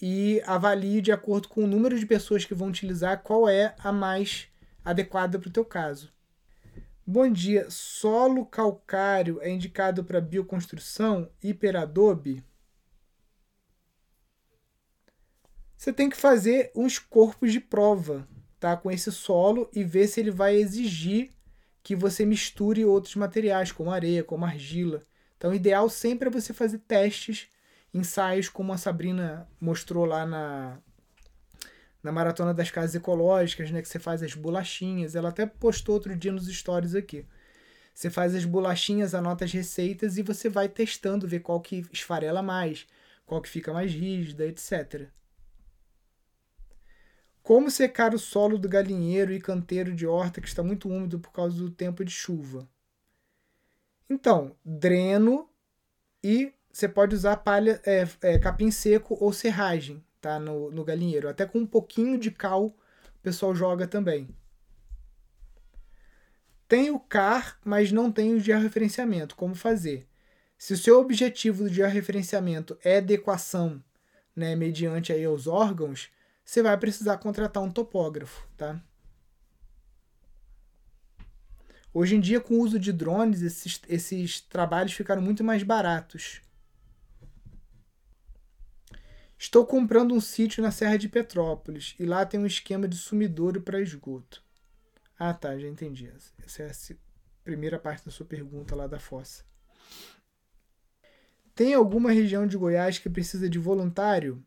e 0.00 0.40
avalie 0.46 1.00
de 1.00 1.10
acordo 1.10 1.48
com 1.48 1.64
o 1.64 1.66
número 1.66 1.98
de 1.98 2.06
pessoas 2.06 2.44
que 2.44 2.54
vão 2.54 2.68
utilizar 2.68 3.24
qual 3.24 3.48
é 3.48 3.74
a 3.80 3.90
mais 3.90 4.46
adequada 4.84 5.36
para 5.36 5.48
o 5.48 5.52
teu 5.52 5.64
caso. 5.64 6.12
Bom 7.04 7.28
dia. 7.28 7.66
Solo 7.68 8.46
calcário 8.46 9.40
é 9.42 9.50
indicado 9.50 10.04
para 10.04 10.20
bioconstrução 10.20 11.28
hiperadobe? 11.42 12.44
Você 15.76 15.92
tem 15.92 16.08
que 16.08 16.16
fazer 16.16 16.70
uns 16.72 17.00
corpos 17.00 17.50
de 17.50 17.58
prova 17.58 18.28
tá, 18.66 18.76
com 18.76 18.90
esse 18.90 19.12
solo 19.12 19.70
e 19.72 19.84
ver 19.84 20.08
se 20.08 20.18
ele 20.18 20.32
vai 20.32 20.56
exigir 20.56 21.30
que 21.84 21.94
você 21.94 22.26
misture 22.26 22.84
outros 22.84 23.14
materiais, 23.14 23.70
como 23.70 23.92
areia, 23.92 24.24
como 24.24 24.44
argila. 24.44 25.02
Então, 25.36 25.52
o 25.52 25.54
ideal 25.54 25.88
sempre 25.88 26.28
é 26.28 26.32
você 26.32 26.52
fazer 26.52 26.78
testes, 26.78 27.46
ensaios, 27.94 28.48
como 28.48 28.72
a 28.72 28.76
Sabrina 28.76 29.48
mostrou 29.60 30.04
lá 30.04 30.26
na, 30.26 30.78
na 32.02 32.10
Maratona 32.10 32.52
das 32.52 32.72
Casas 32.72 32.96
Ecológicas, 32.96 33.70
né, 33.70 33.80
que 33.80 33.88
você 33.88 34.00
faz 34.00 34.20
as 34.20 34.34
bolachinhas. 34.34 35.14
Ela 35.14 35.28
até 35.28 35.46
postou 35.46 35.94
outro 35.94 36.16
dia 36.16 36.32
nos 36.32 36.48
stories 36.48 36.96
aqui. 36.96 37.24
Você 37.94 38.10
faz 38.10 38.34
as 38.34 38.44
bolachinhas, 38.44 39.14
anota 39.14 39.44
as 39.44 39.52
receitas 39.52 40.18
e 40.18 40.22
você 40.22 40.48
vai 40.48 40.68
testando, 40.68 41.28
ver 41.28 41.38
qual 41.38 41.60
que 41.60 41.86
esfarela 41.92 42.42
mais, 42.42 42.84
qual 43.24 43.40
que 43.40 43.48
fica 43.48 43.72
mais 43.72 43.92
rígida, 43.92 44.44
etc. 44.44 45.08
Como 47.46 47.70
secar 47.70 48.12
o 48.12 48.18
solo 48.18 48.58
do 48.58 48.68
galinheiro 48.68 49.32
e 49.32 49.38
canteiro 49.40 49.94
de 49.94 50.04
horta 50.04 50.40
que 50.40 50.48
está 50.48 50.64
muito 50.64 50.88
úmido 50.88 51.20
por 51.20 51.30
causa 51.30 51.56
do 51.56 51.70
tempo 51.70 52.04
de 52.04 52.10
chuva? 52.10 52.68
Então, 54.10 54.56
dreno 54.64 55.48
e 56.24 56.52
você 56.72 56.88
pode 56.88 57.14
usar 57.14 57.36
palha, 57.36 57.80
é, 57.86 58.04
é, 58.22 58.36
capim 58.40 58.72
seco 58.72 59.16
ou 59.20 59.32
serragem 59.32 60.04
tá, 60.20 60.40
no, 60.40 60.72
no 60.72 60.82
galinheiro. 60.82 61.28
Até 61.28 61.46
com 61.46 61.60
um 61.60 61.66
pouquinho 61.66 62.18
de 62.18 62.32
cal 62.32 62.66
o 62.66 62.74
pessoal 63.22 63.54
joga 63.54 63.86
também. 63.86 64.28
Tem 66.66 66.90
o 66.90 66.98
CAR, 66.98 67.60
mas 67.64 67.92
não 67.92 68.10
tem 68.10 68.34
o 68.34 68.40
georreferenciamento. 68.40 69.36
Como 69.36 69.54
fazer? 69.54 70.08
Se 70.58 70.72
o 70.72 70.76
seu 70.76 70.98
objetivo 70.98 71.62
do 71.62 71.72
georreferenciamento 71.72 72.76
é 72.82 72.96
adequação 72.96 73.80
né, 74.34 74.56
mediante 74.56 75.12
aí 75.12 75.28
os 75.28 75.46
órgãos, 75.46 76.10
você 76.46 76.62
vai 76.62 76.78
precisar 76.78 77.18
contratar 77.18 77.60
um 77.60 77.70
topógrafo, 77.70 78.48
tá? 78.56 78.80
Hoje 81.92 82.14
em 82.14 82.20
dia, 82.20 82.40
com 82.40 82.54
o 82.54 82.60
uso 82.60 82.78
de 82.78 82.92
drones, 82.92 83.42
esses, 83.42 83.82
esses 83.88 84.40
trabalhos 84.40 84.92
ficaram 84.92 85.20
muito 85.20 85.42
mais 85.42 85.64
baratos. 85.64 86.40
Estou 89.36 89.66
comprando 89.66 90.14
um 90.14 90.20
sítio 90.20 90.62
na 90.62 90.70
Serra 90.70 90.96
de 90.96 91.08
Petrópolis 91.08 91.96
e 91.98 92.04
lá 92.04 92.24
tem 92.24 92.38
um 92.38 92.46
esquema 92.46 92.86
de 92.86 92.96
sumidouro 92.96 93.60
para 93.60 93.80
esgoto. 93.80 94.42
Ah, 95.18 95.34
tá, 95.34 95.58
já 95.58 95.66
entendi. 95.66 96.12
Essa 96.44 96.62
é 96.62 96.70
a 96.70 96.96
primeira 97.42 97.78
parte 97.78 98.04
da 98.04 98.10
sua 98.12 98.24
pergunta 98.24 98.76
lá 98.76 98.86
da 98.86 99.00
fossa. 99.00 99.44
Tem 101.54 101.74
alguma 101.74 102.12
região 102.12 102.46
de 102.46 102.56
Goiás 102.56 102.98
que 102.98 103.10
precisa 103.10 103.48
de 103.48 103.58
voluntário? 103.58 104.44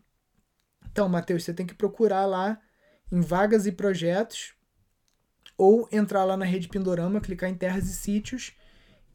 Então, 0.92 1.08
Matheus, 1.10 1.44
você 1.44 1.54
tem 1.54 1.66
que 1.66 1.74
procurar 1.74 2.26
lá 2.26 2.60
em 3.12 3.22
vagas 3.22 3.66
e 3.66 3.72
projetos 3.72 4.54
ou 5.58 5.88
entrar 5.92 6.24
lá 6.24 6.38
na 6.38 6.46
rede 6.46 6.70
Pindorama, 6.70 7.20
clicar 7.20 7.50
em 7.50 7.56
terras 7.56 7.88
e 7.90 7.94
sítios 7.94 8.54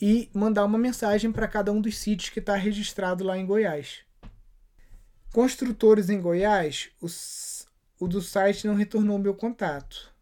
e 0.01 0.31
mandar 0.35 0.64
uma 0.64 0.79
mensagem 0.79 1.33
para 1.33 1.49
cada 1.49 1.72
um 1.72 1.81
dos 1.81 1.97
sítios 1.97 2.31
que 2.31 2.41
está 2.41 2.55
registrado 2.57 3.25
lá 3.25 3.39
em 3.39 3.47
Goiás. 3.47 4.01
Construtores 5.33 6.11
em 6.11 6.20
Goiás, 6.20 6.91
os, 7.01 7.66
o 7.99 8.07
do 8.07 8.20
site 8.20 8.66
não 8.66 8.75
retornou 8.75 9.18
meu 9.18 9.35
contato. 9.35 10.14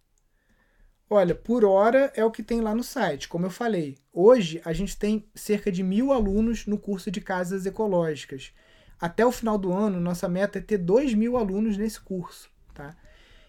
Olha, 1.09 1.35
por 1.35 1.65
hora 1.65 2.11
é 2.17 2.25
o 2.25 2.31
que 2.31 2.43
tem 2.43 2.63
lá 2.63 2.75
no 2.75 2.83
site, 2.83 3.29
como 3.29 3.45
eu 3.45 3.51
falei. 3.51 3.99
Hoje 4.11 4.63
a 4.65 4.73
gente 4.73 4.97
tem 4.97 5.29
cerca 5.35 5.71
de 5.71 5.83
mil 5.83 6.11
alunos 6.11 6.67
no 6.67 6.79
curso 6.79 7.11
de 7.11 7.21
casas 7.21 7.67
ecológicas. 7.67 8.55
Até 9.03 9.27
o 9.27 9.33
final 9.33 9.59
do 9.59 9.73
ano, 9.73 9.99
nossa 9.99 10.29
meta 10.29 10.61
é 10.61 10.63
ter 10.63 10.79
dois 10.79 11.13
mil 11.13 11.37
alunos 11.37 11.77
nesse 11.77 12.01
curso. 12.01 12.49
Tá? 12.73 12.95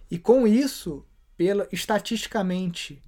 E 0.10 0.18
com 0.18 0.48
isso, 0.48 1.06
pela, 1.38 1.68
estatisticamente, 1.72 3.04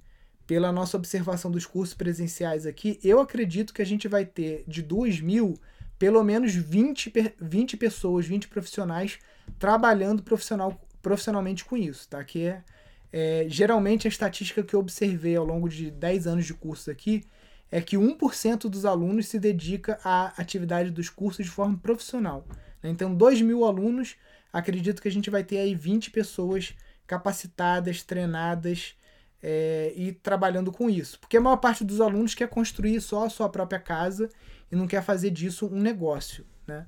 pela 0.46 0.70
nossa 0.70 0.96
observação 0.96 1.50
dos 1.50 1.66
cursos 1.66 1.92
presenciais 1.92 2.64
aqui, 2.64 3.00
eu 3.02 3.18
acredito 3.18 3.74
que 3.74 3.82
a 3.82 3.84
gente 3.84 4.06
vai 4.06 4.24
ter 4.24 4.62
de 4.68 4.80
2 4.80 5.20
mil, 5.20 5.58
pelo 5.98 6.22
menos 6.22 6.54
20, 6.54 7.12
20 7.40 7.76
pessoas, 7.76 8.26
20 8.26 8.46
profissionais 8.46 9.18
trabalhando 9.58 10.22
profissional, 10.22 10.80
profissionalmente 11.02 11.64
com 11.64 11.76
isso, 11.76 12.08
tá? 12.08 12.22
Que 12.22 12.44
é, 12.44 12.64
é, 13.12 13.46
geralmente 13.48 14.06
a 14.06 14.08
estatística 14.08 14.62
que 14.62 14.74
eu 14.74 14.78
observei 14.78 15.34
ao 15.34 15.44
longo 15.44 15.68
de 15.68 15.90
10 15.90 16.28
anos 16.28 16.46
de 16.46 16.54
curso 16.54 16.92
aqui 16.92 17.24
é 17.70 17.80
que 17.80 17.96
1% 17.96 18.68
dos 18.68 18.84
alunos 18.84 19.26
se 19.26 19.38
dedica 19.38 19.98
à 20.04 20.32
atividade 20.40 20.90
dos 20.90 21.08
cursos 21.08 21.44
de 21.44 21.50
forma 21.50 21.76
profissional. 21.76 22.46
Né? 22.82 22.90
Então, 22.90 23.14
2 23.14 23.42
mil 23.42 23.64
alunos, 23.64 24.16
acredito 24.52 25.02
que 25.02 25.08
a 25.08 25.12
gente 25.12 25.30
vai 25.30 25.42
ter 25.42 25.58
aí 25.58 25.74
20 25.74 26.10
pessoas 26.10 26.74
capacitadas, 27.06 28.02
treinadas, 28.02 28.96
é, 29.42 29.92
e 29.94 30.12
trabalhando 30.12 30.72
com 30.72 30.88
isso. 30.90 31.18
Porque 31.20 31.36
a 31.36 31.40
maior 31.40 31.56
parte 31.56 31.84
dos 31.84 32.00
alunos 32.00 32.34
quer 32.34 32.48
construir 32.48 33.00
só 33.00 33.26
a 33.26 33.30
sua 33.30 33.48
própria 33.48 33.78
casa 33.78 34.30
e 34.70 34.76
não 34.76 34.86
quer 34.86 35.02
fazer 35.02 35.30
disso 35.30 35.66
um 35.66 35.80
negócio, 35.80 36.44
né? 36.66 36.86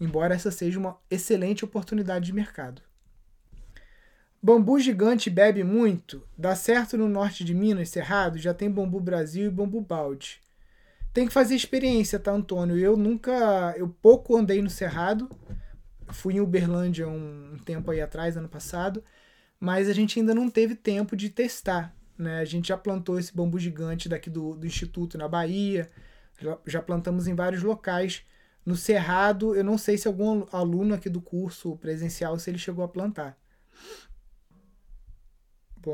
Embora 0.00 0.34
essa 0.34 0.50
seja 0.50 0.78
uma 0.78 0.98
excelente 1.10 1.64
oportunidade 1.64 2.26
de 2.26 2.32
mercado. 2.32 2.82
Bambu 4.46 4.78
gigante 4.78 5.28
bebe 5.28 5.64
muito? 5.64 6.22
Dá 6.38 6.54
certo 6.54 6.96
no 6.96 7.08
norte 7.08 7.42
de 7.42 7.52
Minas, 7.52 7.88
Cerrado? 7.88 8.38
Já 8.38 8.54
tem 8.54 8.70
bambu 8.70 9.00
Brasil 9.00 9.48
e 9.48 9.50
bambu 9.50 9.80
balde. 9.80 10.40
Tem 11.12 11.26
que 11.26 11.32
fazer 11.32 11.56
experiência, 11.56 12.16
tá, 12.16 12.30
Antônio? 12.30 12.78
Eu 12.78 12.96
nunca. 12.96 13.74
Eu 13.76 13.88
pouco 13.88 14.36
andei 14.36 14.62
no 14.62 14.70
Cerrado. 14.70 15.28
Fui 16.10 16.34
em 16.34 16.40
Uberlândia 16.40 17.08
um 17.08 17.58
tempo 17.64 17.90
aí 17.90 18.00
atrás, 18.00 18.36
ano 18.36 18.48
passado. 18.48 19.02
Mas 19.58 19.88
a 19.88 19.92
gente 19.92 20.20
ainda 20.20 20.32
não 20.32 20.48
teve 20.48 20.76
tempo 20.76 21.16
de 21.16 21.28
testar. 21.28 21.92
Né? 22.16 22.38
A 22.38 22.44
gente 22.44 22.68
já 22.68 22.76
plantou 22.76 23.18
esse 23.18 23.34
bambu 23.34 23.58
gigante 23.58 24.08
daqui 24.08 24.30
do, 24.30 24.54
do 24.54 24.64
Instituto 24.64 25.18
na 25.18 25.26
Bahia, 25.26 25.90
já, 26.64 26.80
plantamos 26.80 27.26
em 27.26 27.34
vários 27.34 27.64
locais. 27.64 28.22
No 28.64 28.76
Cerrado, 28.76 29.56
eu 29.56 29.64
não 29.64 29.76
sei 29.76 29.98
se 29.98 30.06
algum 30.06 30.46
aluno 30.52 30.94
aqui 30.94 31.10
do 31.10 31.20
curso 31.20 31.76
presencial 31.78 32.38
se 32.38 32.48
ele 32.48 32.58
chegou 32.58 32.84
a 32.84 32.88
plantar. 32.88 33.36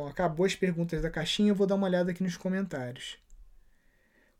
Acabou 0.09 0.47
as 0.47 0.55
perguntas 0.55 1.03
da 1.03 1.11
caixinha, 1.11 1.55
vou 1.55 1.67
dar 1.67 1.75
uma 1.75 1.87
olhada 1.87 2.11
aqui 2.11 2.23
nos 2.23 2.37
comentários. 2.37 3.19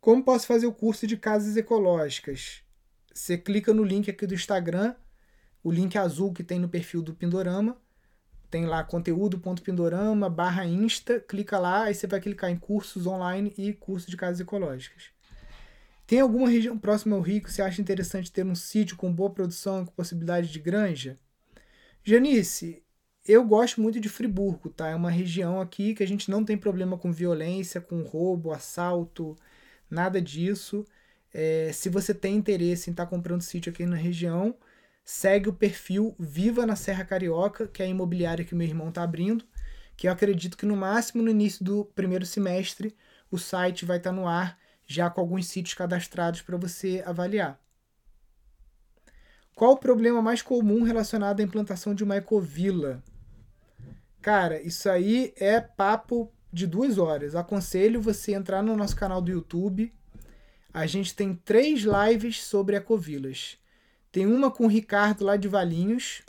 Como 0.01 0.25
posso 0.25 0.47
fazer 0.47 0.67
o 0.67 0.73
curso 0.73 1.07
de 1.07 1.17
casas 1.17 1.57
ecológicas? 1.57 2.63
Você 3.13 3.37
clica 3.37 3.73
no 3.75 3.85
link 3.85 4.11
aqui 4.11 4.27
do 4.27 4.35
Instagram, 4.35 4.95
o 5.63 5.71
link 5.71 5.97
azul 5.97 6.33
que 6.33 6.43
tem 6.43 6.59
no 6.59 6.69
perfil 6.69 7.03
do 7.03 7.15
Pindorama, 7.15 7.77
tem 8.51 8.67
lá 8.67 8.85
conteúdo.pindorama 8.85 10.29
barra 10.29 10.67
insta, 10.67 11.19
clica 11.21 11.59
lá, 11.59 11.85
aí 11.85 11.95
você 11.95 12.07
vai 12.07 12.21
clicar 12.21 12.51
em 12.51 12.57
cursos 12.57 13.07
online 13.07 13.53
e 13.57 13.73
cursos 13.73 14.11
de 14.11 14.17
casas 14.17 14.41
ecológicas. 14.41 15.05
Tem 16.07 16.21
alguma 16.21 16.51
região 16.51 16.77
próxima 16.77 17.17
ao 17.17 17.23
Rio 17.23 17.43
que 17.43 17.51
você 17.51 17.63
acha 17.63 17.81
interessante 17.81 18.31
ter 18.31 18.45
um 18.45 18.55
sítio 18.55 18.95
com 18.95 19.11
boa 19.11 19.31
produção 19.31 19.83
e 19.83 19.87
com 19.87 19.93
possibilidade 19.93 20.49
de 20.49 20.59
granja? 20.59 21.17
Janice, 22.05 22.83
eu 23.27 23.45
gosto 23.45 23.81
muito 23.81 24.01
de 24.01 24.09
Friburgo, 24.09 24.69
tá? 24.71 24.89
É 24.89 24.95
uma 24.95 25.11
região 25.11 25.61
aqui 25.61 25.95
que 25.95 26.03
a 26.03 26.07
gente 26.07 26.31
não 26.31 26.45
tem 26.45 26.57
problema 26.59 26.99
com 26.99 27.13
violência, 27.13 27.81
com 27.81 28.03
roubo, 28.03 28.53
assalto, 28.53 29.37
nada 29.89 30.21
disso. 30.21 30.85
É, 31.33 31.71
se 31.73 31.89
você 31.89 32.13
tem 32.13 32.37
interesse 32.37 32.91
em 32.91 32.93
estar 32.93 33.05
tá 33.05 33.11
comprando 33.11 33.43
sítio 33.43 33.71
aqui 33.73 33.87
na 33.87 33.97
região, 33.97 34.57
segue 35.05 35.49
o 35.49 35.53
perfil 35.53 36.15
Viva 36.19 36.67
na 36.67 36.77
Serra 36.77 37.05
Carioca, 37.05 37.69
que 37.69 37.83
é 37.83 37.87
a 37.87 37.89
imobiliária 37.89 38.45
que 38.45 38.55
meu 38.55 38.67
irmão 38.67 38.89
está 38.89 39.03
abrindo, 39.03 39.45
que 39.97 40.09
eu 40.09 40.13
acredito 40.13 40.57
que 40.57 40.67
no 40.67 40.77
máximo 40.77 41.23
no 41.23 41.31
início 41.31 41.65
do 41.65 41.85
primeiro 41.85 42.27
semestre 42.27 42.97
o 43.31 43.39
site 43.39 43.85
vai 43.85 43.99
estar 43.99 44.11
tá 44.11 44.17
no 44.17 44.27
ar, 44.27 44.59
já 44.87 45.09
com 45.09 45.21
alguns 45.21 45.47
sítios 45.47 45.75
cadastrados 45.75 46.43
para 46.43 46.57
você 46.57 47.03
avaliar. 47.07 47.61
Qual 49.55 49.73
o 49.73 49.79
problema 49.79 50.21
mais 50.21 50.43
comum 50.43 50.83
relacionado 50.83 51.41
à 51.41 51.43
implantação 51.43 51.95
de 51.95 52.03
uma 52.03 52.17
ecovila? 52.17 53.03
Cara, 54.23 54.63
isso 54.63 54.89
aí 54.89 55.35
é 55.37 55.61
papo 55.61 56.33
de 56.53 56.65
duas 56.65 56.97
horas. 56.97 57.35
Aconselho 57.35 58.01
você 58.01 58.33
entrar 58.33 58.63
no 58.63 58.77
nosso 58.77 58.95
canal 58.95 59.21
do 59.21 59.33
YouTube. 59.33 59.93
A 60.73 60.87
gente 60.87 61.15
tem 61.15 61.35
três 61.35 61.81
lives 61.81 62.43
sobre 62.45 62.77
ecovilas. 62.77 63.59
Tem 64.13 64.25
uma 64.25 64.49
com 64.49 64.65
o 64.65 64.69
Ricardo 64.69 65.25
lá 65.25 65.37
de 65.37 65.49
Valinhos, 65.49 66.23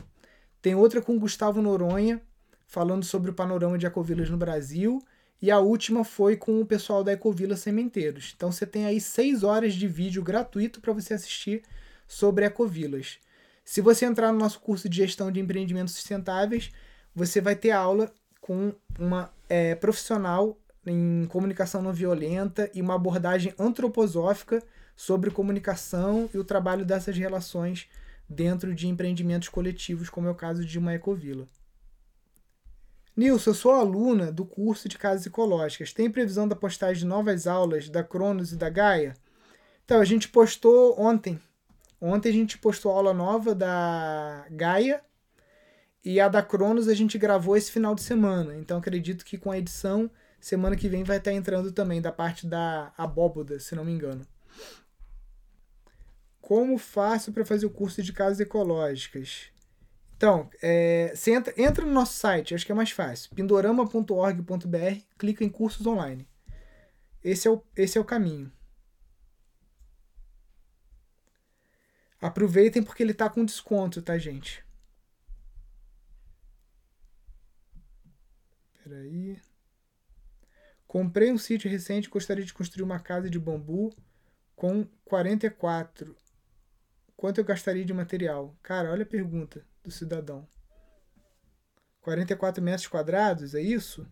tem 0.62 0.74
outra 0.74 1.02
com 1.02 1.16
o 1.16 1.20
Gustavo 1.20 1.62
Noronha, 1.62 2.22
falando 2.66 3.04
sobre 3.04 3.30
o 3.30 3.34
panorama 3.34 3.78
de 3.78 3.86
ecovilas 3.86 4.30
no 4.30 4.38
Brasil, 4.38 5.00
e 5.41 5.52
a 5.52 5.60
última 5.60 6.04
foi 6.04 6.38
com 6.38 6.62
o 6.62 6.66
pessoal 6.66 7.04
da 7.04 7.12
Ecovila 7.12 7.58
Sementeiros. 7.58 8.34
Então 8.36 8.52
você 8.52 8.66
tem 8.66 8.86
aí 8.86 9.00
seis 9.02 9.44
horas 9.44 9.74
de 9.74 9.88
vídeo 9.88 10.24
gratuito 10.24 10.80
para 10.80 10.94
você 10.94 11.14
assistir 11.14 11.62
sobre 12.08 12.46
ecovilas. 12.46 13.20
Se 13.66 13.82
você 13.82 14.06
entrar 14.06 14.32
no 14.32 14.39
nosso 14.39 14.62
curso 14.62 14.88
de 14.89 14.98
gestão 14.98 15.30
de 15.32 15.41
empreendimentos 15.41 15.94
sustentáveis, 15.94 16.72
você 17.16 17.39
vai 17.39 17.55
ter 17.55 17.72
aula 17.72 18.11
com 18.41 18.74
uma 18.99 19.32
é, 19.49 19.76
profissional 19.76 20.57
em 20.86 21.26
comunicação 21.28 21.82
não 21.82 21.93
violenta 21.93 22.70
e 22.74 22.82
uma 22.82 22.95
abordagem 22.95 23.53
antroposófica 23.57 24.61
sobre 24.95 25.32
comunicação 25.32 26.30
e 26.34 26.38
o 26.38 26.43
trabalho 26.43 26.86
dessas 26.86 27.18
relações 27.18 27.88
dentro 28.28 28.74
de 28.74 28.88
empreendimentos 28.88 29.49
coletivos, 29.49 30.09
como 30.09 30.28
é 30.28 30.32
o 30.32 30.36
caso 30.36 30.66
de 30.66 30.78
uma 30.78 30.93
ecovila. 30.93 31.47
Nilson, 33.16 33.51
eu 33.51 33.53
sou 33.53 33.72
aluna 33.72 34.32
do 34.32 34.43
curso 34.43 34.89
de 34.89 34.97
casas 34.97 35.26
ecológicas. 35.26 35.93
Tem 35.93 36.09
previsão 36.09 36.47
da 36.47 36.55
postagem 36.55 37.03
de 37.03 37.05
novas 37.05 37.45
aulas 37.45 37.88
da 37.88 38.03
Cronos 38.03 38.51
e 38.51 38.55
da 38.55 38.70
Gaia? 38.70 39.14
Então, 39.86 40.01
a 40.01 40.05
gente 40.05 40.30
postou 40.30 40.99
ontem. 40.99 41.39
Ontem 42.01 42.30
a 42.30 42.34
gente 42.34 42.57
postou 42.57 42.91
aula 42.91 43.14
nova 43.14 43.53
da 43.53 44.45
Gaia 44.49 45.01
e 46.04 46.20
a 46.20 46.28
da 46.28 46.41
Cronos 46.41 46.88
a 46.88 46.93
gente 46.93 47.18
gravou 47.18 47.56
esse 47.56 47.72
final 47.72 47.95
de 47.95 48.01
semana. 48.01 48.56
Então, 48.56 48.78
acredito 48.78 49.24
que 49.24 49.38
com 49.38 49.51
a 49.51 49.58
edição, 49.58 50.12
semana 50.39 50.76
que 50.76 50.89
vem 50.89 51.04
vai 51.04 51.18
estar 51.18 51.32
entrando 51.32 51.72
também 51.72 52.01
da 52.01 52.12
parte 52.12 52.45
da 52.45 52.91
abóboda, 52.97 53.60
se 53.60 53.74
não 53.76 53.86
me 53.86 53.93
engano. 53.93 54.26
Como 56.41 56.78
faço 56.78 57.32
para 57.32 57.45
fazer 57.45 57.66
o 57.66 57.70
curso 57.70 58.04
de 58.04 58.12
casas 58.12 58.41
ecológicas? 58.41 59.45
Então, 60.18 60.49
é, 60.62 61.14
você 61.16 61.32
entra, 61.32 61.54
entra 61.58 61.86
no 61.86 61.91
nosso 61.91 62.14
site, 62.14 62.54
acho 62.54 62.66
que 62.66 62.72
é 62.72 62.76
mais 62.76 62.91
fácil. 62.91 63.34
pindorama.org.br, 63.34 65.01
clica 65.18 65.43
em 65.43 65.49
cursos 65.49 65.86
online. 65.88 66.28
Esse 67.24 67.47
é 67.47 67.51
o, 67.51 67.64
esse 67.78 67.97
é 67.97 68.01
o 68.01 68.06
caminho. 68.06 68.51
Aproveitem 72.22 72.84
porque 72.84 73.04
ele 73.04 73.12
está 73.12 73.30
com 73.30 73.43
desconto, 73.43 74.01
tá, 74.01 74.18
gente? 74.18 74.64
Peraí. 78.84 79.40
Comprei 80.86 81.32
um 81.32 81.38
sítio 81.38 81.72
recente, 81.72 82.10
gostaria 82.10 82.44
de 82.44 82.54
construir 82.54 82.84
uma 82.84 83.00
casa 83.00 83.30
de 83.30 83.40
bambu 83.40 83.96
com 84.56 84.86
44 85.06 86.16
Quanto 87.24 87.38
eu 87.38 87.46
gastaria 87.46 87.86
de 87.86 87.94
material? 87.94 88.54
Cara, 88.62 88.92
olha 88.92 89.04
a 89.04 89.06
pergunta 89.06 89.66
do 89.82 89.90
cidadão. 89.90 90.46
44 92.02 92.62
metros 92.62 92.86
quadrados, 92.86 93.56
é 93.56 93.62
isso? 93.62 94.06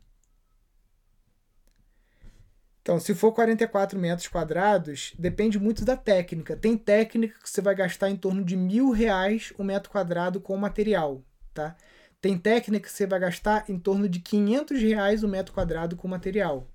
Então, 2.81 3.01
se 3.01 3.13
for 3.13 3.33
44 3.33 3.99
metros 3.99 4.29
quadrados, 4.29 5.13
depende 5.19 5.59
muito 5.59 5.83
da 5.83 5.97
técnica. 5.97 6.55
Tem 6.55 6.77
técnica 6.77 7.37
que 7.37 7.49
você 7.49 7.59
vai 7.59 7.75
gastar 7.75 8.09
em 8.09 8.15
torno 8.15 8.45
de 8.45 8.55
mil 8.55 8.91
reais 8.91 9.51
o 9.57 9.63
metro 9.65 9.91
quadrado 9.91 10.39
com 10.39 10.55
material, 10.55 11.21
tá? 11.53 11.75
Tem 12.21 12.37
técnica 12.37 12.87
que 12.87 12.91
você 12.91 13.07
vai 13.07 13.19
gastar 13.19 13.67
em 13.67 13.79
torno 13.79 14.07
de 14.07 14.19
500 14.19 14.79
reais 14.79 15.23
o 15.23 15.27
metro 15.27 15.51
quadrado 15.51 15.97
com 15.97 16.07
material. 16.07 16.69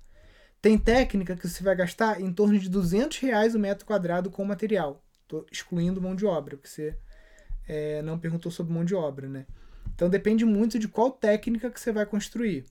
Tem 0.61 0.77
técnica 0.77 1.37
que 1.37 1.49
você 1.49 1.63
vai 1.63 1.77
gastar 1.77 2.21
em 2.21 2.33
torno 2.33 2.59
de 2.59 2.69
200 2.69 3.19
reais 3.19 3.55
o 3.55 3.59
metro 3.59 3.87
quadrado 3.87 4.29
com 4.29 4.45
material. 4.45 5.05
Estou 5.23 5.47
excluindo 5.53 6.03
mão 6.03 6.17
de 6.17 6.27
obra, 6.27 6.57
porque 6.57 6.69
você 6.69 6.99
é, 7.69 8.03
não 8.03 8.19
perguntou 8.19 8.51
sobre 8.51 8.73
mão 8.73 8.85
de 8.85 8.95
obra, 8.95 9.29
né? 9.29 9.47
Então 9.95 10.11
depende 10.11 10.45
muito 10.45 10.81
de 10.81 10.89
qual 10.89 11.13
técnica 11.13 11.71
que 11.71 11.79
você 11.79 11.93
vai 11.93 12.05
construir. 12.05 12.65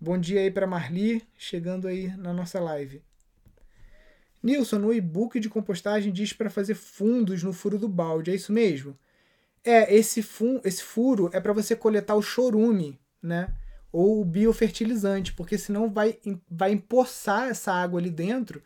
Bom 0.00 0.18
dia 0.18 0.40
aí 0.40 0.50
para 0.50 0.66
Marli, 0.66 1.22
chegando 1.36 1.86
aí 1.86 2.08
na 2.16 2.32
nossa 2.32 2.58
live. 2.58 3.00
Nilson, 4.42 4.78
no 4.78 4.92
e-book 4.92 5.38
de 5.38 5.48
compostagem 5.48 6.12
diz 6.12 6.32
para 6.32 6.50
fazer 6.50 6.74
fundos 6.74 7.44
no 7.44 7.52
furo 7.52 7.78
do 7.78 7.88
balde, 7.88 8.32
é 8.32 8.34
isso 8.34 8.52
mesmo? 8.52 8.98
É, 9.64 9.94
esse, 9.94 10.22
fun 10.22 10.60
esse 10.64 10.82
furo 10.82 11.30
é 11.32 11.40
para 11.40 11.52
você 11.52 11.76
coletar 11.76 12.14
o 12.14 12.22
chorume, 12.22 12.98
né? 13.22 13.54
Ou 13.92 14.20
o 14.20 14.24
biofertilizante, 14.24 15.32
porque 15.32 15.58
senão 15.58 15.90
vai, 15.90 16.18
vai 16.50 16.72
empoçar 16.72 17.48
essa 17.48 17.72
água 17.72 18.00
ali 18.00 18.10
dentro. 18.10 18.62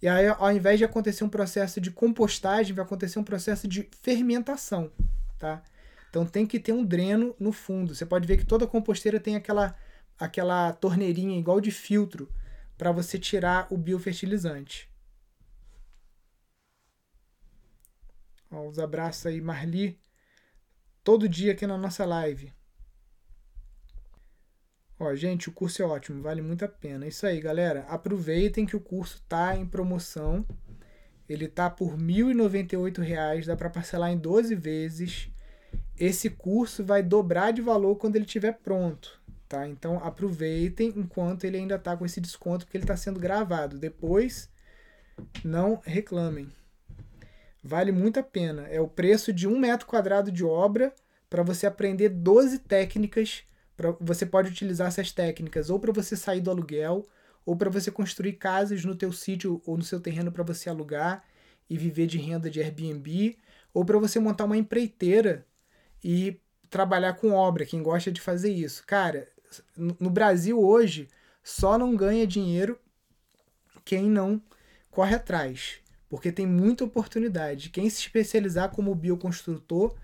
E 0.00 0.06
aí, 0.06 0.28
ao 0.28 0.52
invés 0.52 0.78
de 0.78 0.84
acontecer 0.84 1.24
um 1.24 1.28
processo 1.28 1.80
de 1.80 1.90
compostagem, 1.90 2.74
vai 2.74 2.84
acontecer 2.84 3.18
um 3.18 3.24
processo 3.24 3.66
de 3.66 3.88
fermentação, 4.02 4.92
tá? 5.38 5.62
Então 6.08 6.24
tem 6.24 6.46
que 6.46 6.60
ter 6.60 6.72
um 6.72 6.84
dreno 6.84 7.34
no 7.38 7.52
fundo. 7.52 7.94
Você 7.94 8.06
pode 8.06 8.26
ver 8.26 8.36
que 8.38 8.46
toda 8.46 8.66
composteira 8.66 9.20
tem 9.20 9.36
aquela, 9.36 9.76
aquela 10.18 10.72
torneirinha 10.72 11.38
igual 11.38 11.60
de 11.60 11.70
filtro 11.70 12.30
para 12.76 12.92
você 12.92 13.18
tirar 13.18 13.66
o 13.70 13.76
biofertilizante. 13.76 14.88
Ó, 18.50 18.66
os 18.66 18.78
abraços 18.78 19.26
aí, 19.26 19.40
Marli. 19.40 19.98
Todo 21.08 21.26
dia 21.26 21.52
aqui 21.52 21.66
na 21.66 21.78
nossa 21.78 22.04
live. 22.04 22.52
Ó, 25.00 25.14
gente, 25.14 25.48
o 25.48 25.52
curso 25.52 25.80
é 25.80 25.86
ótimo, 25.86 26.20
vale 26.20 26.42
muito 26.42 26.66
a 26.66 26.68
pena. 26.68 27.06
É 27.06 27.08
isso 27.08 27.26
aí, 27.26 27.40
galera. 27.40 27.86
Aproveitem 27.88 28.66
que 28.66 28.76
o 28.76 28.80
curso 28.80 29.24
tá 29.26 29.56
em 29.56 29.64
promoção. 29.64 30.44
Ele 31.26 31.48
tá 31.48 31.70
por 31.70 31.94
R$ 31.94 31.96
1.098, 31.96 33.46
dá 33.46 33.56
para 33.56 33.70
parcelar 33.70 34.10
em 34.10 34.18
12 34.18 34.54
vezes. 34.54 35.30
Esse 35.98 36.28
curso 36.28 36.84
vai 36.84 37.02
dobrar 37.02 37.52
de 37.52 37.62
valor 37.62 37.96
quando 37.96 38.16
ele 38.16 38.26
estiver 38.26 38.58
pronto, 38.58 39.18
tá? 39.48 39.66
Então 39.66 40.04
aproveitem 40.04 40.92
enquanto 40.94 41.44
ele 41.44 41.56
ainda 41.56 41.78
tá 41.78 41.96
com 41.96 42.04
esse 42.04 42.20
desconto 42.20 42.66
porque 42.66 42.76
ele 42.76 42.84
está 42.84 42.98
sendo 42.98 43.18
gravado. 43.18 43.78
Depois 43.78 44.50
não 45.42 45.80
reclamem. 45.86 46.52
Vale 47.68 47.92
muito 47.92 48.18
a 48.18 48.22
pena. 48.22 48.62
É 48.68 48.80
o 48.80 48.88
preço 48.88 49.30
de 49.30 49.46
um 49.46 49.58
metro 49.58 49.86
quadrado 49.86 50.32
de 50.32 50.42
obra 50.42 50.90
para 51.28 51.42
você 51.42 51.66
aprender 51.66 52.08
12 52.08 52.60
técnicas. 52.60 53.42
Pra, 53.76 53.94
você 54.00 54.24
pode 54.24 54.48
utilizar 54.48 54.88
essas 54.88 55.12
técnicas 55.12 55.68
ou 55.68 55.78
para 55.78 55.92
você 55.92 56.16
sair 56.16 56.40
do 56.40 56.50
aluguel, 56.50 57.06
ou 57.44 57.54
para 57.54 57.68
você 57.68 57.90
construir 57.90 58.32
casas 58.34 58.86
no 58.86 58.94
teu 58.94 59.12
sítio 59.12 59.60
ou 59.66 59.76
no 59.76 59.84
seu 59.84 60.00
terreno 60.00 60.32
para 60.32 60.42
você 60.42 60.70
alugar 60.70 61.22
e 61.68 61.76
viver 61.76 62.06
de 62.06 62.16
renda 62.16 62.48
de 62.48 62.58
Airbnb, 62.58 63.36
ou 63.74 63.84
para 63.84 63.98
você 63.98 64.18
montar 64.18 64.46
uma 64.46 64.56
empreiteira 64.56 65.46
e 66.02 66.40
trabalhar 66.70 67.14
com 67.14 67.32
obra, 67.32 67.66
quem 67.66 67.82
gosta 67.82 68.10
de 68.10 68.20
fazer 68.20 68.50
isso. 68.50 68.82
Cara, 68.86 69.28
no 69.76 70.08
Brasil 70.08 70.58
hoje 70.58 71.06
só 71.42 71.76
não 71.76 71.94
ganha 71.94 72.26
dinheiro 72.26 72.78
quem 73.84 74.08
não 74.08 74.42
corre 74.90 75.14
atrás 75.14 75.82
porque 76.08 76.32
tem 76.32 76.46
muita 76.46 76.84
oportunidade. 76.84 77.70
Quem 77.70 77.88
se 77.88 78.00
especializar 78.00 78.70
como 78.70 78.94
bioconstrutor 78.94 79.94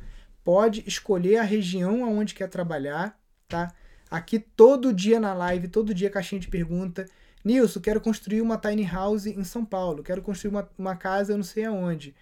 pode 0.45 0.85
escolher 0.87 1.39
a 1.39 1.43
região 1.43 2.05
aonde 2.05 2.35
quer 2.35 2.49
trabalhar, 2.49 3.19
tá? 3.49 3.73
Aqui 4.11 4.39
todo 4.39 4.93
dia 4.93 5.19
na 5.19 5.33
live, 5.33 5.69
todo 5.69 5.95
dia 5.95 6.11
caixinha 6.11 6.41
de 6.41 6.49
pergunta. 6.49 7.07
Nilson, 7.45 7.81
quero 7.81 8.01
construir 8.01 8.43
uma 8.43 8.59
tiny 8.59 8.85
house 8.85 9.27
em 9.27 9.45
São 9.45 9.65
Paulo, 9.65 10.03
quero 10.03 10.23
construir 10.23 10.51
uma, 10.51 10.69
uma 10.79 10.97
casa 10.97 11.37
não 11.37 11.45
sei 11.45 11.65
aonde. 11.65 12.15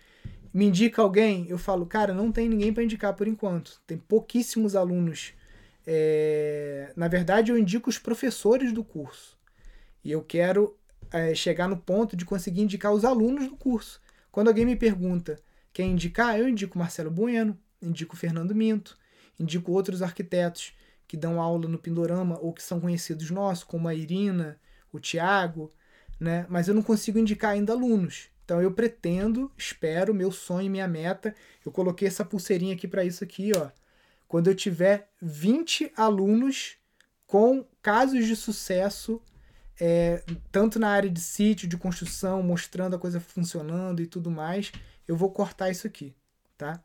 Me 0.54 0.66
indica 0.66 1.00
alguém? 1.00 1.46
Eu 1.48 1.58
falo, 1.58 1.86
cara, 1.86 2.12
não 2.12 2.30
tem 2.30 2.48
ninguém 2.48 2.72
para 2.72 2.82
indicar 2.82 3.14
por 3.14 3.26
enquanto. 3.26 3.80
Tem 3.86 3.96
pouquíssimos 3.96 4.76
alunos. 4.76 5.32
É... 5.86 6.92
Na 6.94 7.08
verdade, 7.08 7.50
eu 7.50 7.58
indico 7.58 7.88
os 7.88 7.98
professores 7.98 8.72
do 8.72 8.84
curso. 8.84 9.38
E 10.04 10.10
eu 10.12 10.22
quero 10.22 10.76
é, 11.12 11.34
chegar 11.34 11.68
no 11.68 11.76
ponto 11.76 12.16
de 12.16 12.24
conseguir 12.24 12.62
indicar 12.62 12.92
os 12.92 13.04
alunos 13.04 13.48
do 13.48 13.56
curso. 13.56 14.00
Quando 14.30 14.48
alguém 14.48 14.64
me 14.64 14.76
pergunta 14.76 15.38
quem 15.72 15.92
indicar, 15.92 16.38
eu 16.38 16.48
indico 16.48 16.78
Marcelo 16.78 17.10
Bueno, 17.10 17.58
indico 17.80 18.16
Fernando 18.16 18.54
Minto, 18.54 18.96
indico 19.38 19.72
outros 19.72 20.02
arquitetos 20.02 20.74
que 21.06 21.16
dão 21.16 21.40
aula 21.40 21.68
no 21.68 21.78
Pindorama 21.78 22.38
ou 22.40 22.52
que 22.52 22.62
são 22.62 22.80
conhecidos 22.80 23.30
nossos, 23.30 23.64
como 23.64 23.88
a 23.88 23.94
Irina, 23.94 24.58
o 24.90 24.98
Tiago, 24.98 25.72
né? 26.18 26.46
mas 26.48 26.68
eu 26.68 26.74
não 26.74 26.82
consigo 26.82 27.18
indicar 27.18 27.52
ainda 27.52 27.72
alunos. 27.72 28.30
Então 28.44 28.60
eu 28.60 28.72
pretendo, 28.72 29.50
espero, 29.56 30.14
meu 30.14 30.32
sonho, 30.32 30.70
minha 30.70 30.88
meta, 30.88 31.34
eu 31.64 31.70
coloquei 31.70 32.08
essa 32.08 32.24
pulseirinha 32.24 32.74
aqui 32.74 32.88
para 32.88 33.04
isso 33.04 33.22
aqui, 33.22 33.52
ó. 33.56 33.70
Quando 34.26 34.48
eu 34.48 34.54
tiver 34.54 35.10
20 35.20 35.92
alunos 35.94 36.76
com 37.26 37.66
casos 37.82 38.26
de 38.26 38.34
sucesso 38.34 39.20
é, 39.80 40.22
tanto 40.50 40.78
na 40.78 40.88
área 40.88 41.10
de 41.10 41.20
sítio, 41.20 41.68
de 41.68 41.76
construção, 41.76 42.42
mostrando 42.42 42.96
a 42.96 42.98
coisa 42.98 43.20
funcionando 43.20 44.00
e 44.00 44.06
tudo 44.06 44.30
mais, 44.30 44.72
eu 45.06 45.16
vou 45.16 45.30
cortar 45.30 45.70
isso 45.70 45.86
aqui, 45.86 46.14
tá? 46.56 46.80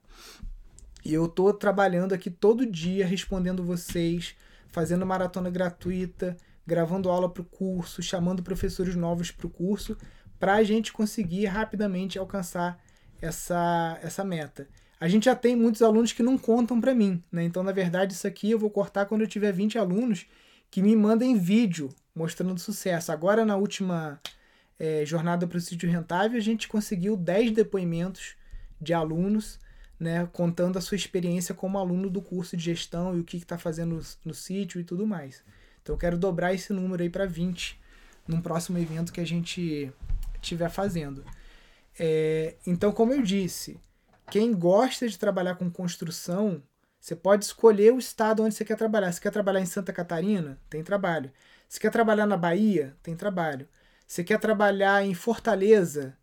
E 1.05 1.13
eu 1.13 1.27
tô 1.27 1.53
trabalhando 1.53 2.13
aqui 2.13 2.29
todo 2.29 2.65
dia, 2.65 3.05
respondendo 3.05 3.63
vocês, 3.63 4.35
fazendo 4.67 5.05
maratona 5.05 5.49
gratuita, 5.49 6.35
gravando 6.65 7.09
aula 7.09 7.29
para 7.29 7.41
o 7.41 7.45
curso, 7.45 8.01
chamando 8.01 8.43
professores 8.43 8.95
novos 8.95 9.31
para 9.31 9.47
o 9.47 9.49
curso, 9.49 9.97
para 10.39 10.55
a 10.55 10.63
gente 10.63 10.91
conseguir 10.91 11.45
rapidamente 11.45 12.19
alcançar 12.19 12.83
essa, 13.21 13.97
essa 14.01 14.23
meta. 14.23 14.67
A 14.99 15.07
gente 15.07 15.25
já 15.25 15.35
tem 15.35 15.55
muitos 15.55 15.81
alunos 15.81 16.11
que 16.11 16.23
não 16.23 16.38
contam 16.38 16.81
para 16.81 16.93
mim, 16.93 17.23
né? 17.31 17.43
Então, 17.43 17.63
na 17.63 17.71
verdade, 17.71 18.13
isso 18.13 18.27
aqui 18.27 18.51
eu 18.51 18.59
vou 18.59 18.69
cortar 18.69 19.05
quando 19.05 19.21
eu 19.21 19.27
tiver 19.27 19.51
20 19.51 19.77
alunos 19.77 20.25
que 20.69 20.81
me 20.81 20.95
mandem 20.95 21.38
vídeo 21.38 21.89
mostrando 22.18 22.59
sucesso. 22.59 23.11
Agora, 23.11 23.45
na 23.45 23.55
última 23.55 24.20
é, 24.80 25.05
jornada 25.05 25.47
para 25.47 25.57
o 25.57 25.61
sítio 25.61 25.89
rentável, 25.89 26.38
a 26.38 26.43
gente 26.43 26.68
conseguiu 26.68 27.15
10 27.15 27.51
depoimentos 27.51 28.36
de 28.82 28.93
alunos, 28.93 29.59
né, 29.99 30.28
contando 30.34 30.78
a 30.78 30.82
sua 30.82 30.95
experiência 30.95 31.55
como 31.55 31.78
aluno 31.78 32.09
do 32.09 32.22
curso 32.22 32.55
de 32.57 32.63
gestão 32.63 33.15
e 33.15 33.20
o 33.20 33.24
que 33.24 33.38
está 33.38 33.57
fazendo 33.57 33.95
no, 33.95 34.01
no 34.26 34.34
sítio 34.34 34.80
e 34.82 34.84
tudo 34.84 35.05
mais. 35.07 35.43
Então, 35.82 35.95
eu 35.95 35.99
quero 35.99 36.18
dobrar 36.18 36.53
esse 36.53 36.74
número 36.74 37.01
aí 37.01 37.09
para 37.09 37.26
20 37.26 37.80
num 38.28 38.41
próximo 38.41 38.78
evento 38.78 39.13
que 39.13 39.22
a 39.22 39.26
gente 39.26 39.91
estiver 40.41 40.70
fazendo. 40.70 41.24
É, 41.97 42.55
então, 42.65 42.91
como 42.91 43.13
eu 43.13 43.22
disse, 43.22 43.80
quem 44.30 44.53
gosta 44.53 45.07
de 45.07 45.18
trabalhar 45.18 45.55
com 45.55 45.70
construção, 45.70 46.61
você 46.99 47.15
pode 47.15 47.45
escolher 47.45 47.93
o 47.93 47.97
estado 47.97 48.43
onde 48.43 48.53
você 48.53 48.65
quer 48.65 48.76
trabalhar. 48.76 49.11
Se 49.11 49.22
quer 49.22 49.32
trabalhar 49.32 49.61
em 49.61 49.65
Santa 49.65 49.93
Catarina, 49.93 50.59
tem 50.70 50.84
trabalho. 50.84 51.32
Você 51.68 51.80
quer 51.80 51.91
trabalhar 51.91 52.26
na 52.26 52.38
Bahia? 52.38 52.95
Tem 53.03 53.15
trabalho. 53.15 53.68
Você 54.07 54.24
quer 54.24 54.39
trabalhar 54.39 55.03
em 55.03 55.13
Fortaleza, 55.13 56.18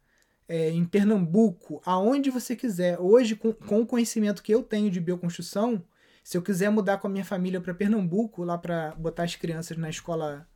é, 0.48 0.70
em 0.70 0.84
Pernambuco, 0.84 1.82
aonde 1.84 2.30
você 2.30 2.56
quiser. 2.56 2.98
Hoje, 2.98 3.36
com, 3.36 3.52
com 3.52 3.80
o 3.82 3.86
conhecimento 3.86 4.42
que 4.42 4.52
eu 4.52 4.62
tenho 4.62 4.90
de 4.90 5.00
bioconstrução, 5.00 5.84
se 6.22 6.38
eu 6.38 6.42
quiser 6.42 6.70
mudar 6.70 6.98
com 6.98 7.06
a 7.06 7.10
minha 7.10 7.24
família 7.24 7.60
para 7.60 7.74
Pernambuco, 7.74 8.42
lá 8.42 8.56
para 8.56 8.94
botar 8.94 9.24
as 9.24 9.36
crianças 9.36 9.76
na 9.76 9.90
escola 9.90 10.48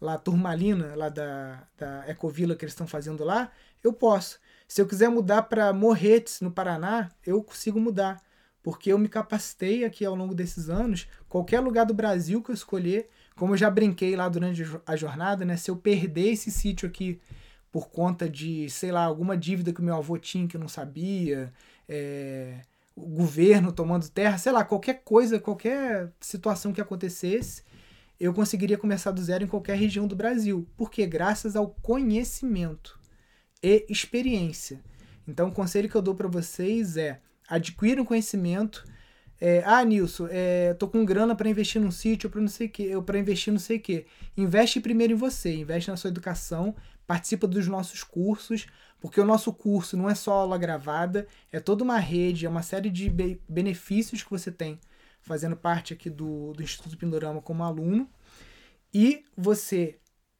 lá 0.00 0.18
turmalina, 0.18 0.96
lá 0.96 1.08
da, 1.08 1.62
da 1.78 2.08
Ecovila 2.08 2.56
que 2.56 2.64
eles 2.64 2.72
estão 2.72 2.88
fazendo 2.88 3.22
lá, 3.22 3.52
eu 3.84 3.92
posso. 3.92 4.40
Se 4.66 4.82
eu 4.82 4.86
quiser 4.86 5.08
mudar 5.08 5.42
para 5.42 5.72
Morretes, 5.72 6.40
no 6.40 6.50
Paraná, 6.50 7.10
eu 7.24 7.42
consigo 7.42 7.78
mudar. 7.78 8.20
Porque 8.62 8.92
eu 8.92 8.98
me 8.98 9.08
capacitei 9.08 9.84
aqui 9.84 10.04
ao 10.04 10.14
longo 10.14 10.34
desses 10.34 10.68
anos, 10.68 11.08
qualquer 11.28 11.60
lugar 11.60 11.84
do 11.86 11.94
Brasil 11.94 12.42
que 12.42 12.50
eu 12.50 12.54
escolher, 12.54 13.08
como 13.36 13.54
eu 13.54 13.58
já 13.58 13.70
brinquei 13.70 14.16
lá 14.16 14.28
durante 14.28 14.62
a 14.86 14.96
jornada, 14.96 15.44
né? 15.44 15.56
Se 15.56 15.70
eu 15.70 15.76
perder 15.76 16.32
esse 16.32 16.50
sítio 16.50 16.88
aqui 16.88 17.20
por 17.70 17.88
conta 17.88 18.28
de, 18.28 18.68
sei 18.68 18.92
lá, 18.92 19.04
alguma 19.04 19.36
dívida 19.36 19.72
que 19.72 19.80
o 19.80 19.84
meu 19.84 19.96
avô 19.96 20.18
tinha 20.18 20.46
que 20.46 20.56
eu 20.56 20.60
não 20.60 20.68
sabia, 20.68 21.52
é, 21.88 22.60
o 22.94 23.06
governo 23.06 23.72
tomando 23.72 24.08
terra, 24.10 24.36
sei 24.36 24.52
lá, 24.52 24.64
qualquer 24.64 25.02
coisa, 25.02 25.40
qualquer 25.40 26.12
situação 26.20 26.72
que 26.72 26.80
acontecesse, 26.80 27.62
eu 28.20 28.32
conseguiria 28.34 28.78
começar 28.78 29.10
do 29.10 29.22
zero 29.22 29.44
em 29.44 29.48
qualquer 29.48 29.76
região 29.76 30.06
do 30.06 30.14
Brasil. 30.14 30.68
Porque 30.76 31.06
graças 31.06 31.56
ao 31.56 31.68
conhecimento 31.68 33.00
e 33.62 33.86
experiência. 33.88 34.80
Então, 35.26 35.48
o 35.48 35.52
conselho 35.52 35.88
que 35.88 35.94
eu 35.94 36.02
dou 36.02 36.14
para 36.14 36.28
vocês 36.28 36.96
é 36.96 37.20
adquiram 37.48 38.04
conhecimento, 38.04 38.84
é, 39.44 39.60
ah, 39.66 39.84
Nilson, 39.84 40.28
é, 40.30 40.72
tô 40.74 40.86
com 40.86 41.04
grana 41.04 41.34
para 41.34 41.48
investir 41.48 41.82
num 41.82 41.90
sítio 41.90 42.30
para 42.30 42.40
não 42.40 42.46
sei 42.46 42.68
que, 42.68 42.94
ou 42.94 43.02
para 43.02 43.18
investir 43.18 43.52
não 43.52 43.58
sei 43.58 43.76
que. 43.76 44.06
Investe 44.36 44.80
primeiro 44.80 45.14
em 45.14 45.16
você, 45.16 45.52
investe 45.52 45.90
na 45.90 45.96
sua 45.96 46.10
educação, 46.10 46.76
participa 47.08 47.48
dos 47.48 47.66
nossos 47.66 48.04
cursos, 48.04 48.68
porque 49.00 49.20
o 49.20 49.24
nosso 49.24 49.52
curso 49.52 49.96
não 49.96 50.08
é 50.08 50.14
só 50.14 50.32
aula 50.34 50.56
gravada, 50.56 51.26
é 51.50 51.58
toda 51.58 51.82
uma 51.82 51.98
rede, 51.98 52.46
é 52.46 52.48
uma 52.48 52.62
série 52.62 52.88
de 52.88 53.10
be 53.10 53.42
benefícios 53.48 54.22
que 54.22 54.30
você 54.30 54.52
tem 54.52 54.78
fazendo 55.20 55.56
parte 55.56 55.92
aqui 55.92 56.08
do, 56.08 56.52
do 56.52 56.62
Instituto 56.62 56.96
Pindorama 56.96 57.42
como 57.42 57.64
aluno. 57.64 58.08
E 58.94 59.24
você 59.36 59.98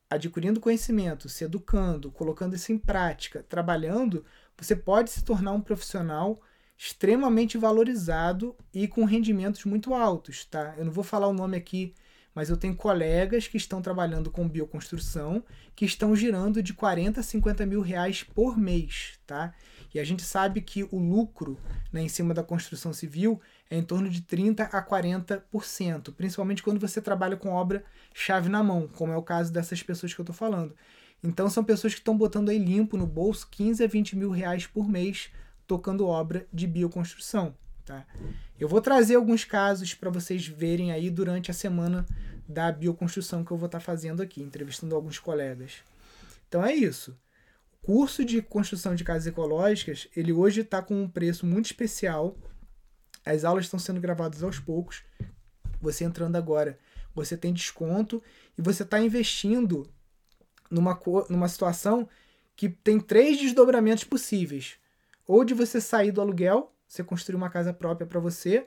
adquirindo 0.09 0.61
conhecimento, 0.61 1.29
se 1.29 1.43
educando, 1.43 2.13
colocando 2.13 2.55
isso 2.55 2.71
em 2.71 2.79
prática, 2.79 3.45
trabalhando, 3.49 4.25
você 4.57 4.77
pode 4.77 5.11
se 5.11 5.25
tornar 5.25 5.51
um 5.51 5.61
profissional 5.61 6.41
extremamente 6.85 7.57
valorizado 7.57 8.57
e 8.75 8.89
com 8.89 9.05
rendimentos 9.05 9.65
muito 9.65 9.95
altos, 9.95 10.45
tá? 10.45 10.75
Eu 10.77 10.85
não 10.85 10.91
vou 10.91 11.05
falar 11.05 11.29
o 11.29 11.33
nome 11.33 11.57
aqui, 11.57 11.95
mas 12.35 12.51
eu 12.51 12.57
tenho 12.57 12.75
colegas 12.75 13.47
que 13.47 13.57
estão 13.57 13.81
trabalhando 13.81 14.33
com 14.33 14.49
bioconstrução 14.49 15.45
que 15.77 15.85
estão 15.85 16.17
girando 16.17 16.61
de 16.61 16.75
40 16.75 17.21
a 17.21 17.23
50 17.23 17.65
mil 17.67 17.83
reais 17.83 18.25
por 18.25 18.59
mês, 18.59 19.17
tá? 19.25 19.55
E 19.95 20.01
a 20.01 20.05
gente 20.05 20.25
sabe 20.25 20.61
que 20.61 20.83
o 20.91 20.99
lucro 20.99 21.57
né, 21.93 22.03
em 22.03 22.09
cima 22.09 22.35
da 22.35 22.43
construção 22.43 22.93
civil 22.93 23.41
é 23.71 23.79
em 23.79 23.85
torno 23.85 24.11
de 24.11 24.21
30 24.21 24.65
a 24.65 24.85
40%, 24.85 26.13
principalmente 26.13 26.65
quando 26.65 26.81
você 26.81 27.01
trabalha 27.01 27.37
com 27.37 27.51
obra 27.51 27.85
chave 28.13 28.49
na 28.49 28.61
mão, 28.61 28.89
como 28.89 29.13
é 29.13 29.17
o 29.17 29.23
caso 29.23 29.53
dessas 29.53 29.81
pessoas 29.85 30.13
que 30.13 30.21
eu 30.21 30.25
estou 30.25 30.35
falando. 30.35 30.75
Então 31.23 31.49
são 31.49 31.63
pessoas 31.63 31.95
que 31.95 32.01
estão 32.01 32.19
botando 32.19 32.49
aí 32.49 32.59
limpo 32.59 32.97
no 32.97 33.07
bolso 33.07 33.47
15 33.53 33.85
a 33.85 33.87
20 33.87 34.17
mil 34.17 34.33
reais 34.33 34.67
por 34.67 34.89
mês 34.89 35.31
tocando 35.73 36.07
obra 36.07 36.47
de 36.53 36.67
bioconstrução. 36.67 37.57
Tá? 37.83 38.07
Eu 38.61 38.69
vou 38.69 38.79
trazer 38.79 39.15
alguns 39.15 39.43
casos 39.43 39.95
para 39.95 40.11
vocês 40.11 40.47
verem 40.47 40.93
aí 40.93 41.09
durante 41.09 41.51
a 41.51 41.55
semana 41.55 42.05
da 42.47 42.71
bioconstrução 42.71 43.43
que 43.43 43.51
eu 43.51 43.57
vou 43.57 43.65
estar 43.65 43.79
tá 43.79 43.85
fazendo 43.85 44.21
aqui, 44.21 44.43
entrevistando 44.43 44.95
alguns 44.95 45.19
colegas. 45.19 45.77
Então 46.47 46.63
é 46.63 46.75
isso. 46.75 47.19
O 47.83 47.87
curso 47.87 48.23
de 48.23 48.43
construção 48.43 48.95
de 48.95 49.03
casas 49.03 49.27
ecológicas, 49.27 50.09
ele 50.15 50.31
hoje 50.31 50.61
está 50.61 50.83
com 50.83 51.05
um 51.05 51.09
preço 51.09 51.47
muito 51.47 51.65
especial. 51.65 52.37
As 53.25 53.43
aulas 53.43 53.65
estão 53.65 53.81
sendo 53.81 53.99
gravadas 53.99 54.43
aos 54.43 54.59
poucos. 54.59 55.03
Você 55.81 56.05
entrando 56.05 56.37
agora, 56.37 56.79
você 57.15 57.35
tem 57.35 57.51
desconto 57.51 58.23
e 58.59 58.61
você 58.61 58.83
está 58.83 59.01
investindo 59.01 59.91
numa, 60.71 61.01
numa 61.31 61.49
situação 61.49 62.07
que 62.55 62.69
tem 62.69 63.01
três 63.01 63.41
desdobramentos 63.41 64.05
possíveis. 64.05 64.82
Ou 65.27 65.45
de 65.45 65.55
você 65.55 65.81
sair 65.81 66.13
do 66.13 66.21
aluguel 66.21 66.73
você 66.93 67.03
construir 67.03 67.37
uma 67.37 67.49
casa 67.49 67.73
própria 67.73 68.07
para 68.07 68.21
você, 68.21 68.67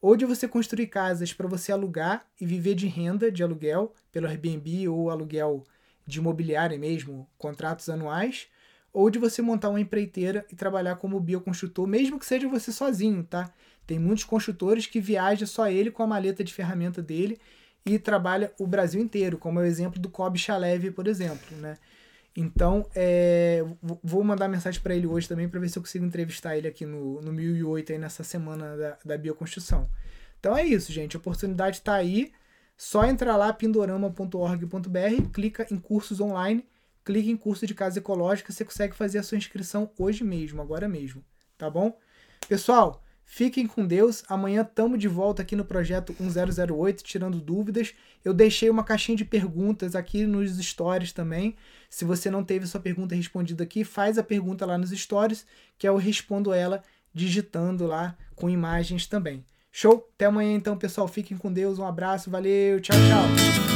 ou 0.00 0.16
de 0.16 0.24
você 0.24 0.46
construir 0.46 0.86
casas 0.86 1.32
para 1.32 1.48
você 1.48 1.72
alugar 1.72 2.24
e 2.40 2.46
viver 2.46 2.74
de 2.74 2.86
renda 2.86 3.32
de 3.32 3.42
aluguel 3.42 3.92
pelo 4.12 4.28
Airbnb 4.28 4.88
ou 4.88 5.10
aluguel 5.10 5.64
de 6.06 6.18
imobiliário 6.18 6.78
mesmo, 6.78 7.28
contratos 7.36 7.88
anuais, 7.88 8.46
ou 8.92 9.10
de 9.10 9.18
você 9.18 9.42
montar 9.42 9.70
uma 9.70 9.80
empreiteira 9.80 10.46
e 10.52 10.54
trabalhar 10.54 10.96
como 10.96 11.18
bioconstrutor, 11.18 11.86
mesmo 11.86 12.18
que 12.18 12.26
seja 12.26 12.48
você 12.48 12.70
sozinho, 12.70 13.24
tá? 13.24 13.50
Tem 13.84 13.98
muitos 13.98 14.22
construtores 14.22 14.86
que 14.86 15.00
viajam 15.00 15.46
só 15.46 15.68
ele 15.68 15.90
com 15.90 16.02
a 16.02 16.06
maleta 16.06 16.44
de 16.44 16.54
ferramenta 16.54 17.02
dele 17.02 17.40
e 17.84 17.98
trabalha 17.98 18.52
o 18.58 18.66
Brasil 18.66 19.00
inteiro, 19.00 19.36
como 19.36 19.58
é 19.58 19.62
o 19.64 19.66
exemplo 19.66 20.00
do 20.00 20.08
Kobe 20.08 20.38
Chalev, 20.38 20.92
por 20.92 21.08
exemplo, 21.08 21.56
né? 21.56 21.76
Então, 22.36 22.88
é, 22.94 23.64
vou 24.02 24.24
mandar 24.24 24.48
mensagem 24.48 24.80
para 24.80 24.94
ele 24.94 25.06
hoje 25.06 25.28
também 25.28 25.48
para 25.48 25.60
ver 25.60 25.68
se 25.68 25.78
eu 25.78 25.82
consigo 25.82 26.04
entrevistar 26.04 26.56
ele 26.56 26.66
aqui 26.66 26.84
no, 26.84 27.20
no 27.20 27.32
1008 27.32 27.92
aí 27.92 27.98
nessa 27.98 28.24
semana 28.24 28.76
da, 28.76 28.98
da 29.04 29.18
bioconstrução. 29.18 29.88
Então 30.40 30.56
é 30.56 30.64
isso, 30.64 30.92
gente. 30.92 31.16
A 31.16 31.20
oportunidade 31.20 31.76
está 31.76 31.94
aí. 31.94 32.32
Só 32.76 33.04
entrar 33.04 33.36
lá, 33.36 33.52
pindorama.org.br, 33.52 35.30
clica 35.32 35.66
em 35.70 35.78
cursos 35.78 36.20
online, 36.20 36.66
clica 37.04 37.30
em 37.30 37.36
curso 37.36 37.66
de 37.68 37.74
casa 37.74 38.00
ecológica, 38.00 38.52
você 38.52 38.64
consegue 38.64 38.96
fazer 38.96 39.18
a 39.18 39.22
sua 39.22 39.38
inscrição 39.38 39.90
hoje 39.96 40.24
mesmo, 40.24 40.60
agora 40.60 40.88
mesmo, 40.88 41.24
tá 41.56 41.70
bom? 41.70 41.96
Pessoal, 42.48 43.03
Fiquem 43.24 43.66
com 43.66 43.86
Deus. 43.86 44.22
Amanhã 44.28 44.62
estamos 44.62 44.98
de 44.98 45.08
volta 45.08 45.42
aqui 45.42 45.56
no 45.56 45.64
projeto 45.64 46.14
1008, 46.18 47.02
tirando 47.02 47.40
dúvidas. 47.40 47.94
Eu 48.24 48.32
deixei 48.32 48.70
uma 48.70 48.84
caixinha 48.84 49.16
de 49.16 49.24
perguntas 49.24 49.94
aqui 49.94 50.26
nos 50.26 50.56
stories 50.58 51.12
também. 51.12 51.56
Se 51.88 52.04
você 52.04 52.30
não 52.30 52.44
teve 52.44 52.66
sua 52.66 52.80
pergunta 52.80 53.14
respondida 53.14 53.64
aqui, 53.64 53.84
faz 53.84 54.18
a 54.18 54.22
pergunta 54.22 54.66
lá 54.66 54.76
nos 54.76 54.90
stories, 54.90 55.46
que 55.78 55.88
eu 55.88 55.96
respondo 55.96 56.52
ela 56.52 56.82
digitando 57.12 57.86
lá 57.86 58.16
com 58.34 58.50
imagens 58.50 59.06
também. 59.06 59.44
Show? 59.72 60.08
Até 60.14 60.26
amanhã 60.26 60.54
então, 60.54 60.76
pessoal. 60.76 61.08
Fiquem 61.08 61.36
com 61.36 61.52
Deus. 61.52 61.78
Um 61.78 61.86
abraço. 61.86 62.30
Valeu. 62.30 62.80
Tchau, 62.80 62.96
tchau. 62.96 63.73